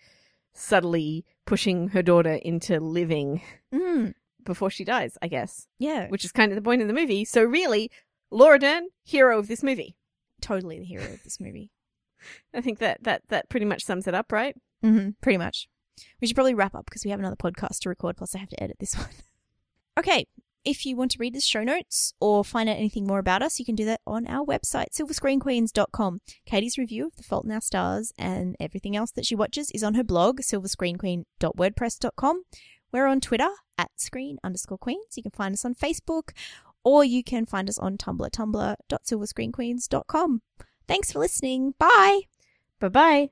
subtly 0.54 1.26
pushing 1.46 1.90
her 1.90 2.02
daughter 2.02 2.34
into 2.34 2.80
living 2.80 3.42
Mm, 3.74 4.14
before 4.44 4.70
she 4.70 4.84
dies, 4.84 5.18
I 5.22 5.28
guess, 5.28 5.68
yeah, 5.80 6.08
which 6.08 6.26
is 6.26 6.32
kind 6.32 6.52
of 6.52 6.56
the 6.56 6.62
point 6.62 6.82
of 6.82 6.88
the 6.88 6.94
movie. 6.94 7.24
So 7.26 7.44
really, 7.44 7.90
Laura 8.32 8.60
Dern, 8.60 8.88
hero 9.04 9.40
of 9.40 9.48
this 9.48 9.64
movie. 9.64 9.96
totally 10.42 10.80
the 10.80 10.86
hero 10.86 11.06
of 11.06 11.24
this 11.24 11.40
movie. 11.40 11.72
I 12.54 12.62
think 12.62 12.80
that 12.80 13.04
that 13.04 13.22
that 13.30 13.50
pretty 13.50 13.66
much 13.66 13.84
sums 13.86 14.08
it 14.08 14.14
up, 14.14 14.32
right? 14.32 14.56
Mm-hmm, 14.84 15.12
pretty 15.22 15.38
much. 15.38 15.68
We 16.20 16.28
should 16.28 16.36
probably 16.36 16.54
wrap 16.56 16.74
up 16.76 16.86
because 16.86 17.04
we 17.06 17.12
have 17.12 17.20
another 17.20 17.36
podcast 17.36 17.80
to 17.82 17.90
record. 17.90 18.18
Plus, 18.18 18.34
I 18.36 18.40
have 18.40 18.50
to 18.50 18.62
edit 18.64 18.78
this 18.80 18.96
one. 18.98 19.08
okay. 20.00 20.26
If 20.64 20.86
you 20.86 20.96
want 20.96 21.10
to 21.12 21.18
read 21.20 21.34
the 21.34 21.42
show 21.42 21.64
notes 21.64 22.14
or 22.20 22.44
find 22.44 22.70
out 22.70 22.78
anything 22.78 23.08
more 23.08 23.18
about 23.18 23.42
us, 23.42 23.58
you 23.58 23.66
can 23.66 23.74
do 23.76 23.86
that 23.86 24.02
on 24.06 24.28
our 24.28 24.46
website, 24.46 24.90
silverscreenqueens.com. 24.94 26.22
Katie's 26.46 26.78
review 26.78 27.08
of 27.08 27.16
The 27.16 27.24
Fault 27.24 27.46
in 27.46 27.52
Our 27.52 27.62
Stars 27.62 28.14
and 28.18 28.56
everything 28.60 28.96
else 28.96 29.10
that 29.12 29.26
she 29.26 29.34
watches 29.34 29.72
is 29.72 29.84
on 29.84 29.96
her 29.96 30.04
blog, 30.04 30.42
silverscreenqueen.wordpress.com. 30.42 32.44
We're 32.92 33.08
on 33.08 33.22
Twitter 33.22 33.50
at 33.78 33.90
screen 33.96 34.38
underscore 34.44 34.78
queens. 34.78 35.16
You 35.16 35.24
can 35.24 35.32
find 35.32 35.54
us 35.54 35.66
on 35.66 35.74
Facebook 35.74 36.32
or 36.84 37.04
you 37.04 37.24
can 37.24 37.46
find 37.46 37.70
us 37.70 37.80
on 37.80 37.98
Tumblr, 37.98 38.30
tumblr.silverscreenqueens.com. 38.30 40.42
Thanks 40.88 41.12
for 41.12 41.20
listening. 41.20 41.74
Bye. 41.80 42.22
Bye 42.80 42.90
bye. 42.90 43.30